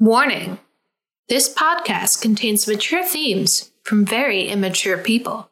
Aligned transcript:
Warning 0.00 0.60
this 1.28 1.52
podcast 1.52 2.22
contains 2.22 2.68
mature 2.68 3.04
themes 3.04 3.72
from 3.82 4.04
very 4.04 4.46
immature 4.46 4.96
people. 4.96 5.50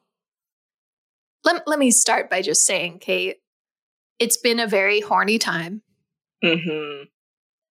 Let, 1.42 1.67
let 1.67 1.80
me 1.80 1.90
start 1.90 2.30
by 2.30 2.42
just 2.42 2.64
saying, 2.64 3.01
Kate, 3.01 3.38
it's 4.21 4.37
been 4.37 4.61
a 4.61 4.69
very 4.69 5.01
horny 5.01 5.40
time. 5.40 5.82
Mm-hmm. 6.45 7.06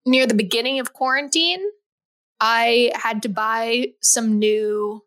Near 0.08 0.28
the 0.28 0.34
beginning 0.34 0.82
of 0.82 0.92
quarantine, 0.92 1.62
I 2.42 2.92
had 2.96 3.22
to 3.22 3.30
buy 3.30 3.94
some 4.02 4.38
new, 4.38 5.06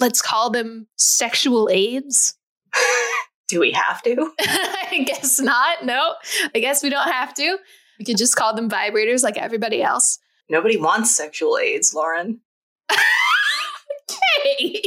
let's 0.00 0.20
call 0.20 0.50
them 0.50 0.88
sexual 0.96 1.68
aids. 1.70 2.34
Do 3.48 3.60
we 3.60 3.70
have 3.70 4.02
to? 4.02 4.32
I 4.40 5.04
guess 5.06 5.38
not. 5.38 5.84
No, 5.84 6.14
I 6.52 6.58
guess 6.58 6.82
we 6.82 6.90
don't 6.90 7.08
have 7.08 7.34
to. 7.34 7.56
We 8.00 8.04
could 8.04 8.18
just 8.18 8.34
call 8.34 8.52
them 8.56 8.68
vibrators 8.68 9.22
like 9.22 9.36
everybody 9.36 9.80
else. 9.80 10.18
Nobody 10.48 10.76
wants 10.76 11.14
sexual 11.14 11.58
aids, 11.58 11.92
Lauren. 11.94 12.40
Hey. 12.88 14.82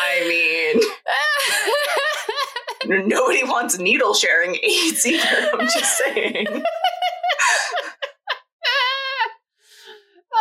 I 0.00 0.80
mean, 2.86 3.08
nobody 3.08 3.42
wants 3.44 3.78
needle 3.78 4.14
sharing 4.14 4.56
aids 4.62 5.04
either. 5.04 5.50
I'm 5.52 5.66
just 5.66 5.98
saying. 5.98 6.46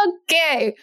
okay. 0.08 0.76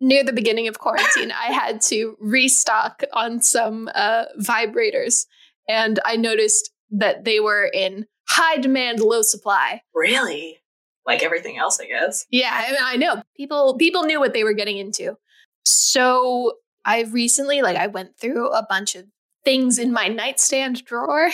Near 0.00 0.24
the 0.24 0.32
beginning 0.32 0.66
of 0.66 0.78
quarantine, 0.78 1.30
I 1.30 1.52
had 1.52 1.80
to 1.82 2.16
restock 2.20 3.04
on 3.12 3.40
some 3.40 3.88
uh, 3.94 4.24
vibrators, 4.40 5.26
and 5.68 6.00
I 6.04 6.16
noticed 6.16 6.72
that 6.90 7.24
they 7.24 7.38
were 7.40 7.70
in 7.72 8.06
high 8.28 8.58
demand, 8.58 9.00
low 9.00 9.22
supply. 9.22 9.82
Really? 9.94 10.58
Like 11.06 11.22
everything 11.22 11.58
else, 11.58 11.78
I 11.80 11.86
guess. 11.86 12.24
Yeah, 12.30 12.50
I, 12.52 12.94
I 12.94 12.96
know. 12.96 13.22
People 13.36 13.76
people 13.76 14.04
knew 14.04 14.18
what 14.20 14.32
they 14.32 14.44
were 14.44 14.54
getting 14.54 14.78
into. 14.78 15.16
So 15.64 16.54
I 16.84 17.02
recently, 17.02 17.62
like, 17.62 17.76
I 17.76 17.86
went 17.86 18.16
through 18.18 18.50
a 18.50 18.66
bunch 18.68 18.94
of 18.94 19.04
things 19.44 19.78
in 19.78 19.92
my 19.92 20.08
nightstand 20.08 20.84
drawer, 20.84 21.30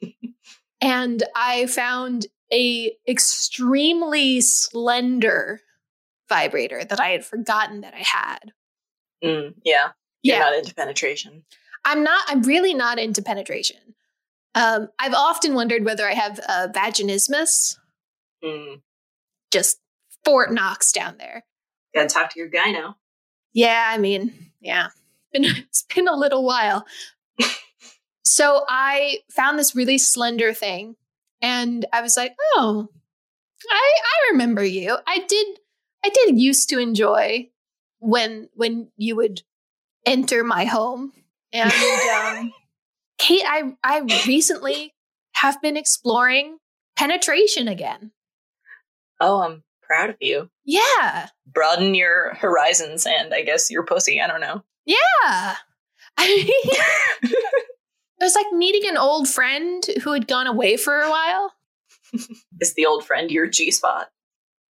and 0.80 1.22
I 1.34 1.66
found 1.66 2.26
a 2.52 2.92
extremely 3.08 4.40
slender 4.40 5.60
vibrator 6.28 6.84
that 6.84 7.00
I 7.00 7.08
had 7.08 7.24
forgotten 7.24 7.80
that 7.82 7.94
I 7.94 8.02
had. 8.04 8.52
Mm, 9.22 9.54
yeah. 9.64 9.90
You're 10.22 10.36
Yeah. 10.36 10.42
not 10.42 10.54
into 10.54 10.74
penetration. 10.74 11.44
I'm 11.84 12.02
not. 12.02 12.22
I'm 12.28 12.42
really 12.42 12.74
not 12.74 12.98
into 12.98 13.22
penetration. 13.22 13.93
Um, 14.54 14.88
I've 14.98 15.14
often 15.14 15.54
wondered 15.54 15.84
whether 15.84 16.06
I 16.08 16.12
have 16.14 16.38
uh, 16.48 16.68
vaginismus, 16.72 17.76
Mm. 18.42 18.82
just 19.50 19.78
Fort 20.24 20.52
Knox 20.52 20.92
down 20.92 21.16
there. 21.18 21.44
Gotta 21.94 22.08
talk 22.08 22.30
to 22.32 22.38
your 22.38 22.48
guy 22.48 22.70
now. 22.70 22.96
Yeah, 23.52 23.86
I 23.88 23.98
mean, 23.98 24.50
yeah, 24.60 24.88
been, 25.32 25.44
it's 25.44 25.84
been 25.94 26.08
a 26.08 26.16
little 26.16 26.44
while. 26.44 26.84
so 28.24 28.64
I 28.68 29.20
found 29.30 29.58
this 29.58 29.74
really 29.74 29.98
slender 29.98 30.52
thing, 30.52 30.96
and 31.40 31.86
I 31.92 32.00
was 32.02 32.16
like, 32.16 32.34
oh, 32.56 32.88
I 33.70 33.92
I 34.04 34.32
remember 34.32 34.64
you. 34.64 34.96
I 35.06 35.24
did 35.26 35.46
I 36.04 36.10
did 36.10 36.38
used 36.38 36.68
to 36.70 36.78
enjoy 36.78 37.48
when 37.98 38.48
when 38.54 38.88
you 38.96 39.16
would 39.16 39.42
enter 40.04 40.44
my 40.44 40.64
home, 40.66 41.12
and 41.52 41.72
um, 42.42 42.52
Kate, 43.24 43.44
I 43.46 43.72
I 43.82 44.00
recently 44.26 44.92
have 45.36 45.60
been 45.62 45.76
exploring 45.76 46.58
penetration 46.96 47.68
again. 47.68 48.12
Oh, 49.20 49.40
I'm 49.42 49.62
proud 49.82 50.10
of 50.10 50.16
you. 50.20 50.50
Yeah, 50.64 51.28
Broaden 51.46 51.94
your 51.94 52.34
horizons 52.34 53.06
and 53.06 53.32
I 53.32 53.42
guess 53.42 53.70
your 53.70 53.84
pussy. 53.84 54.20
I 54.20 54.26
don't 54.26 54.40
know. 54.40 54.62
yeah. 54.84 55.56
I 56.16 56.28
mean, 56.28 56.46
it 57.32 57.44
was 58.20 58.36
like 58.36 58.52
meeting 58.52 58.88
an 58.88 58.96
old 58.96 59.28
friend 59.28 59.84
who 60.04 60.12
had 60.12 60.28
gone 60.28 60.46
away 60.46 60.76
for 60.76 61.00
a 61.00 61.10
while. 61.10 61.52
Is 62.60 62.74
the 62.74 62.86
old 62.86 63.04
friend 63.04 63.30
your 63.32 63.48
G 63.48 63.72
spot? 63.72 64.10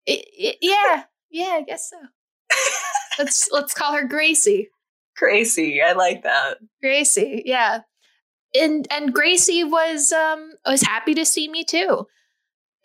Yeah, 0.07 1.05
yeah, 1.31 1.51
I 1.55 1.63
guess 1.67 1.91
so. 1.91 1.97
let's 3.19 3.51
let's 3.53 3.75
call 3.75 3.93
her 3.93 4.07
Gracie. 4.09 4.71
Gracie, 5.17 5.83
I 5.83 5.93
like 5.93 6.23
that. 6.23 6.59
Gracie, 6.81 7.43
yeah. 7.45 7.81
And 8.55 8.87
and 8.91 9.13
Gracie 9.13 9.65
was 9.65 10.13
um 10.13 10.53
was 10.67 10.83
happy 10.83 11.15
to 11.15 11.25
see 11.25 11.49
me 11.49 11.65
too. 11.65 12.07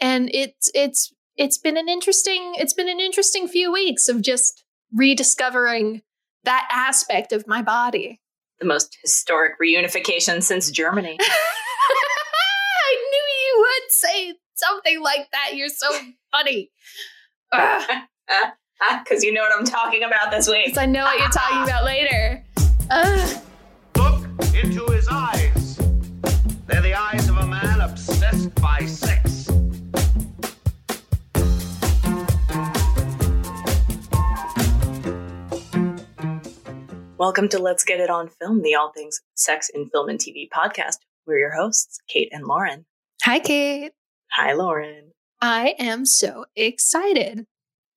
And 0.02 0.30
it's 0.34 0.72
it's 0.74 1.13
it's 1.38 1.57
been 1.57 1.78
an 1.78 1.88
interesting 1.90 2.53
it's 2.57 2.74
been 2.74 2.90
an 2.90 3.00
interesting 3.00 3.47
few 3.47 3.72
weeks 3.72 4.09
of 4.09 4.22
just 4.22 4.63
rediscovering 4.94 6.02
that 6.46 6.68
aspect 6.72 7.31
of 7.34 7.46
my 7.47 7.62
body. 7.62 8.19
The 8.59 8.66
most 8.66 8.97
historic 9.02 9.53
reunification 9.62 10.41
since 10.44 10.72
Germany. 10.72 11.18
I 11.22 12.96
knew 13.12 13.25
you 13.46 13.58
would 13.59 13.91
say 13.91 14.34
something 14.56 15.02
like 15.02 15.29
that. 15.31 15.56
You're 15.56 15.69
so 15.69 15.88
funny. 16.31 16.72
Because 19.03 19.24
you 19.25 19.34
know 19.34 19.41
what 19.41 19.52
I'm 19.58 19.66
talking 19.66 20.03
about 20.03 20.31
this 20.31 20.47
week. 20.47 20.68
'Cause 20.68 20.78
I 20.78 20.85
know 20.85 21.03
what 21.03 21.19
you're 21.19 21.28
talking 21.29 21.63
about 21.63 21.84
later. 21.84 22.44
Ugh. 22.90 23.41
Welcome 37.18 37.50
to 37.50 37.59
Let's 37.59 37.84
Get 37.84 38.00
It 38.00 38.09
on 38.09 38.30
Film, 38.30 38.62
the 38.62 38.75
all 38.75 38.92
things 38.92 39.22
sex 39.36 39.70
in 39.70 39.90
film 39.90 40.09
and 40.09 40.18
TV 40.18 40.50
podcast. 40.50 40.97
We're 41.28 41.40
your 41.40 41.52
hosts, 41.52 42.00
Kate 42.08 42.30
and 42.31 42.46
Lauren. 42.47 42.86
Hi, 43.24 43.40
Kate. 43.40 43.92
Hi, 44.31 44.53
Lauren. 44.53 45.12
I 45.41 45.76
am 45.78 46.06
so 46.06 46.46
excited. 46.56 47.46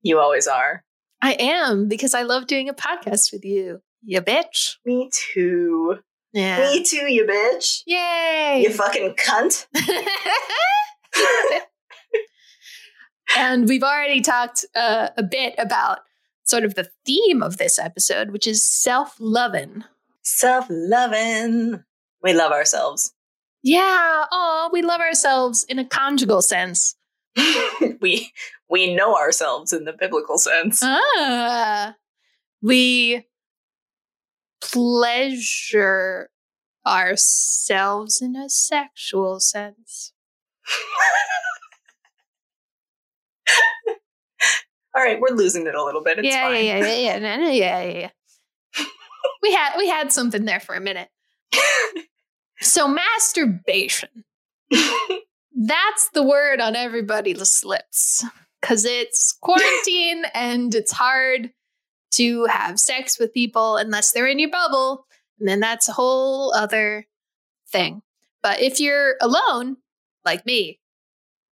You 0.02 0.18
always 0.18 0.46
are. 0.46 0.82
I 1.22 1.32
am 1.34 1.88
because 1.88 2.14
I 2.14 2.22
love 2.22 2.46
doing 2.46 2.68
a 2.68 2.74
podcast 2.74 3.32
with 3.32 3.44
you. 3.44 3.80
You 4.04 4.20
bitch. 4.20 4.76
Me 4.84 5.08
too. 5.12 5.98
Yeah. 6.32 6.58
Me 6.58 6.82
too, 6.82 7.12
you 7.12 7.26
bitch. 7.26 7.82
Yay. 7.86 8.62
You 8.62 8.72
fucking 8.72 9.14
cunt. 9.14 9.66
and 13.36 13.68
we've 13.68 13.82
already 13.82 14.20
talked 14.20 14.64
uh, 14.74 15.08
a 15.16 15.22
bit 15.22 15.54
about 15.58 16.00
sort 16.44 16.64
of 16.64 16.74
the 16.74 16.88
theme 17.04 17.42
of 17.42 17.58
this 17.58 17.78
episode, 17.78 18.30
which 18.30 18.46
is 18.46 18.64
self 18.64 19.16
loving. 19.20 19.84
Self 20.22 20.66
loving. 20.70 21.82
We 22.22 22.32
love 22.32 22.52
ourselves. 22.52 23.12
Yeah. 23.62 24.24
Oh, 24.32 24.70
we 24.72 24.82
love 24.82 25.00
ourselves 25.00 25.64
in 25.68 25.78
a 25.78 25.84
conjugal 25.84 26.42
sense. 26.42 26.96
we 28.00 28.32
we 28.68 28.94
know 28.94 29.16
ourselves 29.16 29.72
in 29.72 29.84
the 29.84 29.92
biblical 29.92 30.38
sense. 30.38 30.80
Ah. 30.82 31.94
We 32.62 33.26
pleasure 34.62 36.30
ourselves 36.86 38.20
in 38.22 38.36
a 38.36 38.48
sexual 38.48 39.40
sense. 39.40 40.12
All 44.94 45.02
right, 45.02 45.18
we're 45.20 45.34
losing 45.34 45.66
it 45.66 45.74
a 45.74 45.82
little 45.82 46.02
bit. 46.02 46.18
It's 46.18 46.28
yeah, 46.28 46.42
fine. 46.42 46.64
yeah, 46.64 46.78
yeah, 46.78 46.86
yeah, 46.86 46.96
yeah, 46.96 47.18
no, 47.18 47.36
no, 47.44 47.50
yeah, 47.50 47.82
yeah, 47.82 47.98
yeah. 48.78 48.84
we 49.42 49.52
had 49.52 49.76
we 49.78 49.88
had 49.88 50.12
something 50.12 50.44
there 50.44 50.60
for 50.60 50.74
a 50.74 50.80
minute. 50.80 51.08
So 52.62 52.86
masturbation. 52.86 54.24
That's 54.70 56.08
the 56.14 56.22
word 56.22 56.60
on 56.60 56.76
everybody's 56.76 57.64
lips 57.64 58.24
because 58.60 58.84
it's 58.84 59.36
quarantine 59.42 60.24
and 60.32 60.74
it's 60.74 60.92
hard 60.92 61.50
to 62.12 62.44
have 62.46 62.78
sex 62.78 63.18
with 63.18 63.34
people 63.34 63.76
unless 63.76 64.12
they're 64.12 64.26
in 64.26 64.38
your 64.38 64.50
bubble, 64.50 65.06
and 65.38 65.48
then 65.48 65.60
that's 65.60 65.88
a 65.88 65.92
whole 65.92 66.54
other 66.54 67.06
thing. 67.68 68.02
But 68.42 68.60
if 68.60 68.80
you're 68.80 69.16
alone, 69.20 69.78
like 70.24 70.46
me, 70.46 70.80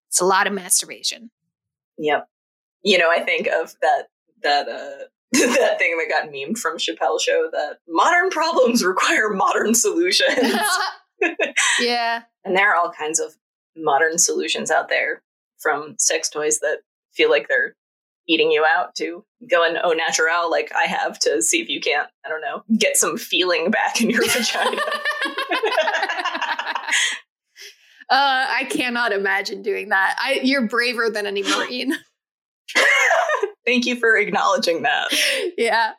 it's 0.10 0.22
a 0.22 0.26
lot 0.26 0.48
of 0.48 0.54
masturbation. 0.54 1.32
Yep. 1.98 2.28
You 2.84 2.98
know, 2.98 3.10
I 3.10 3.22
think 3.22 3.48
of 3.48 3.76
that 3.82 4.08
that 4.44 4.68
uh 4.70 5.06
that 5.34 5.78
thing 5.78 5.98
that 5.98 6.08
got 6.10 6.30
memed 6.30 6.58
from 6.58 6.78
Chappelle 6.78 7.20
show 7.20 7.50
that 7.52 7.80
modern 7.88 8.30
problems 8.30 8.84
require 8.84 9.30
modern 9.30 9.74
solutions. 9.74 10.56
yeah. 11.82 12.24
and 12.46 12.56
there 12.56 12.72
are 12.72 12.76
all 12.76 12.92
kinds 12.92 13.20
of 13.20 13.36
modern 13.76 14.18
solutions 14.18 14.72
out 14.72 14.88
there 14.88 15.22
from 15.60 15.96
sex 16.00 16.30
toys 16.30 16.60
that 16.60 16.78
feel 17.12 17.30
like 17.30 17.48
they're 17.50 17.76
eating 18.28 18.52
you 18.52 18.66
out 18.66 18.96
to 18.96 19.24
go 19.50 19.60
going 19.60 19.78
au 19.84 19.92
natural 19.92 20.50
like 20.52 20.72
I 20.76 20.84
have 20.86 21.18
to 21.20 21.42
see 21.42 21.62
if 21.62 21.70
you 21.70 21.80
can't, 21.80 22.10
I 22.26 22.30
don't 22.30 22.42
know, 22.42 22.64
get 22.78 22.98
some 22.98 23.18
feeling 23.18 23.72
back 23.72 24.02
in 24.02 24.10
your 24.10 24.24
vagina. 24.28 24.82
Uh, 28.10 28.46
I 28.50 28.64
cannot 28.70 29.12
imagine 29.12 29.62
doing 29.62 29.90
that. 29.90 30.16
I, 30.18 30.40
you're 30.42 30.66
braver 30.66 31.10
than 31.10 31.26
any 31.26 31.44
Marine. 31.44 31.94
Thank 33.66 33.86
you 33.86 33.98
for 33.98 34.16
acknowledging 34.16 34.84
that. 34.84 35.08
yeah. 35.58 35.92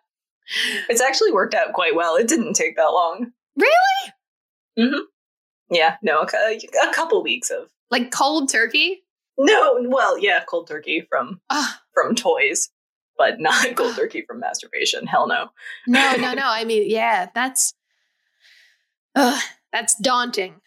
It's 0.88 1.02
actually 1.02 1.32
worked 1.32 1.52
out 1.52 1.74
quite 1.74 1.94
well. 1.94 2.16
It 2.16 2.26
didn't 2.26 2.54
take 2.54 2.76
that 2.76 2.92
long. 2.92 3.32
Really? 3.58 5.02
Yeah, 5.70 5.96
no, 6.00 6.22
a, 6.22 6.58
a 6.88 6.94
couple 6.94 7.22
weeks 7.22 7.50
of 7.50 7.68
Like 7.90 8.10
cold 8.10 8.50
turkey? 8.50 9.02
no. 9.36 9.76
Well, 9.82 10.18
yeah, 10.18 10.42
cold 10.48 10.66
turkey 10.66 11.06
from 11.10 11.42
Ah, 11.50 11.78
from 12.02 12.14
toys, 12.14 12.70
but 13.16 13.40
not 13.40 13.66
cold 13.76 13.96
turkey 13.96 14.22
from 14.26 14.40
masturbation. 14.40 15.06
Hell 15.06 15.26
no. 15.28 15.48
no, 15.86 16.12
no, 16.18 16.32
no. 16.34 16.44
I 16.44 16.64
mean, 16.64 16.88
yeah, 16.88 17.28
that's 17.34 17.74
uh, 19.14 19.38
that's 19.72 19.94
daunting. 19.96 20.60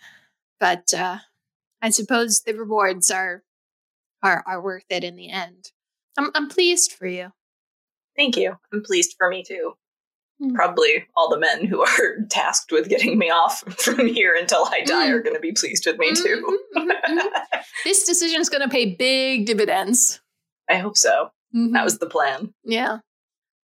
But 0.60 0.94
uh, 0.94 1.18
I 1.81 1.89
suppose 1.89 2.42
the 2.42 2.54
rewards 2.54 3.10
are 3.12 3.44
are 4.24 4.44
are 4.45 4.62
worth 4.62 4.86
it 4.89 5.04
in 5.04 5.16
the 5.16 5.30
end. 5.30 5.72
I'm 6.18 6.30
I'm 6.36 6.50
pleased 6.50 6.92
for 6.94 7.07
you. 7.07 7.31
Thank 8.16 8.36
you. 8.38 8.57
I'm 8.74 8.84
pleased 8.84 9.16
for 9.18 9.30
me 9.30 9.44
too. 9.44 9.74
Mm. 10.44 10.54
Probably 10.54 11.06
all 11.16 11.30
the 11.30 11.39
men 11.39 11.66
who 11.66 11.81
are 11.81 12.18
tasked 12.30 12.72
with 12.72 12.89
getting 12.89 13.18
me 13.18 13.30
off 13.30 13.63
from 13.81 14.06
here 14.07 14.36
until 14.38 14.66
I 14.66 14.81
die 14.86 15.07
Mm. 15.07 15.13
are 15.13 15.22
going 15.22 15.36
to 15.36 15.39
be 15.39 15.51
pleased 15.54 15.86
with 15.86 15.98
me 15.98 16.13
too. 16.13 16.60
Mhm, 16.75 16.88
mhm, 16.88 17.19
mhm. 17.19 17.30
this 17.86 18.06
decision 18.06 18.42
is 18.42 18.50
going 18.50 18.62
to 18.62 18.69
pay 18.69 18.94
big 18.95 19.45
dividends. 19.45 20.19
I 20.72 20.78
hope 20.78 20.98
so. 20.98 21.32
Mhm. 21.56 21.74
That 21.74 21.84
was 21.84 22.00
the 22.00 22.08
plan. 22.08 22.54
Yeah. 22.64 23.00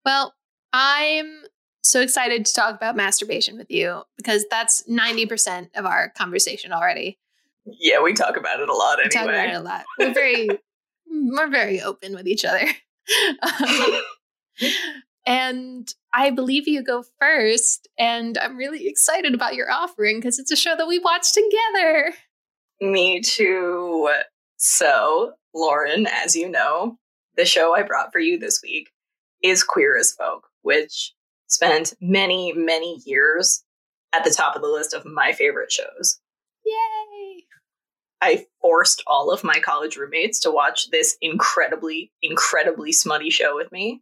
Well, 0.06 0.34
I'm 0.74 1.44
so 1.84 2.02
excited 2.02 2.46
to 2.46 2.54
talk 2.54 2.76
about 2.76 2.96
masturbation 2.96 3.58
with 3.58 3.72
you 3.72 4.04
because 4.18 4.46
that's 4.50 4.84
90% 4.90 5.70
of 5.76 5.86
our 5.86 6.10
conversation 6.10 6.72
already. 6.74 7.18
Yeah, 7.66 8.02
we 8.02 8.14
talk 8.14 8.38
about 8.38 8.60
it 8.60 8.70
a 8.70 8.74
lot 8.74 9.00
We 9.04 9.10
talk 9.10 9.24
about 9.24 9.50
it 9.50 9.56
a 9.56 9.60
lot. 9.60 9.86
We're 9.98 10.14
very 10.14 10.50
we're 11.10 11.50
very 11.50 11.82
open 11.82 12.14
with 12.14 12.28
each 12.28 12.46
other. 12.46 12.66
and 15.26 15.94
I 16.14 16.30
believe 16.30 16.68
you 16.68 16.84
go 16.84 17.04
first 17.20 17.88
and 17.98 18.38
I'm 18.38 18.58
really 18.58 18.88
excited 18.88 19.34
about 19.34 19.56
your 19.56 19.72
offering 19.72 20.18
because 20.18 20.40
it's 20.40 20.52
a 20.52 20.56
show 20.56 20.76
that 20.76 20.88
we 20.88 21.00
watched 21.00 21.34
together. 21.34 22.14
Me 22.82 23.22
too. 23.22 24.10
So, 24.58 25.34
Lauren, 25.58 26.08
as 26.08 26.36
you 26.36 26.50
know, 26.50 26.98
the 27.36 27.46
show 27.46 27.76
I 27.76 27.82
brought 27.82 28.12
for 28.12 28.20
you 28.20 28.38
this 28.38 28.62
week 28.62 28.92
is 29.44 29.64
Queer 29.64 29.98
as 29.98 30.12
Folk, 30.12 30.48
which 30.62 31.14
spent 31.48 31.94
many, 32.00 32.54
many 32.54 33.02
years 33.06 33.64
at 34.14 34.24
the 34.24 34.30
top 34.30 34.56
of 34.56 34.62
the 34.62 34.68
list 34.68 34.94
of 34.94 35.06
my 35.06 35.34
favorite 35.34 35.72
shows. 35.72 36.20
Yay. 36.66 37.44
I 38.22 38.46
forced 38.62 39.04
all 39.08 39.32
of 39.32 39.44
my 39.44 39.60
college 39.60 39.98
roommates 39.98 40.40
to 40.42 40.52
watch 40.52 40.90
this 40.90 41.18
incredibly, 41.22 42.12
incredibly 42.22 42.92
smutty 42.92 43.30
show 43.30 43.56
with 43.56 43.72
me. 43.72 44.02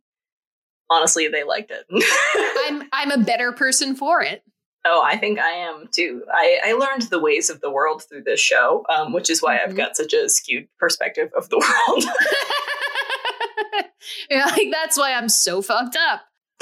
Honestly, 0.89 1.27
they 1.27 1.43
liked 1.43 1.71
it. 1.71 1.85
I'm 2.67 2.87
I'm 2.93 3.11
a 3.11 3.23
better 3.23 3.51
person 3.51 3.95
for 3.95 4.21
it. 4.21 4.43
Oh, 4.87 5.01
I 5.03 5.17
think 5.17 5.39
I 5.39 5.49
am 5.49 5.87
too. 5.91 6.23
I, 6.31 6.59
I 6.67 6.73
learned 6.73 7.03
the 7.03 7.19
ways 7.19 7.49
of 7.49 7.59
the 7.61 7.71
world 7.71 8.03
through 8.07 8.21
this 8.23 8.39
show, 8.39 8.85
um, 8.95 9.13
which 9.13 9.31
is 9.31 9.41
why 9.41 9.57
I've 9.59 9.71
Mhm. 9.71 9.77
got 9.77 9.97
such 9.97 10.13
a 10.13 10.29
skewed 10.29 10.67
perspective 10.77 11.31
of 11.35 11.49
the 11.49 11.57
world. 11.87 12.03
yeah, 14.29 14.45
like 14.45 14.69
that's 14.71 14.97
why 14.97 15.13
I'm 15.13 15.29
so 15.29 15.61
fucked 15.61 15.97
up. 15.97 16.21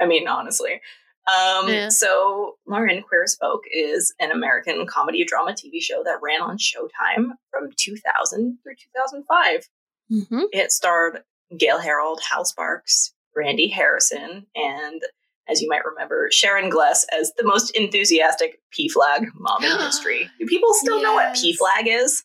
I 0.00 0.06
mean, 0.06 0.28
honestly. 0.28 0.80
Um, 1.26 1.68
Yeah. 1.68 1.88
So, 1.88 2.56
Lauren 2.66 3.02
Queer 3.02 3.24
as 3.24 3.34
Folk 3.34 3.62
is 3.72 4.14
an 4.20 4.30
American 4.30 4.86
comedy 4.86 5.24
drama 5.24 5.52
TV 5.52 5.80
show 5.82 6.02
that 6.04 6.20
ran 6.22 6.40
on 6.42 6.58
Showtime 6.58 7.30
from 7.50 7.70
2000 7.76 8.58
through 8.62 8.74
2005. 8.76 9.68
Mm-hmm. 10.12 10.42
It 10.52 10.70
starred 10.70 11.24
Gale 11.56 11.80
Harold, 11.80 12.20
Hal 12.30 12.44
Sparks, 12.44 13.12
Randy 13.34 13.68
Harrison, 13.68 14.46
and 14.54 15.02
as 15.48 15.60
you 15.60 15.68
might 15.68 15.84
remember, 15.84 16.28
Sharon 16.30 16.70
Gless 16.70 17.06
as 17.18 17.32
the 17.36 17.44
most 17.44 17.70
enthusiastic 17.76 18.60
PFLAG 18.76 19.26
mom 19.34 19.64
in 19.64 19.78
history. 19.78 20.28
Do 20.38 20.46
people 20.46 20.72
still 20.74 21.02
know 21.02 21.14
what 21.14 21.34
PFLAG 21.34 21.86
is? 21.86 22.24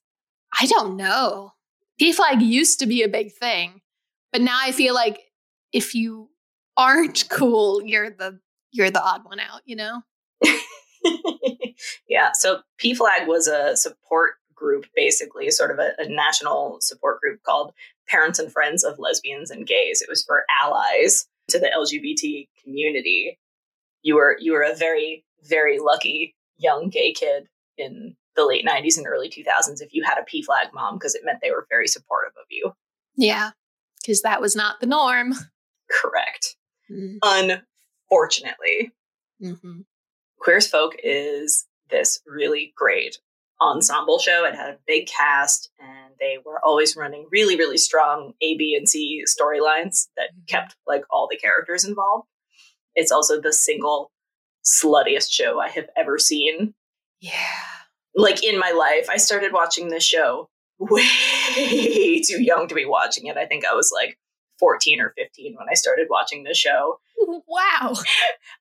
I 0.59 0.65
don't 0.65 0.97
know. 0.97 1.53
PFLAG 2.01 2.41
used 2.41 2.79
to 2.79 2.87
be 2.87 3.03
a 3.03 3.07
big 3.07 3.31
thing, 3.31 3.81
but 4.31 4.41
now 4.41 4.57
I 4.59 4.71
feel 4.71 4.93
like 4.93 5.19
if 5.71 5.93
you 5.93 6.29
aren't 6.77 7.25
cool, 7.29 7.81
you're 7.83 8.09
the 8.09 8.39
you're 8.71 8.89
the 8.89 9.03
odd 9.03 9.25
one 9.25 9.39
out. 9.39 9.61
You 9.65 9.75
know? 9.75 10.01
yeah, 12.07 12.31
so 12.33 12.61
PFLAG 12.81 13.27
was 13.27 13.47
a 13.47 13.75
support 13.75 14.33
group, 14.55 14.85
basically, 14.95 15.49
sort 15.51 15.71
of 15.71 15.79
a, 15.79 15.91
a 15.97 16.07
national 16.07 16.77
support 16.81 17.19
group 17.19 17.41
called 17.43 17.73
Parents 18.07 18.39
and 18.39 18.51
Friends 18.51 18.83
of 18.83 18.99
Lesbians 18.99 19.51
and 19.51 19.67
Gays. 19.67 20.01
It 20.01 20.09
was 20.09 20.23
for 20.23 20.45
allies 20.63 21.27
to 21.51 21.59
the 21.59 21.69
LGBT 21.75 22.47
community. 22.63 23.39
You 24.01 24.15
were 24.15 24.37
you 24.39 24.53
were 24.53 24.63
a 24.63 24.75
very 24.75 25.25
very 25.43 25.79
lucky 25.79 26.35
young 26.57 26.89
gay 26.89 27.13
kid 27.13 27.47
in 27.77 28.15
the 28.35 28.45
late 28.45 28.65
90s 28.65 28.97
and 28.97 29.07
early 29.07 29.29
2000s 29.29 29.81
if 29.81 29.93
you 29.93 30.03
had 30.03 30.17
a 30.17 30.21
PFLAG 30.21 30.73
mom 30.73 30.95
because 30.95 31.15
it 31.15 31.23
meant 31.25 31.39
they 31.41 31.51
were 31.51 31.65
very 31.69 31.87
supportive 31.87 32.33
of 32.39 32.45
you. 32.49 32.71
Yeah, 33.15 33.51
because 33.99 34.21
that 34.21 34.41
was 34.41 34.55
not 34.55 34.79
the 34.79 34.85
norm. 34.85 35.33
Correct. 35.89 36.55
Mm-hmm. 36.89 37.17
Unfortunately, 38.11 38.91
Mm-hmm. 39.41 39.81
Queer 40.39 40.57
as 40.57 40.67
Folk 40.67 40.95
is 41.03 41.65
this 41.89 42.21
really 42.27 42.73
great 42.75 43.17
ensemble 43.61 44.19
show. 44.19 44.45
It 44.45 44.55
had 44.55 44.69
a 44.69 44.79
big 44.87 45.07
cast, 45.07 45.69
and 45.79 46.13
they 46.19 46.37
were 46.43 46.59
always 46.63 46.95
running 46.95 47.27
really, 47.31 47.55
really 47.55 47.77
strong 47.77 48.33
A, 48.41 48.57
B, 48.57 48.75
and 48.75 48.89
C 48.89 49.23
storylines 49.27 50.07
that 50.17 50.31
mm-hmm. 50.31 50.45
kept 50.47 50.75
like 50.87 51.03
all 51.09 51.27
the 51.29 51.37
characters 51.37 51.85
involved. 51.85 52.27
It's 52.95 53.11
also 53.11 53.39
the 53.39 53.53
single 53.53 54.11
sluttiest 54.65 55.31
show 55.31 55.59
I 55.59 55.69
have 55.69 55.87
ever 55.97 56.17
seen. 56.17 56.73
Yeah. 57.19 57.31
Like 58.15 58.43
in 58.43 58.59
my 58.59 58.71
life, 58.71 59.07
I 59.09 59.17
started 59.17 59.53
watching 59.53 59.89
this 59.89 60.03
show 60.03 60.49
way 60.79 62.21
too 62.21 62.41
young 62.41 62.67
to 62.67 62.75
be 62.75 62.85
watching 62.85 63.27
it. 63.27 63.37
I 63.37 63.45
think 63.45 63.63
I 63.65 63.75
was 63.75 63.91
like 63.93 64.17
14 64.59 64.99
or 64.99 65.13
15 65.17 65.55
when 65.57 65.67
I 65.69 65.73
started 65.75 66.07
watching 66.09 66.43
this 66.43 66.57
show. 66.57 66.99
Wow. 67.47 67.93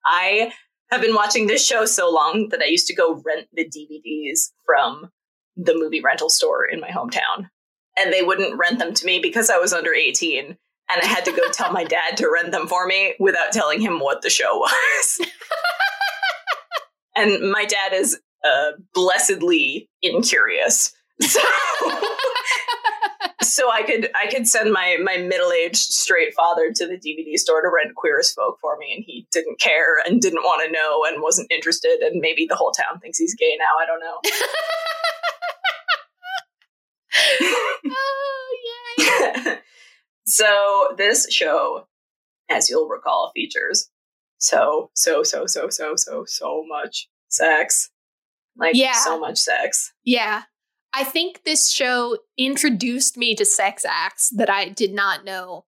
I 0.05 0.53
have 0.91 1.01
been 1.01 1.15
watching 1.15 1.47
this 1.47 1.65
show 1.65 1.85
so 1.85 2.11
long 2.11 2.49
that 2.51 2.61
I 2.61 2.67
used 2.67 2.87
to 2.89 2.95
go 2.95 3.23
rent 3.25 3.49
the 3.53 3.65
DVDs 3.65 4.51
from 4.65 5.11
the 5.57 5.75
movie 5.75 6.01
rental 6.01 6.31
store 6.31 6.65
in 6.65 6.81
my 6.81 6.89
hometown. 6.89 7.49
And 7.99 8.13
they 8.13 8.23
wouldn't 8.23 8.59
rent 8.59 8.79
them 8.79 8.95
to 8.95 9.07
me 9.07 9.21
because 9.21 9.51
I 9.51 9.59
was 9.59 9.73
under 9.73 9.93
18. 9.93 10.47
And 10.47 11.03
I 11.03 11.07
had 11.07 11.25
to 11.27 11.33
go 11.33 11.43
tell 11.53 11.73
my 11.73 11.85
dad 11.85 12.17
to 12.17 12.31
rent 12.31 12.51
them 12.53 12.67
for 12.67 12.87
me 12.87 13.15
without 13.21 13.53
telling 13.53 13.81
him 13.81 14.01
what 14.01 14.23
the 14.23 14.31
show 14.31 14.57
was. 14.59 15.21
and 17.17 17.51
my 17.51 17.65
dad 17.65 17.93
is 17.93 18.19
uh, 18.45 18.73
blessedly 18.95 19.89
incurious. 20.03 20.93
So, 21.21 21.41
so 23.43 23.71
I 23.71 23.83
could 23.83 24.11
I 24.15 24.27
could 24.31 24.47
send 24.47 24.73
my 24.73 24.97
my 25.03 25.17
middle 25.19 25.53
aged 25.53 25.93
straight 25.93 26.35
father 26.35 26.73
to 26.75 26.87
the 26.87 26.97
DVD 26.97 27.37
store 27.37 27.61
to 27.63 27.69
rent 27.69 27.95
Queer 27.95 28.19
as 28.21 28.33
Folk 28.33 28.59
for 28.61 28.77
me, 28.79 28.93
and 28.95 29.05
he 29.07 29.27
didn't 29.33 29.61
care 29.61 29.97
and 30.07 30.21
didn't 30.21 30.43
want 30.43 30.65
to 30.67 30.73
know 30.73 31.05
and 31.07 31.23
wasn't 31.23 31.51
interested, 31.53 32.01
and 32.03 32.21
maybe 32.21 32.47
the 32.49 32.57
whole 32.57 32.73
town 32.73 32.99
thinks 33.01 33.19
he's 33.19 33.35
gay 33.35 33.57
now. 33.59 33.79
I 33.81 33.87
don't 33.87 34.01
know. 34.01 34.19
oh, 37.91 38.57
yay. 38.99 39.59
so 40.27 40.95
this 40.97 41.31
show, 41.33 41.87
as 42.49 42.71
you'll 42.71 42.89
recall, 42.89 43.31
features 43.35 43.91
so 44.39 44.91
so 44.95 45.23
so 45.23 45.45
so 45.47 45.69
so 45.69 45.95
so 45.97 46.25
so 46.27 46.65
much 46.67 47.09
sex, 47.29 47.91
like 48.57 48.75
Yeah. 48.75 48.95
so 48.95 49.19
much 49.21 49.37
sex. 49.39 49.93
Yeah. 50.05 50.43
I 50.93 51.05
think 51.05 51.45
this 51.45 51.71
show 51.71 52.19
introduced 52.37 53.17
me 53.17 53.35
to 53.37 53.45
sex 53.45 53.85
acts 53.89 54.31
that 54.37 54.51
I 54.51 54.69
did 54.69 54.93
not 54.93 55.25
know 55.25 55.65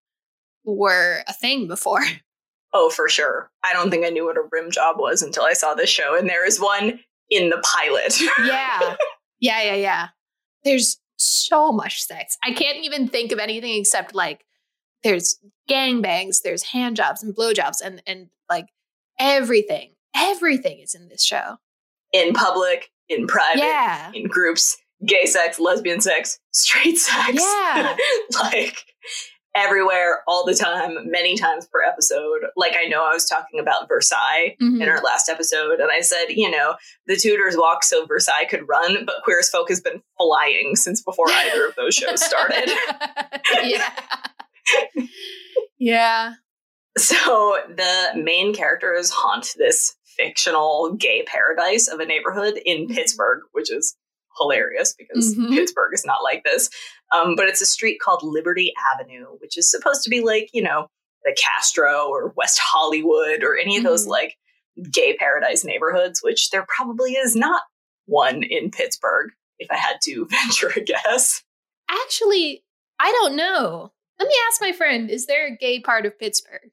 were 0.64 1.22
a 1.28 1.32
thing 1.32 1.68
before. 1.68 2.02
Oh, 2.74 2.88
for 2.88 3.06
sure. 3.06 3.50
I 3.62 3.74
don't 3.74 3.90
think 3.90 4.06
I 4.06 4.08
knew 4.08 4.24
what 4.24 4.38
a 4.38 4.48
rim 4.50 4.70
job 4.70 4.96
was 4.98 5.20
until 5.20 5.42
I 5.44 5.52
saw 5.52 5.74
this 5.74 5.90
show, 5.90 6.16
and 6.16 6.26
there 6.26 6.46
is 6.46 6.58
one 6.58 7.00
in 7.28 7.50
the 7.50 7.62
pilot. 7.62 8.18
Yeah. 8.46 8.96
yeah, 9.40 9.62
yeah, 9.62 9.74
yeah. 9.74 10.08
There's 10.64 10.98
so 11.18 11.70
much 11.70 12.02
sex. 12.02 12.38
I 12.42 12.52
can't 12.52 12.78
even 12.82 13.08
think 13.08 13.30
of 13.30 13.38
anything 13.38 13.78
except 13.78 14.14
like 14.14 14.46
there's 15.04 15.38
gangbangs, 15.68 16.36
there's 16.42 16.62
hand 16.62 16.96
jobs 16.96 17.22
and 17.22 17.36
blowjobs 17.36 17.82
and 17.84 18.02
and 18.06 18.28
like 18.48 18.68
everything. 19.18 19.92
Everything 20.16 20.78
is 20.80 20.94
in 20.94 21.08
this 21.08 21.22
show. 21.22 21.56
in 22.14 22.32
public, 22.32 22.88
in 23.10 23.26
private, 23.26 23.58
Yeah. 23.58 24.12
in 24.14 24.28
groups, 24.28 24.78
gay 25.06 25.26
sex, 25.26 25.58
lesbian 25.58 26.00
sex, 26.00 26.38
straight 26.52 26.96
sex. 26.98 27.34
Yeah. 27.42 27.96
like 28.42 28.84
everywhere 29.54 30.20
all 30.26 30.46
the 30.46 30.54
time, 30.54 30.96
many 31.10 31.36
times 31.36 31.66
per 31.70 31.82
episode. 31.82 32.40
Like 32.56 32.74
I 32.78 32.86
know 32.88 33.04
I 33.04 33.12
was 33.12 33.26
talking 33.26 33.60
about 33.60 33.86
Versailles 33.88 34.56
Mhm. 34.62 34.82
in 34.82 34.88
our 34.88 35.02
last 35.02 35.28
episode, 35.28 35.78
and 35.80 35.90
I 35.92 36.00
said, 36.00 36.26
you 36.30 36.50
know, 36.50 36.76
the 37.06 37.16
Tudors 37.16 37.54
walked 37.56 37.84
so 37.84 38.06
Versailles 38.06 38.46
could 38.48 38.66
run, 38.68 39.04
but 39.04 39.16
Queer 39.24 39.40
as 39.40 39.50
Folk 39.50 39.68
has 39.68 39.80
been 39.80 40.02
flying 40.16 40.74
since 40.74 41.02
before 41.02 41.26
either 41.30 41.66
of 41.66 41.74
those 41.74 41.94
shows 41.94 42.24
started. 42.24 42.70
yeah. 43.62 43.90
yeah. 45.78 46.32
So 46.96 47.56
the 47.68 48.20
main 48.22 48.54
characters 48.54 49.10
haunt 49.10 49.48
this 49.56 49.94
fictional 50.16 50.94
gay 50.98 51.24
paradise 51.26 51.88
of 51.88 52.00
a 52.00 52.06
neighborhood 52.06 52.60
in 52.64 52.86
Pittsburgh, 52.86 53.40
which 53.52 53.70
is 53.72 53.96
hilarious 54.38 54.94
because 54.96 55.34
Mhm. 55.36 55.50
Pittsburgh 55.50 55.92
is 55.94 56.04
not 56.04 56.22
like 56.22 56.44
this. 56.44 56.68
Um, 57.12 57.34
but 57.36 57.48
it's 57.48 57.60
a 57.60 57.66
street 57.66 57.98
called 58.00 58.20
Liberty 58.22 58.72
Avenue, 58.94 59.26
which 59.38 59.56
is 59.58 59.70
supposed 59.70 60.02
to 60.04 60.10
be 60.10 60.20
like, 60.20 60.48
you 60.52 60.62
know, 60.62 60.88
the 61.24 61.36
Castro 61.40 62.08
or 62.08 62.32
West 62.36 62.58
Hollywood 62.60 63.42
or 63.44 63.56
any 63.56 63.76
of 63.76 63.84
those 63.84 64.06
Mhm. 64.06 64.10
like 64.10 64.36
gay 64.90 65.14
paradise 65.16 65.64
neighborhoods, 65.64 66.22
which 66.22 66.50
there 66.50 66.64
probably 66.68 67.12
is 67.12 67.36
not 67.36 67.62
one 68.06 68.42
in 68.42 68.70
Pittsburgh, 68.70 69.30
if 69.58 69.70
I 69.70 69.76
had 69.76 69.96
to 70.04 70.26
venture 70.30 70.72
a 70.74 70.80
guess. 70.80 71.42
Actually, 71.88 72.64
I 72.98 73.12
don't 73.12 73.36
know. 73.36 73.92
Let 74.18 74.28
me 74.28 74.34
ask 74.48 74.60
my 74.60 74.72
friend, 74.72 75.10
is 75.10 75.26
there 75.26 75.46
a 75.46 75.56
gay 75.56 75.80
part 75.80 76.06
of 76.06 76.18
Pittsburgh? 76.18 76.70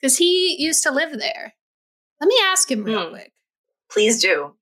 Because 0.00 0.18
he 0.18 0.56
used 0.62 0.82
to 0.84 0.90
live 0.92 1.18
there. 1.18 1.54
Let 2.20 2.28
me 2.28 2.38
ask 2.44 2.70
him 2.70 2.84
real 2.84 3.06
Hmm. 3.08 3.10
quick. 3.14 3.32
please 3.90 4.20
do. 4.20 4.56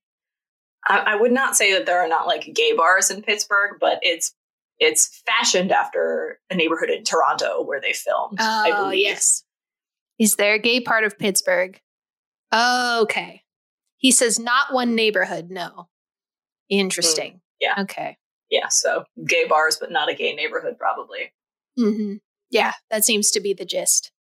I, 0.87 0.99
I 0.99 1.17
would 1.17 1.33
not 1.33 1.57
say 1.57 1.73
that 1.73 1.87
there 1.87 2.01
are 2.01 2.09
not 2.09 2.27
like 2.27 2.51
gay 2.55 2.75
bars 2.77 3.11
in 3.11 3.23
Pittsburgh, 3.23 3.79
but 3.81 3.99
it's 4.03 4.35
it's 4.79 5.23
fashioned 5.27 5.71
after 5.73 6.41
a 6.51 6.55
neighborhood 6.55 6.91
in 6.91 7.05
Toronto 7.05 7.63
where 7.63 7.81
they 7.81 7.93
filmed. 7.93 8.39
I 8.41 8.73
Oh, 8.75 8.85
believe. 8.85 9.01
yes. 9.01 9.45
Is 10.19 10.35
there 10.35 10.55
a 10.55 10.59
gay 10.59 10.81
part 10.81 11.05
of 11.05 11.19
Pittsburgh? 11.19 11.81
Oh, 12.53 13.03
Okay. 13.03 13.43
He 13.97 14.11
says 14.11 14.39
not 14.39 14.73
one 14.73 14.95
neighborhood, 14.95 15.51
no. 15.51 15.89
Interesting. 16.69 17.41
yeah. 17.61 17.75
Okay. 17.83 18.19
Yeah, 18.51 18.69
so 18.69 19.05
gay 19.27 19.47
bars, 19.47 19.79
but 19.81 19.91
not 19.91 20.11
a 20.11 20.15
gay 20.15 20.35
neighborhood, 20.35 20.77
probably. 20.79 21.33
hmm 21.77 22.17
Yeah, 22.51 22.75
that 22.91 23.05
seems 23.05 23.31
to 23.31 23.41
be 23.41 23.55
the 23.55 23.65
gist. 23.65 24.13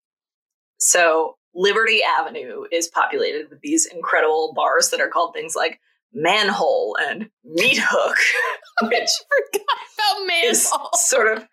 So 0.79 1.37
Liberty 1.53 2.01
Avenue 2.03 2.63
is 2.71 2.87
populated 2.87 3.49
with 3.49 3.59
these 3.61 3.85
incredible 3.85 4.53
bars 4.55 4.89
that 4.89 5.01
are 5.01 5.09
called 5.09 5.33
things 5.33 5.55
like 5.55 5.79
Manhole 6.13 6.95
and 6.99 7.29
Meat 7.43 7.79
Hook, 7.81 8.17
which 8.89 9.09
Forgot 9.51 9.77
about 10.25 10.45
is 10.45 10.69
manhole. 10.71 10.89
sort 10.93 11.37
of 11.37 11.47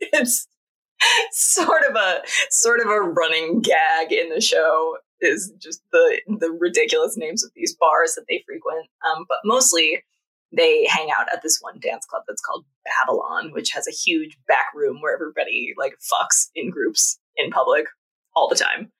it's 0.00 0.46
sort 1.32 1.82
of 1.88 1.96
a 1.96 2.22
sort 2.50 2.80
of 2.80 2.86
a 2.86 3.00
running 3.00 3.60
gag 3.60 4.12
in 4.12 4.30
the 4.30 4.40
show 4.40 4.96
is 5.20 5.52
just 5.58 5.82
the 5.92 6.20
the 6.26 6.50
ridiculous 6.50 7.16
names 7.16 7.44
of 7.44 7.50
these 7.54 7.74
bars 7.74 8.14
that 8.14 8.24
they 8.28 8.42
frequent 8.46 8.86
um, 9.10 9.24
but 9.28 9.38
mostly 9.44 10.02
they 10.54 10.86
hang 10.86 11.10
out 11.16 11.26
at 11.32 11.42
this 11.42 11.58
one 11.60 11.78
dance 11.80 12.04
club 12.06 12.22
that's 12.26 12.42
called 12.42 12.64
babylon 12.84 13.52
which 13.52 13.70
has 13.70 13.86
a 13.88 13.92
huge 13.92 14.36
back 14.48 14.66
room 14.74 15.00
where 15.00 15.14
everybody 15.14 15.72
like 15.78 15.94
fucks 16.00 16.48
in 16.54 16.70
groups 16.70 17.18
in 17.36 17.50
public 17.50 17.86
all 18.34 18.48
the 18.48 18.56
time 18.56 18.90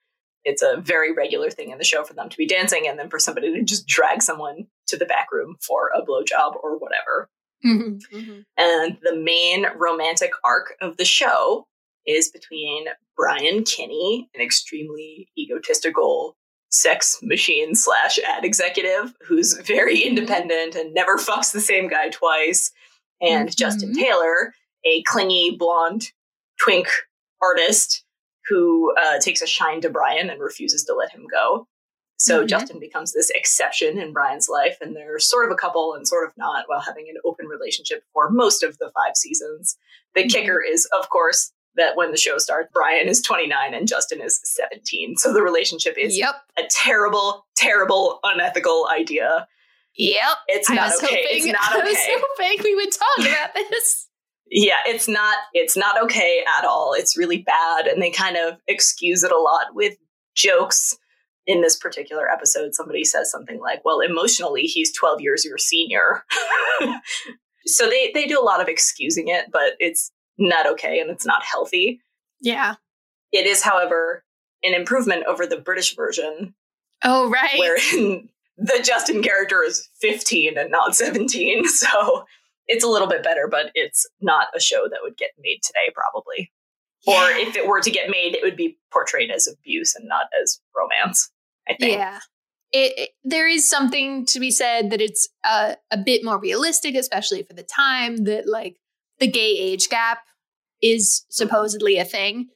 it's 0.45 0.61
a 0.61 0.81
very 0.81 1.13
regular 1.13 1.49
thing 1.49 1.71
in 1.71 1.77
the 1.77 1.83
show 1.85 2.03
for 2.03 2.13
them 2.13 2.29
to 2.29 2.37
be 2.37 2.47
dancing 2.47 2.85
and 2.87 2.97
then 2.99 3.09
for 3.09 3.19
somebody 3.19 3.53
to 3.53 3.63
just 3.63 3.87
drag 3.87 4.21
someone 4.21 4.65
to 4.87 4.97
the 4.97 5.05
back 5.05 5.31
room 5.31 5.55
for 5.61 5.89
a 5.95 6.01
blowjob 6.01 6.55
or 6.63 6.77
whatever 6.77 7.29
Mhm, 7.65 8.01
mhm. 8.11 8.45
and 8.57 8.97
the 9.03 9.15
main 9.15 9.65
romantic 9.77 10.31
arc 10.43 10.75
of 10.81 10.97
the 10.97 11.05
show 11.05 11.65
is 12.05 12.29
between 12.29 12.85
Brian 13.15 13.63
Kinney, 13.63 14.29
an 14.35 14.41
extremely 14.41 15.29
egotistical 15.37 16.35
sex 16.69 17.19
machine 17.21 17.75
slash 17.75 18.19
ad 18.19 18.43
executive 18.43 19.13
who's 19.25 19.53
very 19.59 19.99
independent 20.01 20.75
and 20.75 20.93
never 20.93 21.17
fucks 21.17 21.53
the 21.53 21.61
same 21.61 21.87
guy 21.87 22.09
twice, 22.09 22.71
and 23.21 23.47
Mhm. 23.49 23.55
Justin 23.55 23.93
Taylor, 23.93 24.53
a 24.83 25.01
clingy 25.03 25.55
blonde 25.57 26.11
twink 26.59 26.87
artist 27.41 28.03
who 28.49 28.93
uh, 28.97 29.19
takes 29.21 29.41
a 29.41 29.47
shine 29.47 29.79
to 29.81 29.89
Brian 29.89 30.29
and 30.29 30.41
refuses 30.41 30.83
to 30.83 30.93
let 30.93 31.11
him 31.11 31.25
go. 31.31 31.67
So 32.23 32.41
Mhm. 32.43 32.47
Justin 32.47 32.79
becomes 32.79 33.11
this 33.11 33.29
exception 33.31 33.99
in 33.99 34.13
Brian's 34.13 34.47
life, 34.47 34.77
and 34.79 34.95
they're 34.95 35.19
sort 35.19 35.45
of 35.45 35.51
a 35.51 35.55
couple 35.59 35.93
and 35.93 36.07
sort 36.07 36.25
of 36.25 36.31
not 36.37 36.63
while 36.69 36.79
having 36.79 37.09
an 37.09 37.17
open 37.25 37.47
relationship 37.47 38.01
for 38.13 38.29
most 38.29 38.63
of 38.63 38.77
the 38.77 38.89
five 38.91 39.17
seasons. 39.17 39.77
The 40.15 40.23
Mhm. 40.23 40.31
kicker 40.31 40.61
is, 40.63 40.85
of 40.97 41.09
course, 41.09 41.51
that 41.75 41.97
when 41.97 42.11
the 42.11 42.17
show 42.17 42.37
starts, 42.37 42.69
Brian 42.71 43.09
is 43.09 43.21
29 43.21 43.73
and 43.73 43.89
Justin 43.89 44.21
is 44.21 44.39
17. 44.45 45.17
So 45.17 45.33
the 45.33 45.41
relationship 45.41 45.97
is 45.97 46.17
Yep. 46.17 46.35
a 46.57 46.63
terrible, 46.71 47.45
terrible, 47.57 48.21
unethical 48.23 48.87
idea. 48.87 49.45
Yep. 49.95 50.37
It's 50.47 50.69
I 50.69 50.75
not 50.75 50.95
okay. 50.95 51.07
hoping, 51.07 51.25
It's 51.29 51.45
not 51.47 51.61
I 51.73 51.77
was 51.83 51.97
okay. 51.97 52.15
hoping 52.17 52.63
we 52.63 52.75
would 52.75 52.91
talk 52.93 53.17
about 53.19 53.53
this. 53.69 54.07
yeah 54.47 54.79
it's 54.85 55.07
not 55.09 55.37
it's 55.53 55.75
not 55.75 55.99
okay 56.03 56.43
at 56.57 56.63
all 56.65 56.93
it's 56.93 57.17
really 57.17 57.39
bad 57.39 57.87
and 57.87 58.01
they 58.01 58.11
kind 58.11 58.35
of 58.37 58.57
excuse 58.67 59.23
it 59.23 59.31
a 59.31 59.37
lot 59.37 59.73
with 59.73 59.95
jokes 60.35 60.97
in 61.47 61.61
this 61.61 61.75
particular 61.77 62.29
episode 62.29 62.73
somebody 62.73 63.03
says 63.03 63.29
something 63.31 63.59
like 63.59 63.83
well 63.85 63.99
emotionally 63.99 64.61
he's 64.63 64.91
12 64.93 65.21
years 65.21 65.43
your 65.45 65.57
senior 65.57 66.23
so 67.65 67.89
they 67.89 68.11
they 68.13 68.25
do 68.25 68.39
a 68.39 68.43
lot 68.43 68.61
of 68.61 68.67
excusing 68.67 69.27
it 69.27 69.45
but 69.51 69.73
it's 69.79 70.11
not 70.37 70.67
okay 70.67 70.99
and 70.99 71.09
it's 71.09 71.25
not 71.25 71.43
healthy 71.43 72.01
Yeah. 72.41 72.75
it 73.31 73.45
is 73.45 73.61
however 73.63 74.23
an 74.63 74.73
improvement 74.73 75.25
over 75.27 75.45
the 75.45 75.57
british 75.59 75.95
version 75.95 76.53
Oh, 77.05 77.29
right. 77.29 77.59
wherein 77.59 78.29
the 78.57 78.79
Justin 78.81 79.21
character 79.21 79.61
is 79.61 79.89
15 79.99 80.57
and 80.57 80.71
not 80.71 80.95
17. 80.95 81.65
So 81.67 82.23
it's 82.67 82.83
a 82.85 82.87
little 82.87 83.09
bit 83.09 83.23
better, 83.23 83.49
but 83.51 83.71
it's 83.75 84.07
not 84.21 84.47
a 84.55 84.59
show 84.61 84.87
that 84.89 84.99
would 85.01 85.17
get 85.17 85.31
made 85.37 85.59
today, 85.63 85.91
probably. 85.93 86.49
Or 87.05 87.29
if 87.31 87.55
it 87.55 87.67
were 87.67 87.81
to 87.81 87.91
get 87.91 88.09
made, 88.09 88.35
it 88.35 88.43
would 88.43 88.55
be 88.55 88.77
portrayed 88.91 89.29
as 89.31 89.47
abuse 89.47 89.93
and 89.95 90.07
not 90.07 90.27
as 90.41 90.59
romance, 90.75 91.29
I 91.67 91.75
think. 91.75 91.97
Yeah. 91.97 92.19
It, 92.71 92.93
it- 92.97 93.09
there 93.23 93.47
is 93.47 93.69
something 93.69 94.25
to 94.27 94.39
be 94.39 94.51
said 94.51 94.89
that 94.91 95.01
it's 95.01 95.27
uh, 95.43 95.75
a 95.91 95.97
bit 95.97 96.23
more 96.23 96.39
realistic, 96.39 96.95
especially 96.95 97.43
for 97.43 97.53
the 97.53 97.63
time 97.63 98.17
that 98.25 98.47
like 98.47 98.77
the 99.19 99.27
gay 99.27 99.51
age 99.57 99.89
gap 99.89 100.19
is 100.81 101.25
supposedly 101.29 101.97
a 101.97 102.05
thing, 102.05 102.47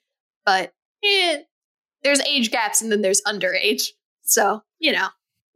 but 0.46 0.72
eh, 1.04 1.40
there's 2.04 2.22
age 2.22 2.52
gaps 2.52 2.82
and 2.82 2.92
then 2.92 3.02
there's 3.02 3.22
underage. 3.28 3.90
So 4.24 4.62
you 4.80 4.92
know, 4.92 5.08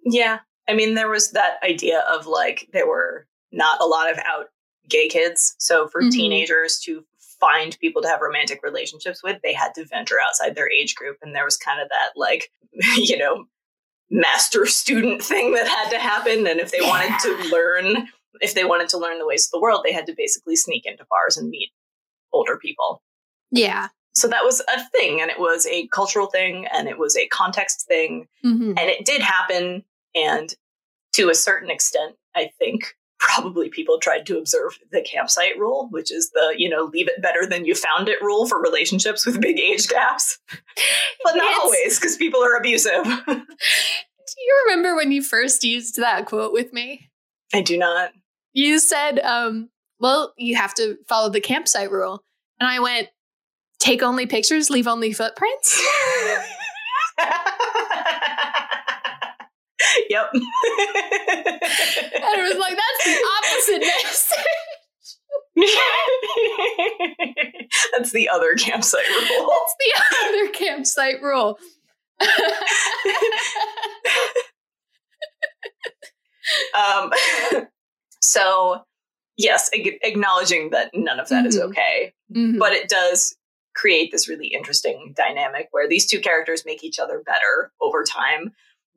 Yeah. 0.05 0.39
I 0.67 0.73
mean, 0.73 0.95
there 0.95 1.09
was 1.09 1.31
that 1.31 1.57
idea 1.63 1.99
of 2.01 2.27
like, 2.27 2.67
there 2.71 2.87
were 2.87 3.27
not 3.51 3.81
a 3.81 3.85
lot 3.85 4.09
of 4.11 4.17
out 4.19 4.47
gay 4.89 5.07
kids. 5.09 5.55
So 5.59 5.87
for 5.87 6.01
Mhm. 6.01 6.11
teenagers 6.11 6.79
to 6.85 7.05
find 7.41 7.77
people 7.79 8.01
to 8.03 8.07
have 8.07 8.21
romantic 8.21 8.61
relationships 8.63 9.21
with, 9.21 9.41
they 9.43 9.51
had 9.53 9.73
to 9.75 9.85
venture 9.85 10.17
outside 10.25 10.55
their 10.55 10.71
age 10.71 10.95
group. 10.95 11.17
And 11.21 11.35
there 11.35 11.43
was 11.43 11.57
kind 11.57 11.81
of 11.81 11.89
that, 11.89 12.11
like, 12.15 12.49
you 12.95 13.17
know, 13.17 13.45
master 14.09 14.65
student 14.65 15.21
thing 15.21 15.53
that 15.53 15.67
had 15.67 15.89
to 15.89 15.97
happen. 15.99 16.47
And 16.47 16.59
if 16.61 16.71
they 16.71 16.81
wanted 16.81 17.17
to 17.23 17.49
learn, 17.49 18.07
if 18.41 18.53
they 18.53 18.63
wanted 18.63 18.87
to 18.89 18.97
learn 18.97 19.19
the 19.19 19.25
ways 19.27 19.47
of 19.47 19.51
the 19.51 19.59
world, 19.59 19.81
they 19.83 19.91
had 19.91 20.05
to 20.07 20.13
basically 20.17 20.55
sneak 20.55 20.85
into 20.85 21.05
bars 21.09 21.35
and 21.37 21.49
meet 21.49 21.71
older 22.31 22.57
people. 22.57 23.01
yeah. 23.51 23.89
So 24.13 24.27
that 24.27 24.43
was 24.43 24.59
a 24.59 24.83
thing, 24.89 25.21
and 25.21 25.31
it 25.31 25.39
was 25.39 25.65
a 25.67 25.87
cultural 25.87 26.27
thing, 26.27 26.67
and 26.73 26.89
it 26.89 26.99
was 26.99 27.15
a 27.15 27.27
context 27.29 27.87
thing, 27.87 28.27
Mhm. 28.43 28.77
and 28.77 28.89
it 28.89 29.05
did 29.05 29.21
happen 29.21 29.85
and 30.13 30.53
to 31.13 31.29
a 31.29 31.35
certain 31.35 31.69
extent 31.69 32.15
i 32.35 32.49
think 32.59 32.95
probably 33.21 33.69
people 33.69 33.99
tried 33.99 34.25
to 34.25 34.37
observe 34.37 34.77
the 34.91 35.01
campsite 35.01 35.57
rule 35.57 35.87
which 35.91 36.11
is 36.11 36.31
the 36.31 36.55
you 36.57 36.67
know 36.67 36.85
leave 36.91 37.07
it 37.07 37.21
better 37.21 37.45
than 37.47 37.65
you 37.65 37.75
found 37.75 38.09
it 38.09 38.21
rule 38.21 38.47
for 38.47 38.59
relationships 38.61 39.25
with 39.25 39.39
big 39.39 39.59
age 39.59 39.87
gaps 39.87 40.39
but 41.23 41.35
not 41.35 41.45
Yes. 41.45 41.59
always 41.63 41.99
because 41.99 42.17
people 42.17 42.43
are 42.43 42.57
abusive 42.57 43.03
Do 43.03 43.27
you 43.27 44.63
remember 44.65 44.95
when 44.95 45.11
you 45.11 45.21
first 45.21 45.63
used 45.63 45.97
that 45.97 46.25
quote 46.25 46.51
with 46.51 46.73
me? 46.73 47.09
i 47.53 47.61
do 47.61 47.77
not 47.77 48.11
You 48.53 48.79
said, 48.79 49.19
um, 49.19 49.69
"Well, 49.99 50.33
you 50.37 50.55
have 50.57 50.73
to 50.75 50.97
follow 51.07 51.29
the 51.29 51.39
campsite 51.41 51.91
rule," 51.91 52.23
and 52.59 52.67
I 52.67 52.79
went, 52.79 53.07
"Take 53.79 54.01
only 54.03 54.25
pictures, 54.25 54.69
leave 54.69 54.87
only 54.87 55.13
footprints." 55.13 55.79
yep 60.09 60.29
And 60.33 60.43
it 62.39 62.43
was 62.43 62.57
like, 62.57 62.77
that's 62.77 63.03
the 63.05 63.17
opposite 63.37 63.81
message. 63.81 64.45
that's 67.93 68.11
the 68.11 68.29
other 68.29 68.53
campsite 68.55 69.05
rule 69.09 69.19
That's 69.49 69.75
the 69.79 69.93
other 70.27 70.47
campsite 70.53 71.21
rule. 71.21 71.57
um, 76.77 77.11
so 78.21 78.81
yes 79.37 79.69
ag- 79.73 79.99
acknowledging 80.03 80.69
that 80.71 80.91
none 80.93 81.19
of 81.19 81.29
that 81.29 81.45
is 81.45 81.57
Mhm. 81.57 81.69
okay 81.69 82.13
Mhm. 82.31 82.59
but 82.59 82.73
it 82.73 82.89
does 82.89 83.35
create 83.75 84.11
this 84.11 84.27
really 84.27 84.47
interesting 84.47 85.13
dynamic 85.15 85.67
where 85.71 85.87
these 85.87 86.05
two 86.05 86.19
characters 86.19 86.65
make 86.65 86.83
each 86.83 86.99
other 86.99 87.19
better 87.25 87.71
over 87.79 88.03
time. 88.03 88.53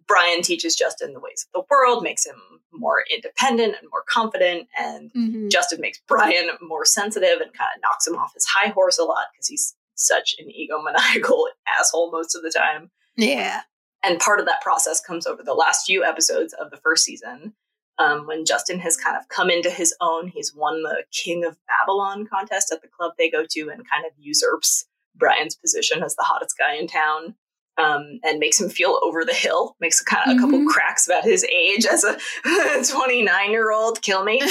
Brian 0.06 0.42
teaches 0.42 0.76
Justin 0.76 1.12
the 1.12 1.20
ways 1.20 1.46
of 1.46 1.52
the 1.62 1.66
world, 1.70 2.02
makes 2.02 2.26
him 2.26 2.37
more 2.73 3.04
independent 3.12 3.76
and 3.80 3.88
more 3.90 4.04
confident, 4.08 4.68
and 4.76 5.12
Mhm. 5.12 5.50
Justin 5.50 5.80
makes 5.80 6.00
Brian 6.08 6.50
more 6.61 6.84
sensitive 6.84 7.40
and 7.40 7.52
kind 7.54 7.70
of 7.75 7.82
knocks 7.82 8.06
him 8.06 8.16
off 8.16 8.34
his 8.34 8.46
high 8.46 8.68
horse 8.68 8.99
a 8.99 9.04
lot 9.04 9.26
because 9.32 9.49
he's 9.49 9.75
such 9.94 10.34
an 10.38 10.49
egomaniacal 10.49 11.46
asshole 11.78 12.11
most 12.11 12.34
of 12.34 12.42
the 12.42 12.50
time. 12.50 12.90
Yeah. 13.16 13.62
And 14.02 14.18
part 14.20 14.40
of 14.40 14.46
that 14.46 14.61
process 14.61 15.00
comes 15.00 15.26
over 15.26 15.42
the 15.42 15.54
last 15.54 15.87
few 15.87 16.04
episodes 16.04 16.52
of 16.52 16.70
the 16.70 16.76
first 16.76 17.04
season 17.04 17.54
um, 17.99 18.26
when 18.26 18.44
Justin 18.44 18.80
has 18.80 18.96
kind 18.96 19.16
of 19.16 19.28
come 19.28 19.49
into 19.50 19.70
his 19.70 19.94
own. 20.00 20.26
He's 20.28 20.52
won 20.54 20.82
the 20.82 21.04
King 21.12 21.44
of 21.44 21.56
Babylon 21.68 22.26
contest 22.26 22.73
at 22.73 22.82
the 22.82 22.88
club 22.88 23.12
they 23.16 23.30
go 23.30 23.44
to 23.49 23.70
and 23.70 23.88
kind 23.88 24.04
of 24.04 24.12
usurps 24.18 24.87
Brian's 25.14 25.54
position 25.54 26.02
as 26.02 26.16
the 26.16 26.25
hottest 26.25 26.58
guy 26.58 26.75
in 26.75 26.88
town. 26.88 27.37
Um, 27.76 28.21
and 28.23 28.38
makes 28.38 28.61
him 28.61 28.69
feel 28.69 29.00
over 29.02 29.25
the 29.25 29.35
hill, 29.35 29.75
makes 29.81 30.00
a 30.00 30.04
kind 30.04 30.31
of 30.31 30.37
a 30.37 30.40
couple 30.40 30.64
cracks 30.66 31.09
about 31.09 31.25
his 31.25 31.43
age 31.45 31.85
as 31.87 32.04
a 32.04 32.16
29 32.88 33.50
year 33.50 33.73
old. 33.73 34.00
Kill 34.00 34.23
me. 34.23 34.40
Um, 34.40 34.49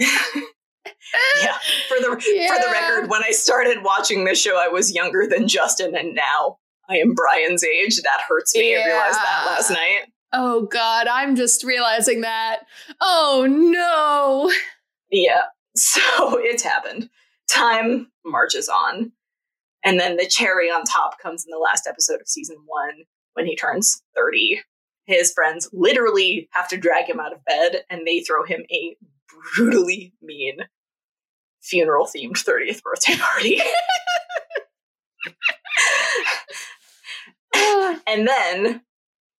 yeah, 1.40 1.56
for 1.88 1.98
the 2.00 2.08
for 2.08 2.60
the 2.60 2.68
record, 2.72 3.08
when 3.10 3.22
I 3.22 3.30
started 3.30 3.84
watching 3.84 4.24
this 4.24 4.40
show, 4.40 4.58
I 4.60 4.66
was 4.68 4.92
younger 4.92 5.26
than 5.28 5.46
Justin, 5.46 5.94
and 5.96 6.16
now 6.16 6.58
I 6.88 6.96
am 6.96 7.14
Brian's 7.14 7.64
age. 7.64 7.96
That 8.02 8.22
hurts 8.28 8.54
me. 8.56 8.74
I 8.74 8.84
realized 8.84 9.18
that 9.18 9.44
last 9.46 9.70
night. 9.70 10.12
Oh 10.32 10.62
God, 10.66 11.06
I'm 11.06 11.36
just 11.36 11.64
realizing 11.64 12.22
that. 12.22 12.60
Oh 13.00 13.46
no. 13.48 14.52
Yeah, 15.10 15.42
so 15.76 16.00
it's 16.38 16.62
happened. 16.62 17.08
Time 17.48 18.10
marches 18.24 18.68
on, 18.68 19.12
and 19.86 19.98
then 19.98 20.16
the 20.16 20.26
cherry 20.26 20.68
on 20.68 20.84
top 20.84 21.18
comes 21.18 21.44
in 21.46 21.50
the 21.50 21.58
last 21.58 21.86
episode 21.86 22.20
of 22.20 22.28
season 22.28 22.56
one 22.66 23.04
when 23.32 23.46
he 23.46 23.56
turns 23.56 24.02
thirty. 24.14 24.60
His 25.06 25.32
friends 25.32 25.70
literally 25.72 26.48
have 26.52 26.68
to 26.68 26.76
drag 26.76 27.08
him 27.08 27.20
out 27.20 27.32
of 27.32 27.44
bed, 27.44 27.84
and 27.88 28.04
they 28.04 28.20
throw 28.20 28.44
him 28.44 28.64
a 28.70 28.96
brutally 29.54 30.12
mean 30.20 30.58
funeral 31.62 32.06
themed 32.06 32.32
30th 32.32 32.82
birthday 32.82 33.16
party. 33.16 33.60
and 38.06 38.26
then 38.26 38.82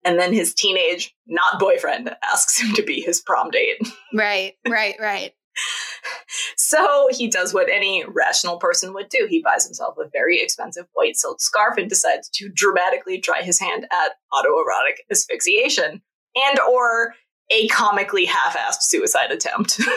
and 0.05 0.19
then 0.19 0.33
his 0.33 0.55
teenage 0.55 1.15
not 1.27 1.59
boyfriend 1.59 2.15
asks 2.25 2.61
him 2.61 2.73
to 2.75 2.83
be 2.83 3.01
his 3.01 3.21
prom 3.21 3.51
date 3.51 3.77
right, 4.15 4.55
right, 4.69 4.95
right. 5.01 5.33
so 6.57 7.09
he 7.11 7.29
does 7.29 7.55
what 7.55 7.69
any 7.71 8.05
rational 8.09 8.59
person 8.59 8.93
would 8.93 9.09
do 9.09 9.27
he 9.29 9.43
buys 9.43 9.65
himself 9.65 9.97
a 9.99 10.09
very 10.13 10.41
expensive 10.41 10.87
white 10.93 11.17
silk 11.17 11.41
scarf 11.41 11.77
and 11.77 11.89
decides 11.89 12.29
to 12.29 12.49
dramatically 12.49 13.21
try 13.21 13.43
his 13.43 13.59
hand 13.59 13.85
at 13.85 14.13
autoerotic 14.33 14.97
asphyxiation 15.11 16.03
and 16.35 16.61
or 16.61 17.15
a 17.51 17.69
comically 17.69 18.25
half-assed 18.25 18.83
suicide 18.83 19.31
attempt 19.31 19.81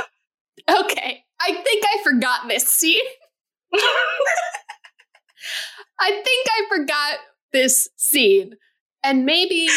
Okay. 0.68 1.24
I 1.42 1.54
think 1.54 1.84
I 1.86 2.04
forgot 2.04 2.48
this 2.48 2.68
scene. 2.68 3.06
I 6.02 6.10
think 6.10 6.48
I 6.50 6.66
forgot 6.70 7.20
this 7.54 7.88
scene. 7.98 8.56
And 9.04 9.26
maybe 9.26 9.70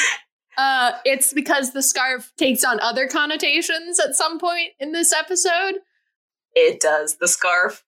uh 0.56 0.92
it's 1.04 1.32
because 1.32 1.72
the 1.72 1.82
scarf 1.82 2.32
takes 2.36 2.64
on 2.64 2.80
other 2.80 3.06
connotations 3.08 3.98
at 3.98 4.14
some 4.14 4.38
point 4.38 4.70
in 4.78 4.92
this 4.92 5.12
episode. 5.12 5.74
It 6.54 6.80
does. 6.80 7.16
The 7.16 7.28
scarf 7.28 7.84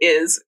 is 0.00 0.42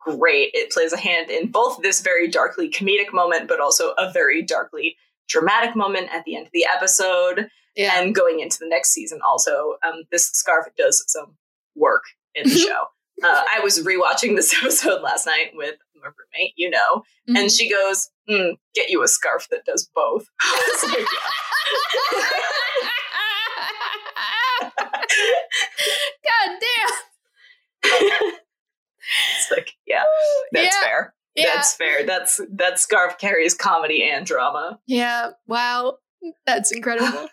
great. 0.00 0.50
It 0.54 0.70
plays 0.70 0.92
a 0.92 0.98
hand 0.98 1.30
in 1.30 1.50
both 1.50 1.80
this 1.82 2.00
very 2.00 2.28
darkly 2.28 2.68
comedic 2.68 3.12
moment, 3.12 3.48
but 3.48 3.60
also 3.60 3.92
a 3.96 4.12
very 4.12 4.42
darkly 4.42 4.96
dramatic 5.28 5.74
moment 5.74 6.08
at 6.12 6.24
the 6.24 6.36
end 6.36 6.46
of 6.46 6.52
the 6.52 6.66
episode. 6.72 7.48
And 7.76 8.14
going 8.14 8.40
into 8.40 8.58
the 8.60 8.68
next 8.68 8.90
season, 8.90 9.20
also, 9.26 9.74
um, 9.82 10.02
this 10.12 10.28
scarf 10.28 10.66
does 10.76 11.04
some 11.08 11.36
work 11.74 12.04
in 12.34 12.48
the 12.48 12.54
show. 12.54 12.84
Uh, 13.22 13.42
I 13.54 13.60
was 13.60 13.78
rewatching 13.84 14.34
this 14.36 14.52
episode 14.62 15.02
last 15.02 15.26
night 15.26 15.50
with 15.54 15.76
my 15.94 16.08
roommate, 16.08 16.52
you 16.56 16.68
know, 16.70 17.02
Mhm. 17.28 17.38
and 17.40 17.50
she 17.52 17.70
goes, 17.70 18.10
mm, 18.28 18.52
"Get 18.74 18.90
you 18.90 19.02
a 19.02 19.08
scarf 19.08 19.46
that 19.50 19.64
does 19.64 19.88
both." 19.94 20.26
I 20.40 20.78
was 20.82 20.90
like, 20.90 21.06
God 26.24 26.60
damn. 26.60 28.32
it's 29.40 29.50
like, 29.50 29.72
yeah, 29.86 30.02
that's 30.52 30.74
Yeah. 30.76 30.80
fair. 30.82 31.14
Yeah. 31.34 31.54
That's 31.54 31.74
fair. 31.74 32.04
That's 32.06 32.40
that 32.52 32.78
scarf 32.78 33.18
carries 33.18 33.54
comedy 33.54 34.08
and 34.08 34.24
drama. 34.26 34.78
yeah. 34.86 35.30
Wow. 35.46 35.98
That's 36.46 36.72
incredible. 36.72 37.28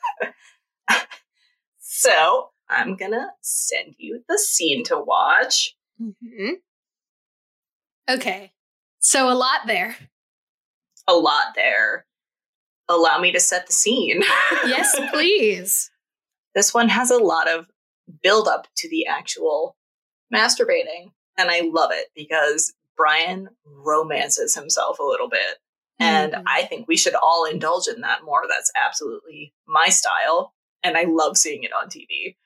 So 1.79 2.49
I'm 2.71 2.95
gonna 2.95 3.27
send 3.41 3.95
you 3.97 4.23
the 4.27 4.39
scene 4.39 4.83
to 4.85 4.99
watch. 4.99 5.75
Mhm. 6.01 6.53
Okay. 8.09 8.51
So 8.99 9.29
a 9.29 9.33
lot 9.35 9.61
there. 9.67 9.97
A 11.07 11.13
lot 11.13 11.53
there. 11.55 12.05
Allow 12.87 13.19
me 13.19 13.31
to 13.31 13.39
set 13.39 13.67
the 13.67 13.73
scene. 13.73 14.21
Yes, 14.65 14.97
please. 15.11 15.89
this 16.53 16.73
one 16.73 16.89
has 16.89 17.09
a 17.11 17.17
lot 17.17 17.47
of 17.49 17.65
build 18.21 18.47
up 18.47 18.67
to 18.77 18.89
the 18.89 19.05
actual 19.07 19.75
masturbating, 20.33 21.11
and 21.37 21.49
I 21.49 21.61
love 21.61 21.91
it 21.93 22.07
because 22.15 22.73
Brian 22.97 23.49
romances 23.65 24.53
himself 24.53 24.99
a 24.99 25.03
little 25.03 25.29
bit. 25.29 25.57
And 25.99 26.33
Mhm. 26.33 26.43
I 26.47 26.63
think 26.63 26.87
we 26.87 26.97
should 26.97 27.15
all 27.15 27.45
indulge 27.45 27.87
in 27.87 28.01
that 28.01 28.23
more. 28.23 28.43
That's 28.47 28.71
absolutely 28.75 29.53
my 29.67 29.87
style. 29.89 30.53
And 30.83 30.97
I 30.97 31.03
love 31.03 31.37
seeing 31.37 31.63
it 31.63 31.71
on 31.73 31.89
TV. 31.89 32.37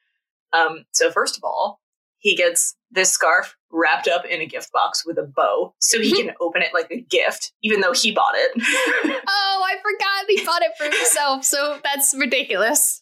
Um, 0.54 0.86
so, 0.94 1.12
first 1.12 1.38
of 1.38 1.44
all, 1.44 1.80
he 2.18 2.36
gets 2.36 2.76
this 2.92 3.12
scarf 3.12 3.56
wrapped 3.72 4.08
up 4.08 4.26
in 4.26 4.42
a 4.42 4.46
gift 4.46 4.72
box 4.72 5.06
with 5.06 5.18
a 5.18 5.24
bow 5.36 5.74
so 5.80 6.00
he 6.00 6.12
can 6.14 6.34
open 6.42 6.62
it 6.62 6.74
like 6.74 6.88
a 6.90 7.02
gift, 7.02 7.52
even 7.62 7.82
though 7.82 7.94
he 7.94 8.12
bought 8.12 8.34
it. 8.36 8.52
Oh, 9.28 9.64
I 9.66 9.76
forgot 9.78 10.26
he 10.28 10.46
bought 10.46 10.62
it 10.62 10.72
for 10.78 10.86
himself. 10.86 11.44
So 11.46 11.80
that's 11.84 12.14
ridiculous. 12.18 13.02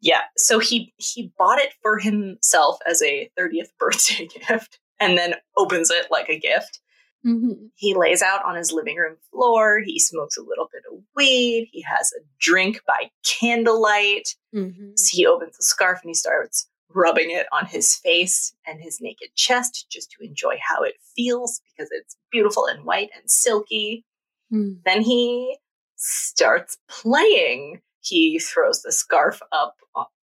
yeah. 0.00 0.22
So 0.36 0.58
he 0.58 0.92
he 0.96 1.32
bought 1.38 1.58
it 1.58 1.72
for 1.82 1.98
himself 1.98 2.78
as 2.86 3.02
a 3.02 3.30
30th 3.38 3.68
birthday 3.78 4.26
gift 4.48 4.78
and 5.00 5.16
then 5.18 5.34
opens 5.56 5.90
it 5.90 6.06
like 6.10 6.28
a 6.28 6.38
gift. 6.38 6.80
Mm-hmm. 7.26 7.66
He 7.74 7.94
lays 7.94 8.22
out 8.22 8.44
on 8.44 8.54
his 8.56 8.70
living 8.72 8.96
room 8.96 9.16
floor. 9.30 9.80
He 9.84 9.98
smokes 9.98 10.36
a 10.36 10.42
little 10.42 10.68
bit 10.72 10.82
of 10.92 10.98
weed. 11.16 11.68
He 11.72 11.82
has 11.82 12.12
a 12.12 12.22
drink 12.38 12.80
by 12.86 13.10
candlelight. 13.24 14.34
Mm-hmm. 14.54 14.90
So 14.96 15.16
he 15.16 15.26
opens 15.26 15.56
the 15.56 15.64
scarf 15.64 16.00
and 16.02 16.10
he 16.10 16.14
starts 16.14 16.68
rubbing 16.94 17.30
it 17.30 17.46
on 17.52 17.66
his 17.66 17.94
face 17.96 18.54
and 18.66 18.80
his 18.80 19.00
naked 19.00 19.28
chest 19.34 19.86
just 19.90 20.10
to 20.12 20.24
enjoy 20.24 20.56
how 20.66 20.82
it 20.82 20.94
feels 21.16 21.60
because 21.70 21.90
it's 21.92 22.16
beautiful 22.30 22.66
and 22.66 22.84
white 22.84 23.10
and 23.18 23.30
silky. 23.30 24.04
Mm. 24.52 24.78
Then 24.84 25.02
he 25.02 25.58
starts 25.96 26.76
playing. 26.88 27.80
He 28.00 28.38
throws 28.38 28.82
the 28.82 28.92
scarf 28.92 29.40
up 29.52 29.76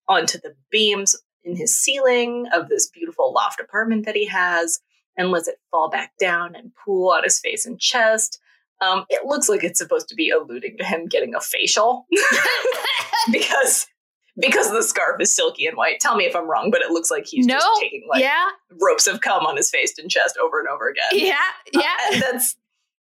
onto 0.08 0.40
the 0.40 0.56
beams 0.70 1.16
in 1.44 1.56
his 1.56 1.76
ceiling 1.76 2.48
of 2.54 2.70
this 2.70 2.90
beautiful 2.90 3.34
loft 3.34 3.60
apartment 3.60 4.06
that 4.06 4.16
he 4.16 4.28
has 4.28 4.80
and 5.18 5.32
lets 5.32 5.48
it 5.48 5.60
fall 5.72 5.90
back 5.90 6.14
down 6.20 6.56
and 6.56 6.72
pool 6.76 7.12
on 7.12 7.24
his 7.24 7.40
face 7.40 7.66
and 7.66 7.80
chest. 7.80 8.40
Um, 8.82 9.06
it 9.10 9.26
looks 9.26 9.50
like 9.50 9.64
it's 9.64 9.80
supposed 9.80 10.10
to 10.10 10.16
be 10.16 10.30
alluding 10.30 10.78
to 10.78 10.84
him 10.84 11.08
getting 11.08 11.36
a 11.36 11.42
facial 11.42 12.08
because 13.32 13.88
because 14.38 14.72
the 14.72 14.82
scarf 14.84 15.20
is 15.20 15.36
silky 15.36 15.66
and 15.66 15.76
white. 15.78 16.00
Tell 16.00 16.16
me 16.16 16.26
if 16.26 16.36
I'm 16.36 16.50
wrong, 16.50 16.72
but 16.72 16.82
it 16.82 16.92
looks 16.92 17.12
like 17.12 17.26
he's 17.26 17.46
No, 17.46 17.56
just 17.56 17.82
taking 17.82 18.06
like 18.10 18.22
yeah, 18.22 18.48
ropes 18.82 19.08
of 19.08 19.22
cum 19.22 19.46
on 19.46 19.58
his 19.58 19.70
face 19.70 19.98
and 20.00 20.10
chest 20.10 20.38
over 20.38 20.60
and 20.60 20.68
over 20.68 20.88
again. 20.88 21.04
yeah, 21.28 21.40
yeah. 21.74 21.96
And 22.14 22.22
that's 22.22 22.56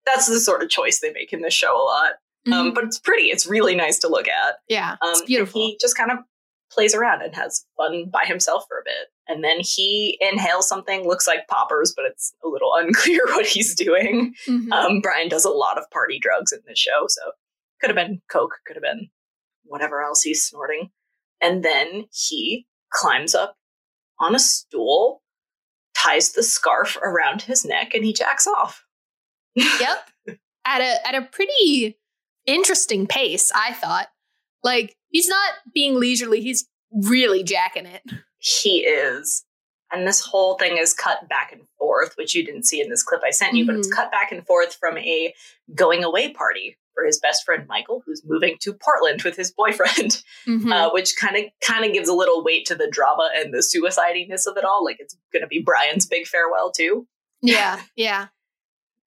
that's 0.05 0.27
the 0.27 0.39
sort 0.39 0.61
of 0.61 0.69
choice 0.69 0.99
they 0.99 1.11
make 1.11 1.33
in 1.33 1.41
this 1.41 1.53
show 1.53 1.75
a 1.75 1.83
lot. 1.83 2.11
Um, 2.47 2.69
Mhm. 2.71 2.75
but 2.75 2.83
it's 2.83 2.99
pretty. 2.99 3.31
It's 3.31 3.47
really 3.47 3.73
nice 3.73 3.97
to 3.99 4.07
look 4.07 4.27
at. 4.27 4.57
yeah, 4.67 4.97
Um, 5.01 5.09
it's 5.11 5.21
beautiful. 5.23 5.61
He 5.61 5.77
just 5.81 5.97
kind 5.97 6.11
of 6.11 6.19
plays 6.71 6.93
around 6.93 7.23
and 7.23 7.33
has 7.35 7.65
fun 7.75 8.05
by 8.11 8.23
himself 8.25 8.65
for 8.67 8.77
a 8.77 8.83
bit, 8.83 9.07
and 9.27 9.43
then 9.43 9.57
he 9.61 10.17
inhales 10.21 10.67
something. 10.69 11.07
Looks 11.07 11.25
like 11.25 11.47
poppers, 11.47 11.91
but 11.95 12.05
it's 12.05 12.35
a 12.43 12.47
little 12.47 12.73
unclear 12.75 13.25
what 13.27 13.47
he's 13.47 13.73
doing. 13.73 14.35
Mhm. 14.45 14.71
Um, 14.71 15.01
Brian 15.01 15.27
does 15.27 15.43
a 15.45 15.49
lot 15.49 15.79
of 15.79 15.89
party 15.89 16.19
drugs 16.19 16.51
in 16.51 16.59
this 16.67 16.77
show, 16.77 17.05
so 17.07 17.31
could 17.81 17.89
have 17.89 17.95
been 17.95 18.21
coke, 18.29 18.59
could 18.67 18.75
have 18.75 18.83
been 18.83 19.09
whatever 19.63 20.03
else 20.03 20.21
he's 20.21 20.43
snorting. 20.45 20.91
And 21.45 21.63
then 21.63 22.05
he 22.12 22.65
climbs 22.91 23.36
up 23.36 23.55
on 24.19 24.34
a 24.34 24.39
stool, 24.39 25.21
ties 25.95 26.31
the 26.31 26.41
scarf 26.41 26.97
around 26.97 27.43
his 27.43 27.63
neck, 27.63 27.93
and 27.93 28.03
he 28.03 28.13
jacks 28.13 28.47
off. 28.47 28.84
yep. 29.55 30.10
At 30.65 30.81
a 30.81 31.08
at 31.08 31.13
a 31.13 31.21
pretty 31.21 31.99
interesting 32.47 33.05
pace, 33.05 33.51
I 33.55 33.73
thought. 33.73 34.08
Like 34.63 34.95
he's 35.10 35.27
not 35.27 35.53
being 35.71 35.99
leisurely; 35.99 36.41
he's 36.41 36.67
really 36.91 37.43
jacking 37.43 37.86
it. 37.86 38.01
He 38.39 38.79
is. 38.79 39.45
And 39.91 40.08
this 40.08 40.21
whole 40.21 40.58
thing 40.58 40.79
is 40.79 40.95
cut 40.95 41.29
back 41.29 41.51
and 41.51 41.62
forth, 41.77 42.15
which 42.17 42.34
you 42.34 42.43
didn't 42.43 42.65
see 42.65 42.81
in 42.81 42.89
this 42.89 43.03
clip 43.03 43.21
I 43.23 43.29
sent 43.29 43.53
you, 43.53 43.67
but 43.67 43.75
it's 43.75 43.88
mm-hmm. 43.88 44.01
cut 44.01 44.12
back 44.12 44.31
and 44.31 44.45
forth 44.47 44.73
from 44.73 44.97
a 44.97 45.31
going 45.75 46.03
away 46.03 46.34
party 46.34 46.75
for 46.95 47.05
his 47.05 47.19
best 47.19 47.43
friend 47.45 47.67
Michael, 47.67 48.01
who's 48.05 48.23
moving 48.25 48.55
to 48.62 48.73
Portland 48.73 49.21
with 49.23 49.36
his 49.36 49.51
boyfriend, 49.51 50.23
Mhm. 50.47 50.71
uh, 50.73 50.89
which 50.91 51.15
kind 51.15 51.36
of 51.36 51.43
kind 51.62 51.86
of 51.86 51.93
gives 51.93 52.10
a 52.10 52.13
little 52.13 52.43
weight 52.43 52.65
to 52.67 52.75
the 52.75 52.88
drama 52.89 53.29
and 53.36 53.53
the 53.53 53.62
suicidiness 53.62 54.47
of 54.47 54.58
it 54.58 54.63
all. 54.63 54.84
Like 54.84 54.97
it's 54.99 55.15
going 55.31 55.41
to 55.43 55.47
be 55.47 55.62
Brian's 55.62 56.08
big 56.08 56.25
farewell 56.25 56.71
too. 56.71 57.08
yeah, 57.41 57.81
yeah. 57.95 58.27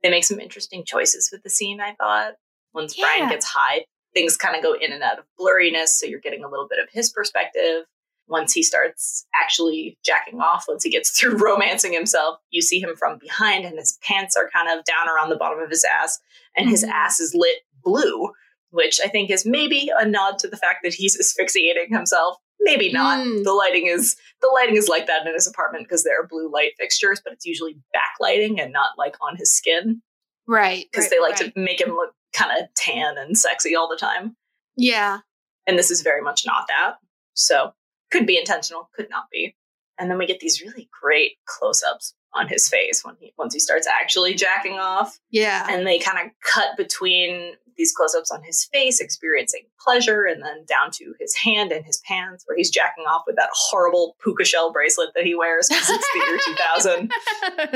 They 0.02 0.10
make 0.10 0.22
some 0.24 0.38
interesting 0.38 0.84
choices 0.84 1.28
with 1.32 1.42
the 1.42 1.50
scene. 1.50 1.80
I 1.80 1.94
thought 1.98 2.34
once 2.72 2.94
Brian 2.96 3.28
gets 3.28 3.44
high, 3.46 3.84
things 4.14 4.36
kind 4.36 4.54
of 4.54 4.62
go 4.62 4.74
in 4.74 4.92
and 4.92 5.02
out 5.02 5.18
of 5.18 5.24
blurriness, 5.40 5.88
so 5.88 6.06
you're 6.06 6.20
getting 6.20 6.44
a 6.44 6.48
little 6.48 6.68
bit 6.68 6.78
of 6.78 6.88
his 6.92 7.10
perspective. 7.10 7.82
Once 8.28 8.52
he 8.52 8.62
starts 8.62 9.26
actually 9.34 9.98
jacking 10.04 10.38
off, 10.38 10.66
once 10.68 10.84
he 10.84 10.90
gets 10.90 11.10
through 11.18 11.36
romancing 11.38 11.92
himself, 11.92 12.38
you 12.50 12.62
see 12.62 12.78
him 12.80 12.94
from 12.94 13.18
behind, 13.18 13.64
and 13.64 13.76
his 13.76 13.98
pants 14.02 14.36
are 14.36 14.48
kind 14.50 14.68
of 14.68 14.84
down 14.84 15.08
around 15.08 15.30
the 15.30 15.36
bottom 15.36 15.58
of 15.58 15.68
his 15.70 15.84
ass, 15.84 16.20
and 16.56 16.68
his 16.68 16.84
Mhm. 16.84 16.90
ass 16.90 17.18
is 17.18 17.34
lit 17.34 17.56
blue, 17.82 18.30
which 18.70 19.00
I 19.04 19.08
think 19.08 19.30
is 19.30 19.46
maybe 19.46 19.90
a 19.98 20.06
nod 20.06 20.38
to 20.40 20.48
the 20.48 20.56
fact 20.56 20.80
that 20.84 20.94
he's 20.94 21.18
asphyxiating 21.18 21.92
himself. 21.92 22.36
Maybe 22.60 22.92
not. 22.92 23.24
Mm. 23.24 23.44
The 23.44 23.52
lighting 23.52 23.86
is 23.86 24.16
the 24.40 24.50
lighting 24.52 24.76
is 24.76 24.88
like 24.88 25.06
that 25.06 25.26
in 25.26 25.32
his 25.32 25.46
apartment 25.46 25.84
because 25.84 26.02
there 26.02 26.20
are 26.20 26.26
blue 26.26 26.50
light 26.52 26.72
fixtures, 26.78 27.20
but 27.22 27.32
it's 27.32 27.46
usually 27.46 27.78
backlighting 27.94 28.60
and 28.60 28.72
not 28.72 28.98
like 28.98 29.16
on 29.20 29.36
his 29.36 29.54
skin 29.54 30.02
Right. 30.48 30.86
because 30.90 31.04
right, 31.04 31.10
they 31.10 31.20
like 31.20 31.38
right. 31.38 31.54
to 31.54 31.60
make 31.60 31.80
him 31.80 31.90
look 31.90 32.14
kind 32.32 32.50
of 32.58 32.68
tan 32.74 33.18
and 33.18 33.36
sexy 33.36 33.76
all 33.76 33.88
the 33.88 33.96
time. 33.96 34.34
Yeah. 34.76 35.18
And 35.66 35.78
this 35.78 35.90
is 35.90 36.02
very 36.02 36.22
much 36.22 36.42
not 36.46 36.64
that. 36.68 36.94
So 37.34 37.72
could 38.10 38.26
be 38.26 38.38
intentional, 38.38 38.88
could 38.94 39.10
not 39.10 39.24
be. 39.30 39.54
And 39.98 40.10
then 40.10 40.18
we 40.18 40.26
get 40.26 40.40
these 40.40 40.62
really 40.62 40.88
great 41.02 41.32
close-ups 41.46 42.14
on 42.34 42.48
his 42.48 42.68
face 42.68 43.04
when 43.04 43.16
he 43.20 43.32
once 43.38 43.54
he 43.54 43.60
starts 43.60 43.86
actually 43.86 44.34
jacking 44.34 44.74
off. 44.78 45.18
Yeah. 45.30 45.66
And 45.70 45.86
they 45.86 45.98
kind 45.98 46.18
of 46.24 46.32
cut 46.42 46.76
between 46.76 47.54
these 47.76 47.92
close-ups 47.92 48.32
on 48.32 48.42
his 48.42 48.64
face, 48.72 49.00
experiencing 49.00 49.62
pleasure, 49.80 50.24
and 50.24 50.42
then 50.42 50.64
down 50.66 50.90
to 50.90 51.14
his 51.20 51.34
hand 51.36 51.70
and 51.70 51.84
his 51.86 51.98
pants, 52.04 52.42
where 52.46 52.56
he's 52.56 52.70
jacking 52.70 53.04
off 53.04 53.22
with 53.24 53.36
that 53.36 53.50
horrible 53.52 54.16
puka 54.22 54.44
shell 54.44 54.72
bracelet 54.72 55.10
that 55.14 55.24
he 55.24 55.36
wears 55.36 55.68
because 55.68 55.88
it's 55.88 56.08
the 56.12 56.18
year 56.26 56.38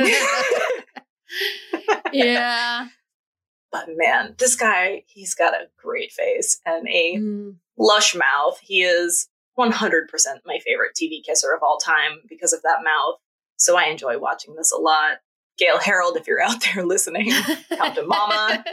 2000. 0.03 0.83
yeah. 2.13 2.89
But 3.71 3.87
man, 3.97 4.35
this 4.39 4.55
guy, 4.57 5.05
he's 5.07 5.35
got 5.35 5.55
a 5.55 5.69
great 5.83 6.13
face 6.13 6.61
and 6.67 6.87
a 6.89 7.17
Mm. 7.17 7.57
lush 7.79 8.15
mouth. 8.15 8.59
He 8.61 8.83
is 8.83 9.29
100% 9.59 10.09
my 10.45 10.59
favorite 10.65 10.93
TV 11.01 11.23
kisser 11.25 11.53
of 11.55 11.63
all 11.63 11.79
time 11.79 12.19
because 12.29 12.53
of 12.53 12.63
that 12.63 12.83
mouth. 12.85 13.19
So 13.63 13.77
I 13.77 13.85
enjoy 13.85 14.19
watching 14.19 14.55
this 14.57 14.73
a 14.73 14.77
lot. 14.77 15.19
Gale 15.59 15.79
Harold, 15.79 16.17
if 16.17 16.27
you're 16.27 16.43
out 16.43 16.63
there 16.75 16.85
listening, 16.87 17.31
come 17.77 17.95
to 17.95 18.03
mama. 18.05 18.65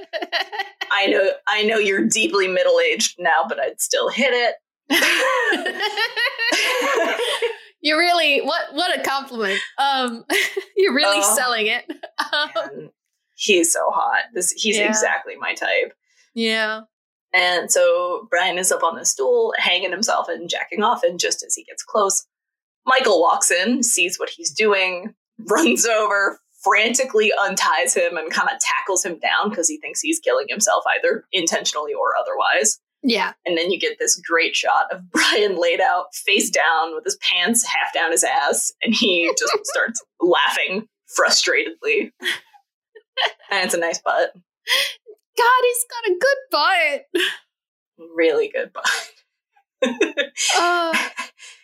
I 0.92 1.06
know 1.08 1.32
I 1.48 1.64
know 1.64 1.78
you're 1.78 2.08
deeply 2.08 2.48
middle-aged 2.48 3.18
now, 3.20 3.44
but 3.48 3.60
I'd 3.60 3.80
still 3.82 4.10
hit 4.10 4.32
it. 4.34 4.56
you 7.82 7.98
really 7.98 8.42
what 8.42 8.74
what 8.74 8.98
a 8.98 9.04
compliment. 9.04 9.60
Um 9.78 10.26
you're 10.76 10.96
really 10.96 11.22
Oh. 11.24 11.36
selling 11.36 11.68
it. 11.68 11.86
Um, 12.34 12.90
he's 13.36 13.72
so 13.72 13.92
hot. 13.92 14.24
This 14.34 14.52
he's 14.52 14.78
Yeah. 14.78 14.88
exactly 14.88 15.36
my 15.36 15.54
type. 15.54 15.94
yeah. 16.34 16.82
And 17.32 17.72
so 17.72 18.26
Brian 18.32 18.58
is 18.58 18.72
up 18.72 18.82
on 18.82 18.96
the 18.96 19.06
stool, 19.06 19.54
hanging 19.60 19.92
himself 19.92 20.28
and 20.28 20.50
jacking 20.50 20.82
off. 20.82 21.04
And 21.04 21.20
just 21.20 21.44
as 21.46 21.54
he 21.54 21.64
gets 21.64 21.84
close, 21.84 22.26
Michael 22.90 23.22
walks 23.22 23.52
in, 23.52 23.84
sees 23.84 24.18
what 24.18 24.30
he's 24.30 24.52
doing, 24.52 25.14
runs 25.48 25.86
over, 25.86 26.40
frantically 26.64 27.32
unties 27.32 27.94
him, 27.94 28.18
and 28.18 28.32
kind 28.32 28.50
of 28.50 28.60
tackles 28.60 29.06
him 29.06 29.20
down 29.20 29.50
because 29.50 29.68
he 29.68 29.78
thinks 29.78 30.02
he's 30.02 30.20
killing 30.20 30.48
himself, 30.50 30.84
either 30.98 31.26
intentionally 31.32 31.94
or 31.94 32.14
otherwise. 32.20 32.80
Yeah. 33.04 33.34
And 33.46 33.56
then 33.58 33.72
you 33.72 33.80
get 33.80 34.00
this 34.00 34.20
great 34.28 34.56
shot 34.56 34.92
of 34.92 35.10
Brian 35.12 35.60
laid 35.62 35.82
out 35.82 36.14
face 36.16 36.50
down 36.50 36.96
with 36.96 37.06
his 37.06 37.18
pants 37.18 37.64
half 37.66 37.94
down 37.94 38.12
his 38.12 38.24
ass, 38.24 38.74
and 38.82 38.94
he 38.94 39.32
just 39.40 39.54
starts 39.66 40.04
laughing 40.20 40.88
frustratedly. 41.18 42.12
and 43.52 43.66
it's 43.66 43.76
a 43.76 43.80
nice 43.80 44.02
butt. 44.02 44.34
God, 45.38 45.62
he's 45.64 45.86
got 45.90 46.12
a 46.12 46.20
good 46.20 46.38
butt. 46.52 47.24
Really 48.16 48.50
good 48.50 48.74
butt. 48.74 48.86
Oh, 50.56 51.10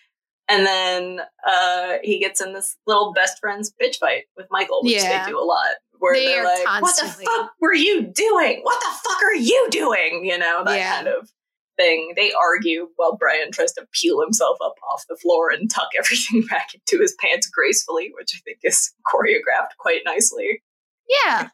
and 0.49 0.65
then 0.65 1.19
uh, 1.47 1.93
he 2.03 2.19
gets 2.19 2.41
in 2.41 2.53
this 2.53 2.77
little 2.87 3.13
best 3.13 3.39
friends 3.39 3.73
bitch 3.81 3.97
fight 3.97 4.23
with 4.37 4.47
Michael, 4.51 4.81
which 4.83 4.93
Yeah. 4.95 5.25
they 5.25 5.31
do 5.31 5.39
a 5.39 5.43
lot. 5.43 5.75
Where 5.97 6.15
They 6.15 6.37
are 6.37 6.43
like, 6.43 6.63
constantly- 6.65 7.25
"What 7.25 7.37
the 7.37 7.43
fuck 7.43 7.51
were 7.61 7.73
you 7.73 8.01
doing? 8.03 8.59
What 8.63 8.79
the 8.81 9.09
fuck 9.09 9.23
are 9.23 9.33
you 9.35 9.67
doing?" 9.71 10.25
You 10.25 10.37
know 10.37 10.63
that 10.65 10.77
Yeah. 10.77 10.95
kind 10.95 11.07
of 11.07 11.29
thing. 11.77 12.13
They 12.15 12.31
argue 12.33 12.89
while 12.97 13.15
Brian 13.17 13.51
tries 13.51 13.71
to 13.73 13.87
peel 13.93 14.21
himself 14.21 14.57
up 14.63 14.75
off 14.91 15.05
the 15.09 15.15
floor 15.17 15.49
and 15.51 15.69
tuck 15.71 15.89
everything 15.97 16.45
back 16.47 16.69
into 16.73 17.01
his 17.01 17.15
pants 17.19 17.47
gracefully, 17.49 18.11
which 18.17 18.33
I 18.35 18.39
think 18.45 18.59
is 18.63 18.93
choreographed 19.13 19.77
quite 19.79 20.01
nicely. 20.05 20.61
yeah. 21.09 21.49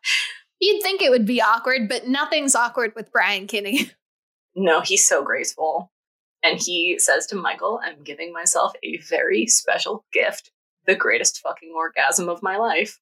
You'd 0.60 0.84
think 0.84 1.02
it 1.02 1.10
would 1.10 1.26
be 1.26 1.42
awkward, 1.42 1.90
but 1.90 2.08
nothing's 2.08 2.54
awkward 2.54 2.94
with 2.96 3.12
Brian 3.12 3.48
Kinney. 3.48 3.90
No, 4.54 4.82
he's 4.82 5.08
so 5.08 5.24
graceful. 5.24 5.94
And 6.44 6.60
he 6.60 6.98
says 7.00 7.28
to 7.28 7.36
Michael, 7.36 7.80
I'm 7.84 8.02
giving 8.04 8.34
myself 8.34 8.74
a 8.84 8.98
very 8.98 9.46
special 9.48 10.06
gift, 10.12 10.52
the 10.88 10.96
greatest 10.96 11.40
fucking 11.42 11.72
orgasm 11.76 12.30
of 12.30 12.42
my 12.42 12.58
life. 12.58 13.00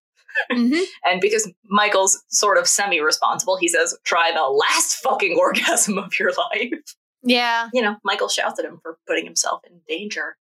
Mhm. 0.52 0.84
And 1.06 1.22
because 1.22 1.52
Michael's 1.66 2.24
sort 2.28 2.58
of 2.58 2.68
semi 2.68 3.00
responsible, 3.00 3.58
he 3.58 3.68
says, 3.68 3.98
try 4.04 4.32
the 4.34 4.44
last 4.44 4.96
fucking 4.98 5.38
orgasm 5.40 5.98
of 5.98 6.18
your 6.20 6.32
life. 6.54 6.96
Yeah. 7.24 7.70
You 7.74 7.82
know, 7.82 7.96
Michael 8.04 8.30
shouts 8.30 8.60
at 8.60 8.66
him 8.66 8.80
for 8.82 8.98
putting 9.08 9.26
himself 9.26 9.62
in 9.70 9.82
danger. 9.88 10.38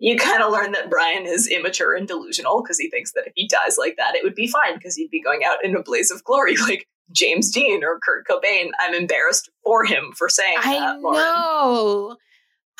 You 0.00 0.16
kind 0.16 0.42
of 0.42 0.50
learn 0.52 0.72
that 0.72 0.90
Brian 0.90 1.26
is 1.26 1.46
immature 1.46 1.94
and 1.94 2.06
delusional 2.08 2.60
because 2.62 2.78
he 2.78 2.90
thinks 2.90 3.12
that 3.12 3.26
if 3.26 3.32
he 3.36 3.46
dies 3.46 3.76
like 3.78 3.96
that, 3.96 4.16
it 4.16 4.24
would 4.24 4.34
be 4.34 4.48
fine 4.48 4.74
because 4.74 4.96
he'd 4.96 5.10
be 5.10 5.22
going 5.22 5.42
out 5.44 5.64
in 5.64 5.76
a 5.76 5.82
blaze 5.82 6.10
of 6.10 6.24
glory 6.24 6.56
like 6.68 6.86
James 7.12 7.50
Dean 7.52 7.82
or 7.84 7.98
Kurt 8.04 8.26
Cobain. 8.26 8.70
I'm 8.80 8.94
embarrassed 8.94 9.48
for 9.64 9.84
him 9.84 10.12
for 10.16 10.28
saying 10.28 10.56
I 10.58 10.74
that, 10.78 11.00
Lauren. 11.00 11.18
know. 11.18 12.16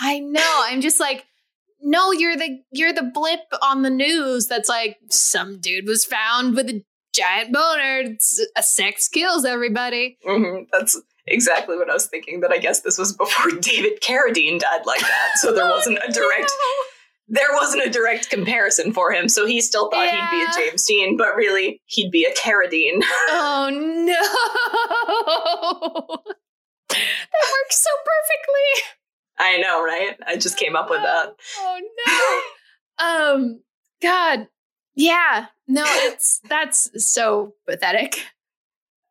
I 0.01 0.19
know. 0.21 0.63
I'm 0.67 0.81
just 0.81 0.99
like, 1.01 1.27
no, 1.83 2.13
you're 2.13 2.37
the 2.37 2.59
you're 2.73 2.93
the 2.93 3.11
blip 3.15 3.41
on 3.63 3.83
the 3.83 3.91
news 3.91 4.47
that's 4.47 4.69
like 4.69 4.99
some 5.09 5.61
dude 5.61 5.87
was 5.87 6.05
found 6.05 6.55
with 6.57 6.69
a 6.69 6.83
giant 7.15 7.53
boner. 7.53 8.01
It's, 8.05 8.45
a 8.57 8.63
sex 8.63 9.09
kills 9.09 9.45
everybody. 9.45 10.19
hmm 10.25 10.63
That's 10.73 11.01
exactly 11.27 11.77
what 11.77 11.91
I 11.91 11.95
was 11.95 12.07
thinking. 12.07 12.41
That 12.41 12.53
I 12.53 12.59
guess 12.59 12.81
this 12.81 12.99
was 12.99 13.13
before 13.17 13.51
David 13.61 14.01
Carradine 14.03 14.59
died 14.61 14.87
like 14.87 15.01
that, 15.01 15.33
so 15.37 15.53
there 15.53 15.69
wasn't 15.69 15.99
a 16.07 16.13
direct 16.13 16.53
there 17.33 17.49
wasn't 17.53 17.85
a 17.87 17.91
direct 17.91 18.29
comparison 18.29 18.93
for 18.93 19.13
him. 19.13 19.29
So 19.29 19.47
he 19.47 19.61
still 19.61 19.89
thought 19.89 20.09
he'd 20.11 20.31
be 20.33 20.43
a 20.43 20.49
James 20.69 20.85
Dean, 20.85 21.17
but 21.17 21.37
really 21.37 21.81
he'd 21.87 22.11
be 22.11 22.25
a 22.25 22.35
Carradine. 22.35 23.01
Oh 23.33 23.71
no. 23.71 24.17
that 26.89 27.47
works 27.53 27.83
so 27.83 27.91
perfectly. 28.05 29.00
I 29.42 29.57
know, 29.57 29.83
right? 29.83 30.16
I 30.26 30.37
just 30.37 30.59
came 30.59 30.76
up 30.76 30.90
with 30.90 31.00
that. 31.03 31.35
Oh 31.59 31.81
no. 32.98 33.05
um 33.07 33.61
God. 34.03 34.48
Yeah. 34.94 35.46
No, 35.66 35.85
it's 35.87 36.40
that's 36.48 36.90
so 37.12 37.55
pathetic. 37.66 38.16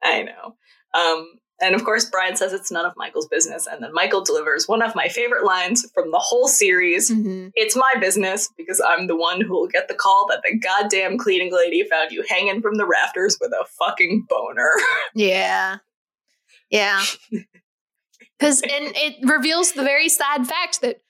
I 0.04 0.24
know. 0.24 0.56
Um, 0.94 1.28
and 1.62 1.76
of 1.76 1.84
course, 1.84 2.06
Brian 2.10 2.36
says 2.38 2.54
it's 2.54 2.72
none 2.72 2.86
of 2.86 2.94
Michael's 2.96 3.28
business, 3.28 3.68
and 3.68 3.84
then 3.84 3.94
Michael 3.94 4.24
delivers 4.24 4.68
one 4.68 4.82
of 4.82 4.96
my 4.96 5.10
favorite 5.10 5.44
lines 5.46 5.86
from 5.94 6.12
the 6.12 6.18
whole 6.20 6.48
series. 6.48 7.12
Mhm. 7.12 7.52
It's 7.56 7.76
my 7.76 7.96
business 8.00 8.50
because 8.58 8.80
I'm 8.80 9.08
the 9.08 9.16
one 9.18 9.42
who 9.42 9.52
will 9.52 9.68
get 9.68 9.88
the 9.90 9.94
call 9.94 10.26
that 10.30 10.42
the 10.44 10.58
goddamn 10.58 11.18
cleaning 11.18 11.52
lady 11.54 11.84
found 11.90 12.12
you 12.12 12.24
hanging 12.30 12.62
from 12.62 12.76
the 12.76 12.86
rafters 12.88 13.38
with 13.42 13.52
a 13.52 13.66
fucking 13.78 14.26
boner. 14.30 14.72
Yeah. 15.16 15.78
Yeah. 16.70 17.04
Cuz 18.40 18.62
and 18.62 18.94
it 18.96 19.18
reveals 19.28 19.74
the 19.74 19.84
very 19.84 20.10
sad 20.10 20.48
fact 20.48 20.82
that 20.82 21.02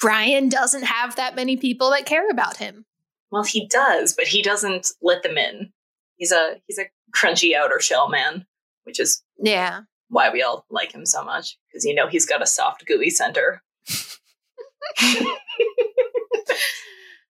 Brian 0.00 0.48
doesn't 0.48 0.84
have 0.84 1.16
that 1.16 1.34
many 1.36 1.56
people 1.56 1.90
that 1.90 2.06
care 2.06 2.28
about 2.30 2.56
him. 2.58 2.84
well, 3.30 3.42
he 3.44 3.66
does, 3.66 4.12
but 4.14 4.26
he 4.26 4.42
doesn't 4.42 4.88
let 5.02 5.22
them 5.22 5.36
in. 5.38 5.72
He's 6.16 6.32
a 6.32 6.56
he's 6.66 6.78
a 6.78 6.86
crunchy 7.14 7.54
outer 7.54 7.80
shell 7.80 8.08
man, 8.08 8.46
which 8.84 8.98
is 9.00 9.22
Yeah. 9.38 9.82
why 10.08 10.30
we 10.30 10.42
all 10.42 10.64
like 10.70 10.92
him 10.92 11.06
so 11.06 11.22
much 11.24 11.56
because 11.68 11.84
you 11.84 11.94
know 11.94 12.08
he's 12.08 12.26
got 12.26 12.42
a 12.42 12.46
soft, 12.46 12.84
gooey 12.86 13.10
center. 13.10 13.62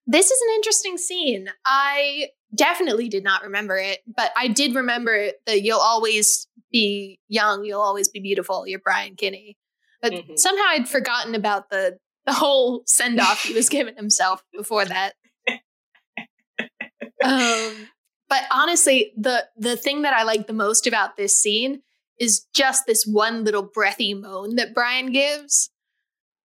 This 0.06 0.30
is 0.30 0.40
an 0.40 0.54
interesting 0.54 0.98
scene. 0.98 1.48
I 1.64 2.28
definitely 2.54 3.08
did 3.08 3.24
not 3.24 3.42
remember 3.42 3.76
it, 3.76 4.00
but 4.06 4.30
I 4.36 4.48
did 4.48 4.74
remember 4.74 5.30
that 5.46 5.62
you'll 5.62 5.80
always 5.80 6.46
be 6.70 7.18
young, 7.28 7.64
you'll 7.64 7.80
always 7.80 8.08
be 8.08 8.20
beautiful. 8.20 8.66
You're 8.66 8.80
Brian 8.80 9.16
Kinney. 9.16 9.56
But 10.02 10.12
Mhm. 10.12 10.38
somehow 10.38 10.64
I'd 10.68 10.88
forgotten 10.88 11.34
about 11.34 11.70
the 11.70 11.98
the 12.26 12.32
whole 12.32 12.82
send 12.86 13.20
off 13.20 13.44
he 13.44 13.54
was 13.54 13.68
giving 13.68 13.94
himself 13.96 14.42
before 14.52 14.84
that. 14.84 15.14
um, 17.24 17.88
but 18.28 18.42
honestly, 18.50 19.12
the 19.16 19.46
the 19.56 19.76
thing 19.76 20.02
that 20.02 20.12
I 20.12 20.24
like 20.24 20.46
the 20.46 20.52
most 20.52 20.86
about 20.86 21.16
this 21.16 21.40
scene 21.40 21.82
is 22.18 22.46
just 22.54 22.84
this 22.86 23.04
one 23.04 23.44
little 23.44 23.62
breathy 23.62 24.12
moan 24.14 24.56
that 24.56 24.74
Brian 24.74 25.12
gives. 25.12 25.70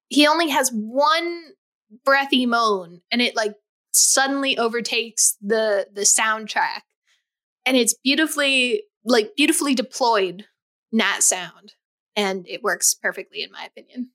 He 0.10 0.28
only 0.28 0.50
has 0.50 0.70
one 0.72 1.54
breathy 2.06 2.46
moan, 2.46 3.02
and 3.12 3.22
it 3.22 3.36
like 3.36 3.56
suddenly 3.92 4.58
overtakes 4.58 5.38
the 5.42 5.88
the 5.94 6.02
soundtrack, 6.02 6.82
and 7.66 7.78
it's 7.78 7.96
beautifully 8.04 8.84
like 9.04 9.36
beautifully 9.36 9.76
deployed 9.76 10.46
nat 10.92 11.24
sound, 11.24 11.74
and 12.16 12.48
it 12.48 12.64
works 12.64 12.94
perfectly 12.94 13.44
in 13.44 13.52
my 13.52 13.66
opinion. 13.66 14.10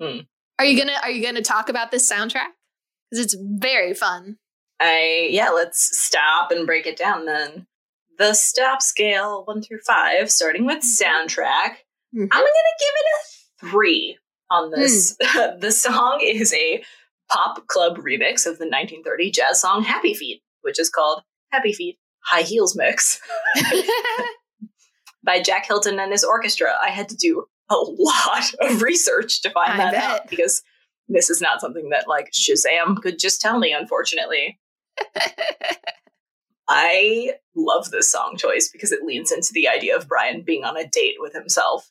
Hmm. 0.00 0.20
Are 0.58 0.64
you 0.64 0.78
gonna 0.78 0.98
Are 1.02 1.10
you 1.10 1.24
gonna 1.24 1.42
talk 1.42 1.68
about 1.68 1.90
this 1.90 2.10
soundtrack? 2.10 2.52
Because 3.10 3.24
it's 3.24 3.36
very 3.38 3.94
fun. 3.94 4.38
I 4.80 5.28
yeah, 5.30 5.50
let's 5.50 5.98
stop 5.98 6.50
and 6.50 6.66
break 6.66 6.86
it 6.86 6.96
down 6.96 7.26
then. 7.26 7.66
The 8.18 8.34
stop 8.34 8.80
scale 8.80 9.44
one 9.44 9.62
through 9.62 9.80
five, 9.86 10.30
starting 10.30 10.66
with 10.66 10.82
soundtrack. 10.82 11.76
Mhm. 12.14 12.28
I'm 12.30 12.40
gonna 12.40 12.78
give 12.78 12.94
it 12.94 13.06
a 13.10 13.66
three 13.70 14.18
on 14.50 14.68
hmm. 14.68 14.80
this. 14.80 15.16
the 15.60 15.72
song 15.72 16.20
is 16.22 16.52
a 16.54 16.82
pop 17.30 17.66
club 17.66 17.98
remix 17.98 18.46
of 18.46 18.58
the 18.58 18.66
1930 18.66 19.30
jazz 19.30 19.60
song 19.60 19.82
Happy 19.82 20.14
Feet, 20.14 20.42
which 20.62 20.78
is 20.78 20.90
called 20.90 21.22
Happy 21.52 21.72
Feet 21.72 21.98
High 22.24 22.42
Heels 22.42 22.76
Mix 22.76 23.20
by 25.24 25.40
Jack 25.40 25.66
Hylton 25.66 25.98
and 25.98 26.12
his 26.12 26.24
orchestra. 26.24 26.74
I 26.82 26.90
had 26.90 27.08
to 27.08 27.16
do 27.16 27.44
a 27.70 27.76
lot 27.76 28.54
of 28.60 28.82
research 28.82 29.42
to 29.42 29.50
find 29.50 29.72
I 29.72 29.76
that 29.76 29.92
bet. 29.92 30.02
out 30.02 30.28
because 30.28 30.62
this 31.08 31.30
is 31.30 31.40
not 31.40 31.60
something 31.60 31.90
that 31.90 32.08
like 32.08 32.30
Shazam 32.32 33.00
could 33.00 33.18
just 33.18 33.40
tell 33.40 33.58
me, 33.58 33.72
unfortunately. 33.72 34.58
I 36.68 37.34
love 37.54 37.90
this 37.90 38.10
song 38.10 38.36
choice 38.38 38.70
because 38.72 38.90
it 38.90 39.02
leans 39.02 39.30
into 39.30 39.50
the 39.52 39.68
idea 39.68 39.96
of 39.96 40.08
Brian 40.08 40.42
being 40.42 40.64
on 40.64 40.76
a 40.76 40.88
date 40.88 41.16
with 41.18 41.34
himself. 41.34 41.90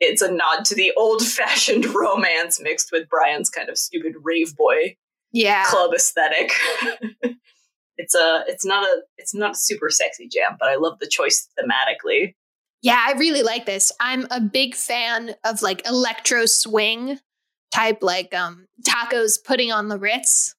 It's 0.00 0.22
a 0.22 0.30
nod 0.30 0.64
to 0.66 0.74
the 0.74 0.92
old 0.96 1.26
fashioned 1.26 1.86
romance 1.94 2.60
mixed 2.60 2.90
with 2.92 3.08
Brian's 3.08 3.50
kind 3.50 3.68
of 3.68 3.78
stupid 3.78 4.14
rave 4.22 4.56
boy 4.56 4.96
yeah. 5.32 5.64
club 5.66 5.92
aesthetic. 5.94 6.52
it's 7.96 8.14
a 8.14 8.44
it's 8.46 8.64
not 8.64 8.84
a 8.84 9.02
it's 9.16 9.34
not 9.34 9.52
a 9.52 9.56
super 9.56 9.90
sexy 9.90 10.28
jam, 10.28 10.56
but 10.58 10.68
I 10.68 10.76
love 10.76 10.98
the 10.98 11.06
choice 11.06 11.48
thematically. 11.58 12.34
Yeah, 12.80 13.02
I 13.04 13.18
really 13.18 13.42
like 13.42 13.66
this. 13.66 13.90
I'm 14.00 14.26
a 14.30 14.40
big 14.40 14.74
fan 14.74 15.34
of 15.44 15.62
like 15.62 15.86
electro 15.86 16.46
swing 16.46 17.18
type, 17.72 18.02
like 18.02 18.34
um 18.34 18.66
Taco's 18.84 19.38
putting 19.38 19.72
on 19.72 19.88
the 19.88 19.98
Ritz. 19.98 20.54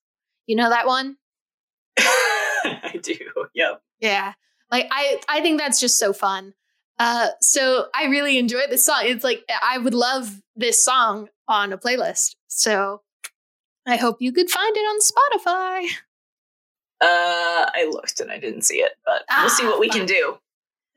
You 0.46 0.56
know 0.56 0.68
that 0.68 0.86
one? 0.86 1.16
I 1.98 3.00
do. 3.02 3.16
Yep. 3.54 3.82
Yeah. 4.00 4.34
Like 4.70 4.88
I 4.90 5.20
I 5.28 5.40
think 5.40 5.58
that's 5.58 5.80
just 5.80 5.98
so 5.98 6.12
fun. 6.12 6.54
Uh 7.00 7.28
so 7.40 7.86
I 7.94 8.04
really 8.06 8.38
enjoy 8.38 8.60
this 8.68 8.84
song. 8.84 9.00
It's 9.04 9.24
like 9.24 9.42
I 9.62 9.78
would 9.78 9.94
love 9.94 10.40
this 10.54 10.84
song 10.84 11.28
on 11.48 11.72
a 11.72 11.78
playlist. 11.78 12.36
So 12.46 13.00
I 13.86 13.96
hope 13.96 14.18
you 14.20 14.32
could 14.32 14.50
find 14.50 14.76
it 14.76 14.80
on 14.80 15.00
Spotify. 15.00 15.86
Uh 17.00 17.66
I 17.74 17.88
looked 17.90 18.20
and 18.20 18.30
I 18.30 18.38
didn't 18.38 18.62
see 18.62 18.76
it, 18.80 18.92
but 19.06 19.22
we'll 19.40 19.48
see 19.48 19.64
what 19.66 19.80
we 19.80 19.88
Ah, 19.88 19.94
can 19.94 20.06
do. 20.06 20.38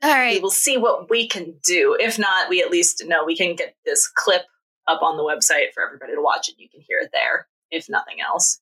All 0.02 0.10
right. 0.10 0.34
We 0.36 0.40
will 0.40 0.50
see 0.50 0.76
what 0.76 1.08
we 1.08 1.26
can 1.26 1.54
do. 1.64 1.96
If 1.98 2.18
not, 2.18 2.50
we 2.50 2.60
at 2.62 2.70
least 2.70 3.02
know 3.06 3.24
we 3.24 3.36
can 3.36 3.56
get 3.56 3.74
this 3.86 4.06
clip 4.06 4.42
up 4.86 5.00
on 5.02 5.16
the 5.16 5.22
website 5.22 5.72
for 5.72 5.82
everybody 5.82 6.14
to 6.14 6.20
watch 6.20 6.50
and 6.50 6.58
you 6.58 6.68
can 6.68 6.82
hear 6.82 6.98
it 6.98 7.08
there, 7.12 7.46
if 7.70 7.88
nothing 7.88 8.16
else. 8.20 8.60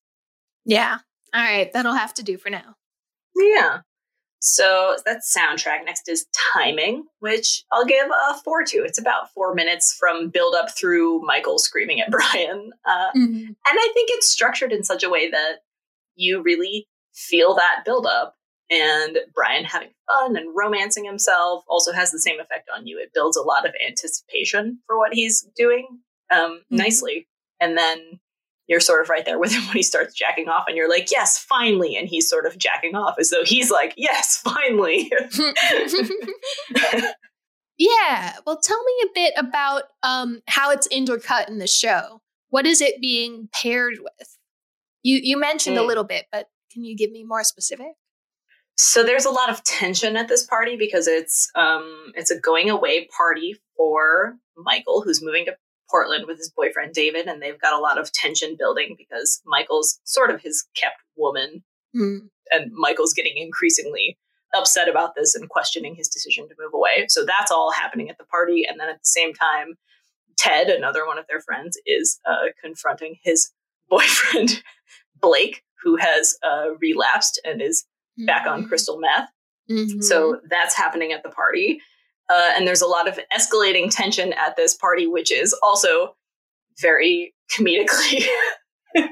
Yeah. 0.64 0.98
All 1.34 1.42
right, 1.42 1.72
that'll 1.72 1.94
have 1.94 2.14
to 2.14 2.22
do 2.22 2.38
for 2.38 2.50
now. 2.50 2.76
Yeah. 3.34 3.80
So 4.44 4.96
that's 5.06 5.32
soundtrack. 5.36 5.84
Next 5.84 6.08
is 6.08 6.26
timing, 6.52 7.04
which 7.20 7.62
I'll 7.70 7.84
give 7.84 8.08
a 8.08 8.34
four 8.44 8.64
to. 8.64 8.78
It's 8.78 8.98
about 8.98 9.30
four 9.32 9.54
minutes 9.54 9.96
from 9.98 10.30
build 10.30 10.56
up 10.56 10.76
through 10.76 11.22
Michael 11.24 11.60
screaming 11.60 12.00
at 12.00 12.10
Brian. 12.10 12.72
Uh, 12.84 13.10
Mhm. 13.16 13.46
and 13.46 13.56
I 13.66 13.90
think 13.94 14.10
it's 14.12 14.28
structured 14.28 14.72
in 14.72 14.82
such 14.82 15.04
a 15.04 15.08
way 15.08 15.30
that 15.30 15.60
you 16.16 16.42
really 16.42 16.88
feel 17.14 17.54
that 17.54 17.84
build 17.84 18.04
up. 18.04 18.36
And 18.68 19.18
Brian 19.32 19.64
having 19.64 19.90
fun 20.08 20.36
and 20.36 20.50
romancing 20.56 21.04
himself 21.04 21.62
also 21.68 21.92
has 21.92 22.10
the 22.10 22.18
same 22.18 22.40
effect 22.40 22.68
on 22.74 22.86
you. 22.86 22.98
It 22.98 23.12
builds 23.14 23.36
a 23.36 23.42
lot 23.42 23.64
of 23.68 23.74
anticipation 23.86 24.80
for 24.86 24.98
what 24.98 25.14
he's 25.14 25.42
doing 25.54 26.00
um, 26.30 26.62
Mhm. 26.72 26.78
nicely. 26.78 27.28
And 27.60 27.76
then 27.78 28.18
you're 28.72 28.80
sort 28.80 29.00
of 29.02 29.08
right 29.08 29.24
there 29.24 29.38
with 29.38 29.52
him 29.52 29.62
when 29.66 29.76
he 29.76 29.82
starts 29.84 30.14
jacking 30.14 30.48
off, 30.48 30.64
and 30.66 30.76
you're 30.76 30.88
like, 30.88 31.10
yes, 31.12 31.38
finally. 31.38 31.94
And 31.96 32.08
he's 32.08 32.28
sort 32.28 32.46
of 32.46 32.58
jacking 32.58 32.96
off 32.96 33.14
as 33.20 33.30
though 33.30 33.44
he's 33.44 33.70
like, 33.70 33.94
yes, 33.96 34.36
finally. 34.44 35.12
yeah. 37.78 38.34
Well, 38.46 38.58
tell 38.60 38.82
me 38.84 38.92
a 39.04 39.08
bit 39.14 39.34
about 39.36 39.84
um, 40.02 40.40
how 40.48 40.70
it's 40.70 40.88
intercut 40.88 41.48
in 41.48 41.58
the 41.58 41.66
show. 41.66 42.20
What 42.50 42.66
is 42.66 42.80
it 42.80 43.00
being 43.00 43.48
paired 43.52 43.98
with? 44.00 44.36
You 45.02 45.20
you 45.22 45.38
mentioned 45.38 45.76
a 45.78 45.80
Mm. 45.80 45.86
little 45.86 46.04
bit, 46.04 46.26
but 46.30 46.48
can 46.72 46.84
you 46.84 46.96
give 46.96 47.10
me 47.10 47.24
more 47.24 47.44
specific? 47.44 47.92
So 48.76 49.02
there's 49.02 49.24
a 49.26 49.30
lot 49.30 49.50
of 49.50 49.62
tension 49.64 50.16
at 50.16 50.28
this 50.28 50.44
party 50.46 50.76
because 50.76 51.06
it's 51.08 51.50
um 51.54 52.12
it's 52.14 52.30
a 52.30 52.38
going 52.38 52.70
away 52.70 53.06
party 53.16 53.56
for 53.76 54.36
Michael 54.56 55.02
who's 55.02 55.22
moving 55.22 55.44
to 55.46 55.56
Portland 55.92 56.24
with 56.26 56.38
his 56.38 56.50
boyfriend 56.56 56.94
David 56.94 57.26
and 57.28 57.40
they've 57.42 57.60
got 57.60 57.74
a 57.78 57.78
lot 57.78 57.98
of 57.98 58.10
tension 58.12 58.56
building 58.58 58.96
because 58.98 59.40
Michael's 59.46 60.00
sort 60.04 60.30
of 60.30 60.40
his 60.40 60.64
kept 60.74 60.96
woman 61.16 61.62
Hmm. 61.94 62.18
and 62.50 62.72
Michael's 62.72 63.12
getting 63.12 63.36
increasingly 63.36 64.18
upset 64.54 64.88
about 64.88 65.14
this 65.14 65.34
and 65.34 65.48
questioning 65.50 65.94
his 65.94 66.08
decision 66.08 66.48
to 66.48 66.54
move 66.58 66.72
away. 66.74 67.04
So 67.08 67.24
that's 67.24 67.50
all 67.52 67.70
happening 67.70 68.08
at 68.08 68.16
the 68.18 68.24
party 68.24 68.64
and 68.68 68.80
then 68.80 68.88
at 68.88 68.96
the 68.96 69.08
same 69.08 69.34
time 69.34 69.74
Ted, 70.38 70.68
another 70.68 71.06
one 71.06 71.18
of 71.18 71.26
their 71.28 71.40
friends, 71.42 71.78
is 71.86 72.18
uh, 72.28 72.46
confronting 72.64 73.16
his 73.22 73.52
boyfriend 73.90 74.62
Blake, 75.20 75.62
who 75.84 75.96
has 75.96 76.36
uh, 76.42 76.68
relapsed 76.80 77.38
and 77.44 77.60
is 77.62 77.84
back 78.26 78.46
on 78.46 78.66
crystal 78.66 78.98
meth. 78.98 79.28
Mhm. 79.70 80.02
So 80.02 80.40
that's 80.50 80.74
happening 80.74 81.12
at 81.12 81.22
the 81.22 81.28
party. 81.28 81.80
Uh, 82.32 82.52
and 82.56 82.66
there's 82.66 82.80
a 82.80 82.86
lot 82.86 83.06
of 83.06 83.18
escalating 83.36 83.94
tension 83.94 84.32
at 84.32 84.56
this 84.56 84.74
party, 84.74 85.06
which 85.06 85.30
is 85.30 85.54
also 85.62 86.16
very 86.80 87.34
comedically 87.52 88.24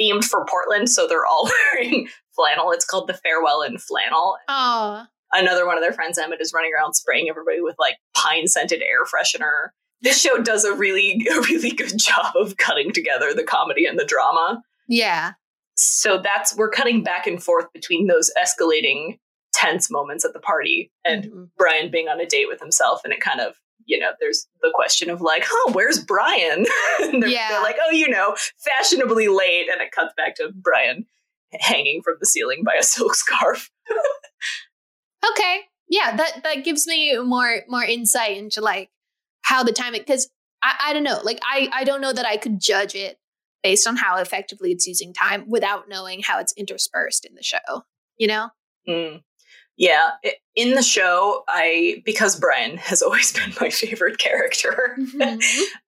themed 0.00 0.24
for 0.24 0.46
Portland. 0.46 0.88
So 0.88 1.06
they're 1.06 1.26
all 1.26 1.50
wearing 1.74 2.08
flannel. 2.34 2.70
It's 2.72 2.86
called 2.86 3.08
the 3.08 3.14
Farewell 3.14 3.62
in 3.62 3.78
Flannel. 3.78 4.36
Aw. 4.48 5.06
Another 5.32 5.66
one 5.66 5.76
of 5.76 5.82
their 5.82 5.92
friends, 5.92 6.16
Emmett, 6.18 6.40
is 6.40 6.52
running 6.54 6.70
around 6.74 6.94
spraying 6.94 7.28
everybody 7.28 7.60
with 7.60 7.74
like 7.78 7.96
pine 8.16 8.46
scented 8.46 8.80
air 8.80 9.04
freshener. 9.04 9.68
This 10.00 10.20
show 10.20 10.40
does 10.40 10.64
a 10.64 10.74
really, 10.74 11.26
a 11.30 11.40
really 11.42 11.72
good 11.72 11.98
job 11.98 12.34
of 12.36 12.56
cutting 12.56 12.92
together 12.92 13.34
the 13.34 13.44
comedy 13.44 13.84
and 13.84 13.98
the 13.98 14.04
drama 14.04 14.62
yeah. 14.88 15.32
so 15.76 16.20
that's 16.22 16.56
we're 16.56 16.70
cutting 16.70 17.02
back 17.02 17.26
and 17.26 17.42
forth 17.42 17.72
between 17.72 18.06
those 18.06 18.30
escalating 18.40 19.18
tense 19.64 19.90
moments 19.90 20.24
at 20.24 20.32
the 20.32 20.40
party 20.40 20.90
and 21.04 21.24
Mhm. 21.24 21.48
Brian 21.56 21.90
being 21.90 22.08
on 22.08 22.20
a 22.20 22.26
date 22.26 22.48
with 22.48 22.60
himself 22.60 23.00
and 23.04 23.12
it 23.12 23.20
kind 23.20 23.40
of 23.40 23.54
you 23.86 23.98
know 23.98 24.12
there's 24.20 24.46
the 24.62 24.72
question 24.74 25.10
of 25.10 25.20
like 25.20 25.44
huh 25.46 25.72
where's 25.72 26.02
Brian 26.02 26.64
and 27.00 27.22
they're, 27.22 27.30
Yeah. 27.30 27.48
they're 27.50 27.62
like 27.62 27.76
oh 27.86 27.90
you 27.90 28.08
know 28.08 28.36
fashionably 28.58 29.28
late 29.28 29.68
and 29.72 29.80
it 29.80 29.90
cuts 29.92 30.12
back 30.16 30.36
to 30.36 30.50
Brian 30.54 31.06
hanging 31.60 32.02
from 32.02 32.14
the 32.20 32.26
ceiling 32.26 32.62
by 32.64 32.74
a 32.74 32.82
silk 32.82 33.14
scarf 33.14 33.70
Okay. 35.30 35.60
Yeah, 35.88 36.16
that 36.16 36.42
that 36.44 36.64
gives 36.64 36.86
me 36.86 37.16
more 37.18 37.62
more 37.68 37.84
insight 37.84 38.36
into 38.36 38.60
like 38.60 38.90
how 39.42 39.62
the 39.62 39.72
timing 39.72 40.00
because 40.00 40.28
I, 40.62 40.76
I 40.86 40.92
don't 40.92 41.02
know. 41.04 41.20
Like 41.22 41.40
I 41.42 41.68
I 41.72 41.84
don't 41.84 42.00
know 42.00 42.12
that 42.12 42.26
I 42.26 42.36
could 42.36 42.60
judge 42.60 42.94
it 42.94 43.18
based 43.62 43.86
on 43.86 43.96
how 43.96 44.16
effectively 44.18 44.72
it's 44.72 44.86
using 44.86 45.12
time 45.12 45.44
without 45.48 45.88
knowing 45.88 46.22
how 46.22 46.38
it's 46.40 46.52
interspersed 46.56 47.24
in 47.24 47.34
the 47.34 47.42
show. 47.42 47.84
You 48.18 48.28
know? 48.28 48.50
Mm. 48.88 49.22
Yeah 49.76 50.10
in 50.54 50.74
the 50.74 50.82
show 50.82 51.42
I 51.48 52.02
because 52.04 52.38
Brian 52.38 52.76
has 52.76 53.02
always 53.06 53.32
been 53.32 53.52
my 53.60 53.70
favorite 53.70 54.18
character 54.18 54.96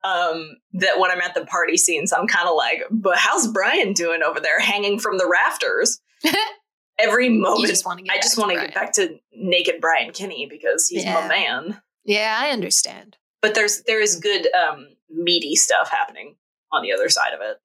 um, 0.04 0.56
that 0.74 0.98
when 0.98 1.10
I'm 1.10 1.20
at 1.20 1.34
the 1.34 1.46
party 1.46 1.76
scenes, 1.76 2.12
I'm 2.12 2.26
kind 2.26 2.48
of 2.48 2.54
like, 2.56 2.82
but 2.90 3.16
how's 3.18 3.46
Brian 3.46 3.92
doing 3.92 4.22
over 4.22 4.40
there 4.40 4.60
hanging 4.60 4.98
from 4.98 5.18
the 5.18 5.28
rafters? 5.28 6.00
Every 6.98 7.28
moment, 7.28 7.68
just 7.68 7.86
I 7.86 8.16
just 8.16 8.38
want 8.38 8.52
to 8.52 8.56
get 8.56 8.74
back 8.74 8.92
to 8.94 9.18
naked 9.34 9.80
Brian 9.82 10.12
Kinney 10.12 10.46
because 10.50 10.88
he's 10.88 11.04
Yeah. 11.04 11.14
my 11.14 11.28
man. 11.28 11.80
Yeah, 12.04 12.38
I 12.40 12.50
understand. 12.50 13.18
But 13.42 13.54
there's 13.54 13.82
there 13.82 14.00
is 14.00 14.16
good 14.16 14.48
um, 14.54 14.88
meaty 15.10 15.56
stuff 15.56 15.90
happening 15.90 16.36
on 16.72 16.82
the 16.82 16.92
other 16.92 17.08
side 17.10 17.34
of 17.34 17.40
it. 17.42 17.58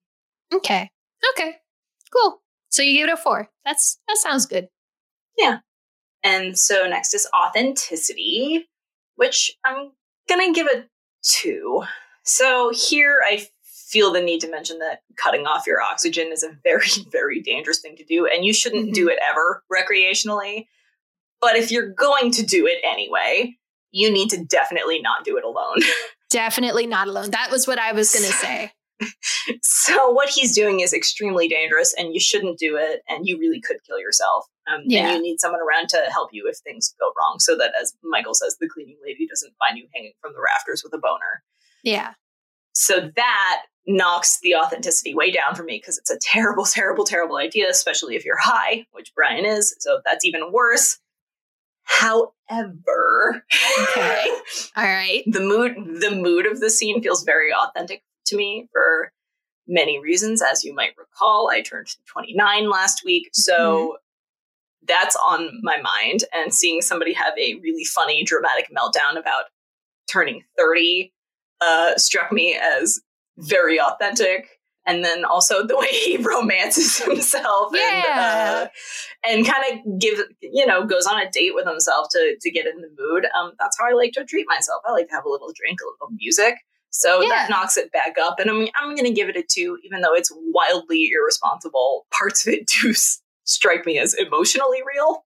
Okay. 0.54 0.90
Okay. 1.34 1.56
Cool. 2.14 2.42
So 2.70 2.84
you 2.84 2.98
give 2.98 3.10
it 3.10 3.14
a 3.14 3.18
four. 3.18 3.50
That's 3.64 4.00
that 4.08 4.18
sounds 4.18 4.46
good. 4.46 4.68
And 6.24 6.58
so 6.58 6.88
next 6.88 7.14
is 7.14 7.28
authenticity, 7.36 8.68
which 9.16 9.58
I'm 9.66 9.92
gonna 10.30 10.54
give 10.54 10.68
a 10.68 10.86
two. 11.24 11.84
So 12.24 12.72
here 12.74 13.22
I 13.26 13.48
feel 13.64 14.12
the 14.14 14.22
need 14.22 14.40
to 14.42 14.50
mention 14.50 14.80
that 14.80 15.02
cutting 15.18 15.46
off 15.46 15.68
your 15.68 15.82
oxygen 15.82 16.32
is 16.32 16.44
a 16.44 16.56
very, 16.64 16.88
very 17.12 17.42
dangerous 17.42 17.80
thing 17.80 17.96
to 17.98 18.06
do, 18.06 18.26
and 18.28 18.46
you 18.46 18.54
shouldn't 18.54 18.90
Mhm. 18.90 18.94
do 18.94 19.10
it 19.10 19.20
ever 19.22 19.64
recreationally. 19.72 20.68
But 21.42 21.56
if 21.56 21.72
you're 21.72 21.90
going 21.90 22.32
to 22.32 22.46
do 22.46 22.68
it 22.68 22.80
anyway, 22.84 23.58
you 23.92 24.12
need 24.12 24.30
to 24.30 24.46
definitely 24.46 25.02
not 25.02 25.26
do 25.26 25.38
it 25.38 25.44
alone. 25.44 25.80
Definitely 26.30 26.86
not 26.88 27.10
alone. 27.10 27.32
That 27.32 27.52
was 27.52 27.68
what 27.68 27.78
I 27.78 27.92
was 27.92 28.14
going 28.14 28.24
to 28.32 28.32
say. 28.32 28.72
so 29.62 30.12
what 30.12 30.30
he's 30.30 30.56
doing 30.56 30.80
is 30.80 30.94
extremely 30.94 31.48
dangerous, 31.48 31.94
and 31.98 32.14
you 32.14 32.20
shouldn't 32.20 32.60
do 32.60 32.78
it, 32.78 33.02
and 33.08 33.28
you 33.28 33.38
really 33.40 33.62
could 33.62 33.78
kill 33.88 34.00
yourself. 34.00 34.46
Um, 34.72 34.82
Yeah. 34.86 35.08
And 35.08 35.18
you 35.18 35.22
need 35.22 35.40
someone 35.40 35.62
around 35.62 35.90
to 35.90 35.98
help 36.12 36.30
you 36.32 36.48
if 36.48 36.58
things 36.60 36.94
go 37.00 37.12
wrong, 37.18 37.38
so 37.40 37.56
that, 37.58 37.74
as 37.82 37.94
Michael 38.04 38.34
says, 38.34 38.58
the 38.60 38.70
cleaning 38.70 38.98
lady 39.04 39.28
doesn't 39.28 39.54
find 39.60 39.78
you 39.78 39.88
hanging 39.94 40.14
from 40.22 40.34
the 40.34 40.42
rafters 40.42 40.84
with 40.84 40.94
a 40.94 41.00
boner. 41.00 41.44
Yeah. 41.84 42.14
So 42.74 43.12
that 43.16 43.64
knocks 43.88 44.40
the 44.42 44.56
authenticity 44.56 45.14
way 45.16 45.32
down 45.32 45.56
for 45.56 45.64
me 45.64 45.78
because 45.78 45.98
it's 45.98 46.12
a 46.12 46.20
terrible, 46.22 46.66
terrible, 46.66 47.04
terrible 47.04 47.38
idea, 47.38 47.70
especially 47.70 48.16
if 48.16 48.24
you're 48.24 48.38
high, 48.40 48.86
which 48.92 49.12
Brian 49.16 49.46
is. 49.46 49.76
So 49.80 50.00
that's 50.06 50.24
even 50.24 50.52
worse. 50.52 50.98
However, 51.84 53.44
Okay. 53.82 54.26
All 54.78 54.84
right. 54.84 55.24
the 55.26 55.40
mood 55.42 55.76
the 56.00 56.12
mood 56.12 56.46
of 56.46 56.60
the 56.60 56.70
scene 56.70 57.02
feels 57.02 57.24
very 57.24 57.52
authentic 57.54 58.04
to 58.26 58.38
me 58.38 58.68
for 58.72 59.12
many 59.68 60.00
reasons. 60.00 60.42
As 60.42 60.64
you 60.64 60.74
might 60.74 60.98
recall, 60.98 61.50
I 61.52 61.62
turned 61.62 61.88
29 62.08 62.70
last 62.70 63.04
week, 63.06 63.30
so 63.34 63.98
that's 64.88 65.16
on 65.16 65.60
my 65.62 65.78
mind. 65.82 66.24
And 66.34 66.54
seeing 66.54 66.82
somebody 66.82 67.14
have 67.14 67.34
a 67.38 67.56
really 67.62 67.86
funny, 67.86 68.24
dramatic 68.24 68.70
meltdown 68.76 69.18
about 69.20 69.46
turning 70.12 70.44
30 70.58 71.14
uh, 71.62 71.96
struck 71.98 72.32
me 72.32 72.58
as 72.60 73.00
very 73.38 73.80
authentic. 73.80 74.48
And 74.88 75.06
then 75.06 75.24
also 75.24 75.64
the 75.66 75.78
way 75.78 75.88
he 75.92 76.18
romances 76.22 76.98
himself 76.98 77.72
Yeah. 77.72 78.62
and 78.62 78.66
uh, 78.66 78.68
and 79.30 79.46
kind 79.46 79.64
of 79.86 80.00
give 80.00 80.20
you 80.42 80.66
know 80.66 80.88
goes 80.88 81.06
on 81.06 81.22
a 81.22 81.30
date 81.30 81.54
with 81.54 81.68
himself 81.68 82.08
to 82.14 82.36
to 82.42 82.50
get 82.52 82.66
in 82.66 82.82
the 82.82 82.90
mood. 82.98 83.28
Um, 83.40 83.52
that's 83.60 83.78
how 83.80 83.88
I 83.88 83.94
like 83.94 84.14
to 84.14 84.26
treat 84.26 84.48
myself. 84.50 84.82
I 84.88 84.92
like 84.92 85.08
to 85.10 85.14
have 85.14 85.24
a 85.26 85.30
little 85.30 85.52
drink, 85.56 85.80
a 85.82 85.86
little 85.86 86.16
music. 86.20 86.56
So 86.92 87.22
Yeah. 87.22 87.30
that 87.30 87.50
knocks 87.50 87.78
it 87.78 87.92
back 87.92 88.18
up, 88.22 88.40
and 88.40 88.50
I'm 88.50 88.68
I'm 88.80 88.96
going 88.96 89.06
to 89.06 89.12
give 89.14 89.30
it 89.30 89.38
a 89.38 89.44
two, 89.44 89.78
even 89.84 90.02
though 90.02 90.14
it's 90.14 90.32
wildly 90.34 91.10
irresponsible. 91.14 92.06
Parts 92.12 92.46
of 92.46 92.54
it 92.54 92.68
do 92.82 92.90
s- 92.90 93.22
strike 93.46 93.86
me 93.86 93.98
as 93.98 94.14
emotionally 94.14 94.82
real. 94.94 95.24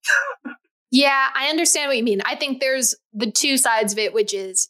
Yeah, 0.91 1.29
I 1.35 1.49
understand 1.49 1.89
what 1.89 1.97
you 1.97 2.03
mean. 2.03 2.21
I 2.25 2.35
think 2.35 2.59
there's 2.61 2.95
the 3.13 3.29
two 3.31 3.57
sides 3.57 3.91
of 3.93 3.99
it, 3.99 4.13
which 4.13 4.33
is 4.33 4.69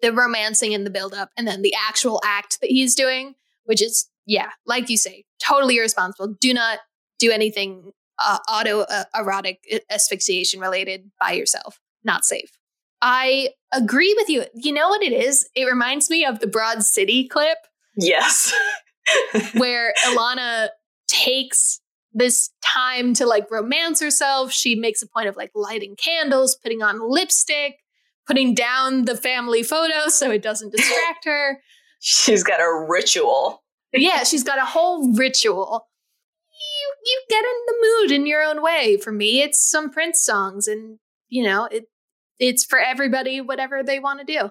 the 0.00 0.12
romancing 0.12 0.72
and 0.74 0.86
the 0.86 0.90
buildup, 0.90 1.30
and 1.36 1.46
then 1.46 1.62
the 1.62 1.74
actual 1.88 2.20
act 2.24 2.58
that 2.60 2.70
he's 2.70 2.94
doing, 2.94 3.34
which 3.64 3.82
is, 3.82 4.08
yeah, 4.26 4.50
like 4.64 4.88
you 4.88 4.96
say, 4.96 5.24
totally 5.44 5.76
irresponsible. 5.76 6.36
Do 6.40 6.54
not 6.54 6.78
do 7.18 7.30
anything 7.32 7.90
uh, 8.20 8.38
auto 8.48 8.80
uh, 8.82 9.04
erotic 9.14 9.58
asphyxiation 9.90 10.60
related 10.60 11.10
by 11.20 11.32
yourself. 11.32 11.80
Not 12.04 12.24
safe. 12.24 12.57
I 13.00 13.50
agree 13.72 14.14
with 14.16 14.28
you. 14.28 14.44
You 14.54 14.72
know 14.72 14.88
what 14.88 15.02
it 15.02 15.12
is? 15.12 15.48
It 15.54 15.64
reminds 15.64 16.10
me 16.10 16.24
of 16.24 16.40
the 16.40 16.46
Broad 16.46 16.82
City 16.82 17.28
clip 17.28 17.58
Yes. 17.98 18.54
where 19.54 19.92
Ilana 20.06 20.68
takes 21.08 21.80
this 22.12 22.50
time 22.62 23.12
to 23.14 23.26
like 23.26 23.50
romance 23.50 24.00
herself. 24.00 24.52
She 24.52 24.74
makes 24.74 25.02
a 25.02 25.08
point 25.08 25.28
of 25.28 25.36
like 25.36 25.50
lighting 25.54 25.96
candles, 25.96 26.56
putting 26.62 26.82
on 26.82 27.10
lipstick, 27.10 27.76
putting 28.26 28.54
down 28.54 29.04
the 29.04 29.16
family 29.16 29.62
photo 29.62 30.08
so 30.08 30.30
it 30.30 30.42
doesn't 30.42 30.72
distract 30.72 31.24
her. 31.24 31.58
She's 32.00 32.44
got 32.44 32.60
a 32.60 32.86
ritual. 32.88 33.64
Yeah, 33.92 34.22
she's 34.22 34.44
got 34.44 34.58
a 34.58 34.64
whole 34.64 35.12
ritual. 35.14 35.88
You 36.52 36.94
you 37.04 37.22
get 37.28 37.44
in 37.44 37.60
the 37.66 37.74
mood 37.80 38.12
in 38.12 38.26
your 38.26 38.42
own 38.42 38.62
way. 38.62 38.96
For 38.96 39.10
me, 39.10 39.42
it's 39.42 39.68
some 39.68 39.90
Prince 39.90 40.22
songs 40.22 40.68
and 40.68 40.98
you 41.28 41.42
know, 41.42 41.66
it 41.66 41.84
it's 42.38 42.64
for 42.64 42.78
everybody 42.78 43.40
whatever 43.40 43.82
they 43.82 43.98
want 43.98 44.20
to 44.20 44.24
do. 44.24 44.50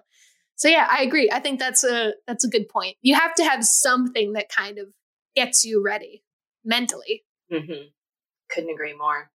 So 0.56 0.67
yeah, 0.69 0.88
I 0.89 1.04
agree. 1.04 1.30
I 1.32 1.39
think 1.39 1.60
that's 1.60 1.84
a 1.84 2.13
that's 2.26 2.43
a 2.43 2.50
good 2.50 2.67
point. 2.69 2.97
You 3.02 3.15
have 3.15 3.36
to 3.36 3.43
have 3.43 3.63
something 3.63 4.34
that 4.34 4.50
kind 4.50 4.80
of 4.80 4.88
gets 5.36 5.63
you 5.63 5.84
ready 5.84 6.23
mentally. 6.65 7.23
Mm-hmm. 7.52 7.88
Couldn't 8.50 8.69
agree 8.73 8.95
more. 8.97 9.30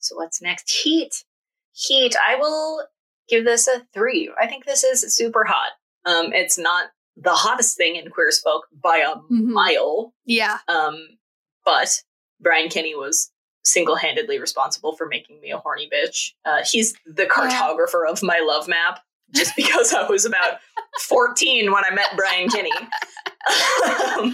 So 0.00 0.16
what's 0.16 0.42
next? 0.42 0.70
Heat. 0.70 1.24
Heat. 1.72 2.16
I 2.26 2.34
will 2.36 2.82
give 3.28 3.44
this 3.44 3.68
a 3.68 3.86
three. 3.94 4.30
I 4.40 4.46
think 4.48 4.64
this 4.64 4.82
is 4.84 5.14
super 5.16 5.44
hot. 5.44 5.72
Um, 6.04 6.32
it's 6.32 6.58
not 6.58 6.86
the 7.16 7.32
hottest 7.34 7.76
thing 7.76 7.96
in 7.96 8.10
Queer 8.10 8.30
Folk 8.42 8.64
by 8.82 8.98
a 8.98 9.16
Mhm. 9.32 9.46
mile. 9.52 10.14
Yeah. 10.24 10.58
Um, 10.68 11.18
but 11.64 12.02
Brian 12.40 12.68
Kinney 12.68 12.94
was 12.94 13.30
single-handedly 13.72 14.38
responsible 14.38 14.96
for 14.96 15.06
making 15.06 15.40
me 15.40 15.50
a 15.50 15.58
horny 15.58 15.88
bitch. 15.92 16.32
Uh, 16.44 16.62
he's 16.64 16.94
the 17.06 17.26
cartographer 17.26 18.08
of 18.08 18.22
my 18.22 18.40
love 18.46 18.68
map. 18.68 19.00
Just 19.34 19.54
because 19.56 19.92
I 19.92 20.08
was 20.08 20.24
about 20.24 20.58
14 21.02 21.70
when 21.72 21.84
I 21.84 21.90
met 21.94 22.08
Brian 22.16 22.48
Kinney. 22.48 22.70
um, 24.18 24.32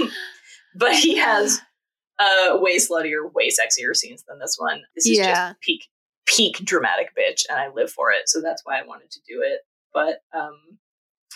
but 0.77 0.95
he 0.95 1.17
has 1.19 1.61
uh, 2.19 2.57
way 2.61 2.77
sluttier, 2.79 3.33
way 3.33 3.49
sexier 3.49 3.95
scenes 3.95 4.25
than 4.29 4.39
this 4.39 4.57
one. 4.59 4.83
This 4.95 5.07
is 5.07 5.19
Yeah. 5.19 5.49
just 5.51 5.61
peak, 5.61 5.89
peak 6.27 6.57
dramatic 6.65 7.09
bitch, 7.17 7.43
and 7.49 7.59
I 7.59 7.69
live 7.75 7.91
for 7.91 8.11
it. 8.13 8.29
So 8.29 8.41
that's 8.41 8.63
why 8.65 8.79
I 8.79 8.85
wanted 8.87 9.11
to 9.13 9.21
do 9.29 9.43
it. 9.45 9.61
But 9.93 10.23
um, 10.37 10.79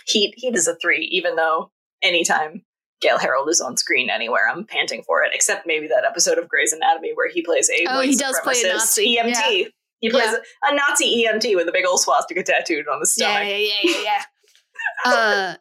Heat, 0.07 0.35
Heat 0.37 0.55
is 0.55 0.67
a 0.69 0.75
three, 0.77 1.09
even 1.13 1.37
though 1.37 1.71
anytime 2.03 2.65
Gale 3.01 3.19
Harold 3.19 3.49
is 3.49 3.61
on 3.61 3.77
screen 3.77 4.11
anywhere, 4.11 4.49
I'm 4.51 4.65
panting 4.65 5.03
for 5.05 5.23
it. 5.23 5.31
Except 5.35 5.67
maybe 5.67 5.87
that 5.89 6.05
episode 6.09 6.39
of 6.39 6.49
Grey's 6.49 6.73
Anatomy 6.73 7.13
where 7.15 7.31
he 7.31 7.43
plays 7.43 7.71
a 7.71 7.85
Oh, 7.89 8.01
he 8.01 8.17
does 8.17 8.39
play 8.43 8.61
a 8.65 8.69
Nazi. 8.75 9.17
EMT. 9.17 9.67
He 10.01 10.11
plays 10.11 10.25
Yeah. 10.31 10.71
a, 10.71 10.75
Nazi 10.75 11.25
EMT 11.25 11.57
with 11.57 11.69
a 11.69 11.73
big 11.73 11.87
old 11.87 12.01
swastika 12.01 12.43
tattooed 12.43 12.87
on 12.89 13.01
his 13.01 13.15
Yeah, 13.19 13.31
stomach. 13.35 13.49
yeah, 13.49 13.57
yeah, 13.57 13.75
yeah, 13.83 14.03
yeah. 14.03 14.23
uh, 15.13 15.55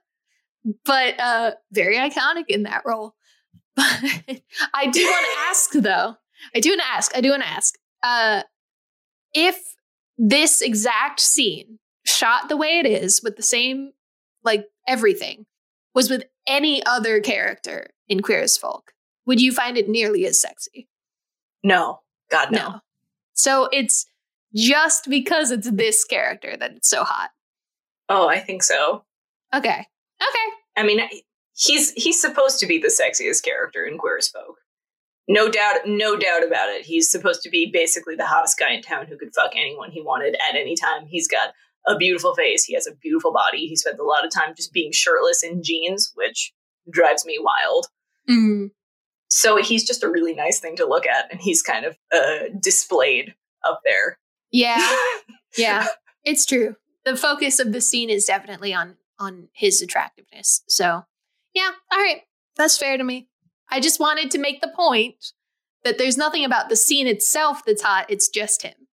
but 0.86 1.20
uh, 1.20 1.52
very 1.72 1.96
iconic 1.98 2.46
in 2.48 2.64
that 2.64 2.84
role. 2.86 3.16
But 3.76 4.42
I 4.74 4.88
do 4.88 5.04
want 5.06 5.26
to 5.26 5.50
ask, 5.50 5.72
though. 5.74 6.16
I 6.56 6.60
do 6.60 6.70
want 6.70 6.82
to 6.82 6.88
ask. 6.88 7.16
I 7.16 7.22
do 7.22 7.30
want 7.32 7.44
to 7.44 7.50
ask. 7.50 7.76
Uh, 8.04 8.42
if 9.34 9.60
this 10.18 10.62
exact 10.62 11.20
scene, 11.20 11.78
shot 12.06 12.50
the 12.50 12.58
way 12.58 12.80
it 12.80 12.86
is, 12.88 13.22
with 13.24 13.36
the 13.38 13.44
same, 13.44 13.92
like 14.44 14.66
everything, 14.88 15.46
was 15.94 16.10
with 16.10 16.24
any 16.48 16.84
other 16.86 17.20
character 17.20 17.88
in 18.08 18.22
Queer 18.22 18.42
as 18.42 18.58
Folk, 18.58 18.94
would 19.26 19.42
you 19.42 19.52
find 19.52 19.78
it 19.78 19.90
nearly 19.90 20.26
as 20.26 20.42
sexy? 20.42 20.88
No, 21.64 22.00
God 22.32 22.52
no. 22.52 22.80
So 23.34 23.70
it's 23.72 24.08
just 24.56 25.10
because 25.10 25.52
it's 25.52 25.70
this 25.70 26.04
character 26.04 26.56
that 26.58 26.72
it's 26.72 26.90
so 26.90 27.04
hot. 27.04 27.30
Oh, 28.10 28.28
I 28.28 28.40
think 28.40 28.64
so. 28.64 29.04
Okay. 29.54 29.80
Okay. 29.80 30.48
I 30.76 30.84
mean, 30.84 31.02
he's 31.56 31.92
he's 31.94 32.20
supposed 32.20 32.60
to 32.60 32.68
be 32.68 32.80
the 32.80 32.88
sexiest 32.88 33.44
character 33.44 33.86
in 33.86 33.98
Queer 33.98 34.18
as 34.18 34.30
Folk. 34.30 34.58
No 35.28 35.50
doubt, 35.50 35.76
no 35.86 36.16
doubt 36.16 36.46
about 36.46 36.70
it. 36.70 36.86
He's 36.86 37.12
supposed 37.12 37.42
to 37.44 37.50
be 37.50 37.70
basically 37.72 38.16
the 38.16 38.26
hottest 38.26 38.58
guy 38.58 38.72
in 38.72 38.82
town 38.82 39.08
who 39.08 39.18
could 39.18 39.36
fuck 39.36 39.52
anyone 39.56 39.92
he 39.92 40.02
wanted 40.02 40.36
at 40.36 40.56
any 40.56 40.76
time. 40.76 41.06
He's 41.06 41.28
got 41.28 41.54
a 41.88 41.96
beautiful 41.98 42.36
face. 42.36 42.64
He 42.64 42.74
has 42.74 42.88
a 42.88 42.96
beautiful 42.96 43.32
body. 43.32 43.68
He 43.68 43.76
spends 43.76 44.00
a 44.00 44.04
lot 44.04 44.26
of 44.26 44.32
time 44.32 44.54
just 44.56 44.74
being 44.74 44.92
shirtless 44.92 45.44
in 45.44 45.64
jeans, 45.64 46.12
which 46.16 46.54
drives 46.90 47.26
me 47.26 47.40
wild. 47.40 47.88
Mm. 48.30 48.72
So 49.30 49.58
he's 49.58 49.86
just 49.86 50.04
a 50.04 50.10
really 50.10 50.34
nice 50.34 50.60
thing 50.60 50.76
to 50.78 50.86
look 50.86 51.06
at, 51.06 51.32
and 51.32 51.42
he's 51.42 51.62
kind 51.62 51.86
of 51.86 51.98
uh, 52.14 52.50
displayed 52.62 53.34
up 53.64 53.82
there. 53.86 54.20
Yeah. 54.52 54.96
Yeah. 55.58 55.88
It's 56.24 56.46
true. 56.46 56.76
The 57.04 57.16
focus 57.16 57.60
of 57.60 57.72
the 57.72 57.82
scene 57.82 58.12
is 58.12 58.26
definitely 58.26 58.76
on 58.76 58.98
on 59.18 59.48
his 59.54 59.82
attractiveness. 59.82 60.62
So, 60.68 61.04
yeah, 61.56 61.72
all 61.92 61.98
right. 61.98 62.22
That's 62.58 62.78
fair 62.78 62.98
to 62.98 63.04
me. 63.04 63.28
I 63.72 63.80
just 63.80 64.00
wanted 64.00 64.30
to 64.32 64.38
make 64.38 64.62
the 64.62 64.72
point 64.76 65.32
that 65.84 65.98
there's 65.98 66.18
nothing 66.18 66.46
about 66.46 66.70
the 66.70 66.76
scene 66.76 67.08
itself 67.08 67.64
that's 67.66 67.82
hot. 67.82 68.06
It's 68.10 68.30
just 68.30 68.62
him. 68.62 68.87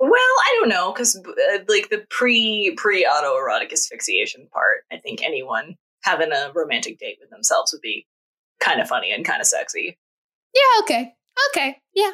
Well, 0.00 0.12
I 0.12 0.56
don't 0.58 0.70
know 0.70 0.92
because 0.92 1.14
uh, 1.16 1.58
like 1.68 1.90
the 1.90 2.06
pre 2.08 2.74
pre 2.76 3.04
autoerotic 3.04 3.70
asphyxiation 3.70 4.48
part, 4.50 4.84
I 4.90 4.96
think 4.96 5.22
anyone 5.22 5.76
having 6.02 6.32
a 6.32 6.50
romantic 6.54 6.98
date 6.98 7.18
with 7.20 7.28
themselves 7.28 7.72
would 7.72 7.82
be 7.82 8.06
kind 8.60 8.80
of 8.80 8.88
funny 8.88 9.12
and 9.12 9.26
kind 9.26 9.42
of 9.42 9.46
sexy. 9.46 9.98
Yeah, 10.54 10.82
okay. 10.82 11.12
Okay. 11.50 11.76
Yeah. 11.94 12.12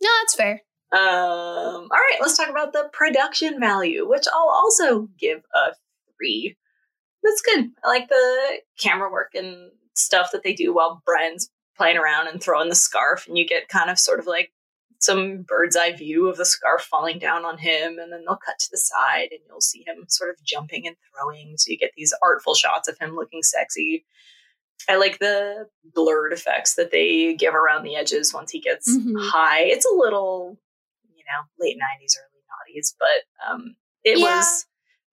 No, 0.00 0.08
that's 0.22 0.34
fair. 0.34 0.62
Um, 0.90 1.00
all 1.00 1.88
right, 1.90 2.18
let's 2.20 2.36
talk 2.36 2.48
about 2.48 2.72
the 2.72 2.88
production 2.94 3.60
value, 3.60 4.08
which 4.08 4.24
I'll 4.32 4.48
also 4.48 5.08
give 5.18 5.42
a 5.54 5.74
three. 6.16 6.56
That's 7.22 7.42
good. 7.42 7.70
I 7.84 7.88
like 7.88 8.08
the 8.08 8.60
camera 8.80 9.10
work 9.10 9.34
and 9.34 9.70
stuff 9.94 10.30
that 10.32 10.44
they 10.44 10.54
do 10.54 10.72
while 10.72 11.02
Brian's 11.04 11.50
playing 11.76 11.98
around 11.98 12.28
and 12.28 12.42
throwing 12.42 12.70
the 12.70 12.74
scarf, 12.74 13.26
and 13.28 13.36
you 13.36 13.46
get 13.46 13.68
kind 13.68 13.90
of 13.90 13.98
sort 13.98 14.18
of 14.18 14.26
like 14.26 14.50
some 15.00 15.42
bird's 15.42 15.76
eye 15.76 15.92
view 15.92 16.28
of 16.28 16.36
the 16.36 16.44
scarf 16.44 16.82
falling 16.82 17.18
down 17.18 17.44
on 17.44 17.58
him, 17.58 17.98
and 17.98 18.12
then 18.12 18.24
they'll 18.24 18.36
cut 18.36 18.58
to 18.58 18.68
the 18.70 18.78
side 18.78 19.28
and 19.30 19.40
you'll 19.46 19.60
see 19.60 19.84
him 19.86 20.04
sort 20.08 20.30
of 20.30 20.42
jumping 20.44 20.86
and 20.86 20.96
throwing. 21.14 21.54
So 21.56 21.70
you 21.70 21.78
get 21.78 21.92
these 21.96 22.14
artful 22.22 22.54
shots 22.54 22.88
of 22.88 22.98
him 22.98 23.14
looking 23.14 23.42
sexy. 23.42 24.04
I 24.88 24.96
like 24.96 25.18
the 25.18 25.66
blurred 25.94 26.32
effects 26.32 26.74
that 26.74 26.90
they 26.90 27.34
give 27.34 27.54
around 27.54 27.84
the 27.84 27.96
edges 27.96 28.32
once 28.34 28.50
he 28.50 28.60
gets 28.60 28.88
Mhm. 28.96 29.14
high. 29.18 29.62
It's 29.62 29.86
a 29.86 29.94
little, 29.94 30.58
you 31.14 31.24
know, 31.24 31.42
late 31.58 31.76
90s, 31.78 32.16
early 32.18 32.42
noughties, 32.80 32.94
but 32.98 33.48
um, 33.52 33.76
it 34.04 34.18
Yeah. 34.18 34.36
was, 34.36 34.66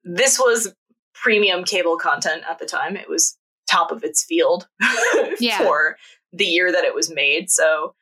this 0.04 0.40
was 0.40 0.74
premium 1.14 1.64
cable 1.64 1.98
content 1.98 2.44
at 2.50 2.60
the 2.60 2.66
time. 2.66 2.96
It 2.96 3.10
was 3.10 3.38
top 3.70 3.92
of 3.92 4.04
its 4.04 4.24
field 4.24 4.68
Yeah. 5.40 5.58
for 5.60 5.98
the 6.34 6.46
year 6.46 6.72
that 6.72 6.84
it 6.84 6.94
was 6.94 7.10
made. 7.10 7.50
So, 7.50 7.96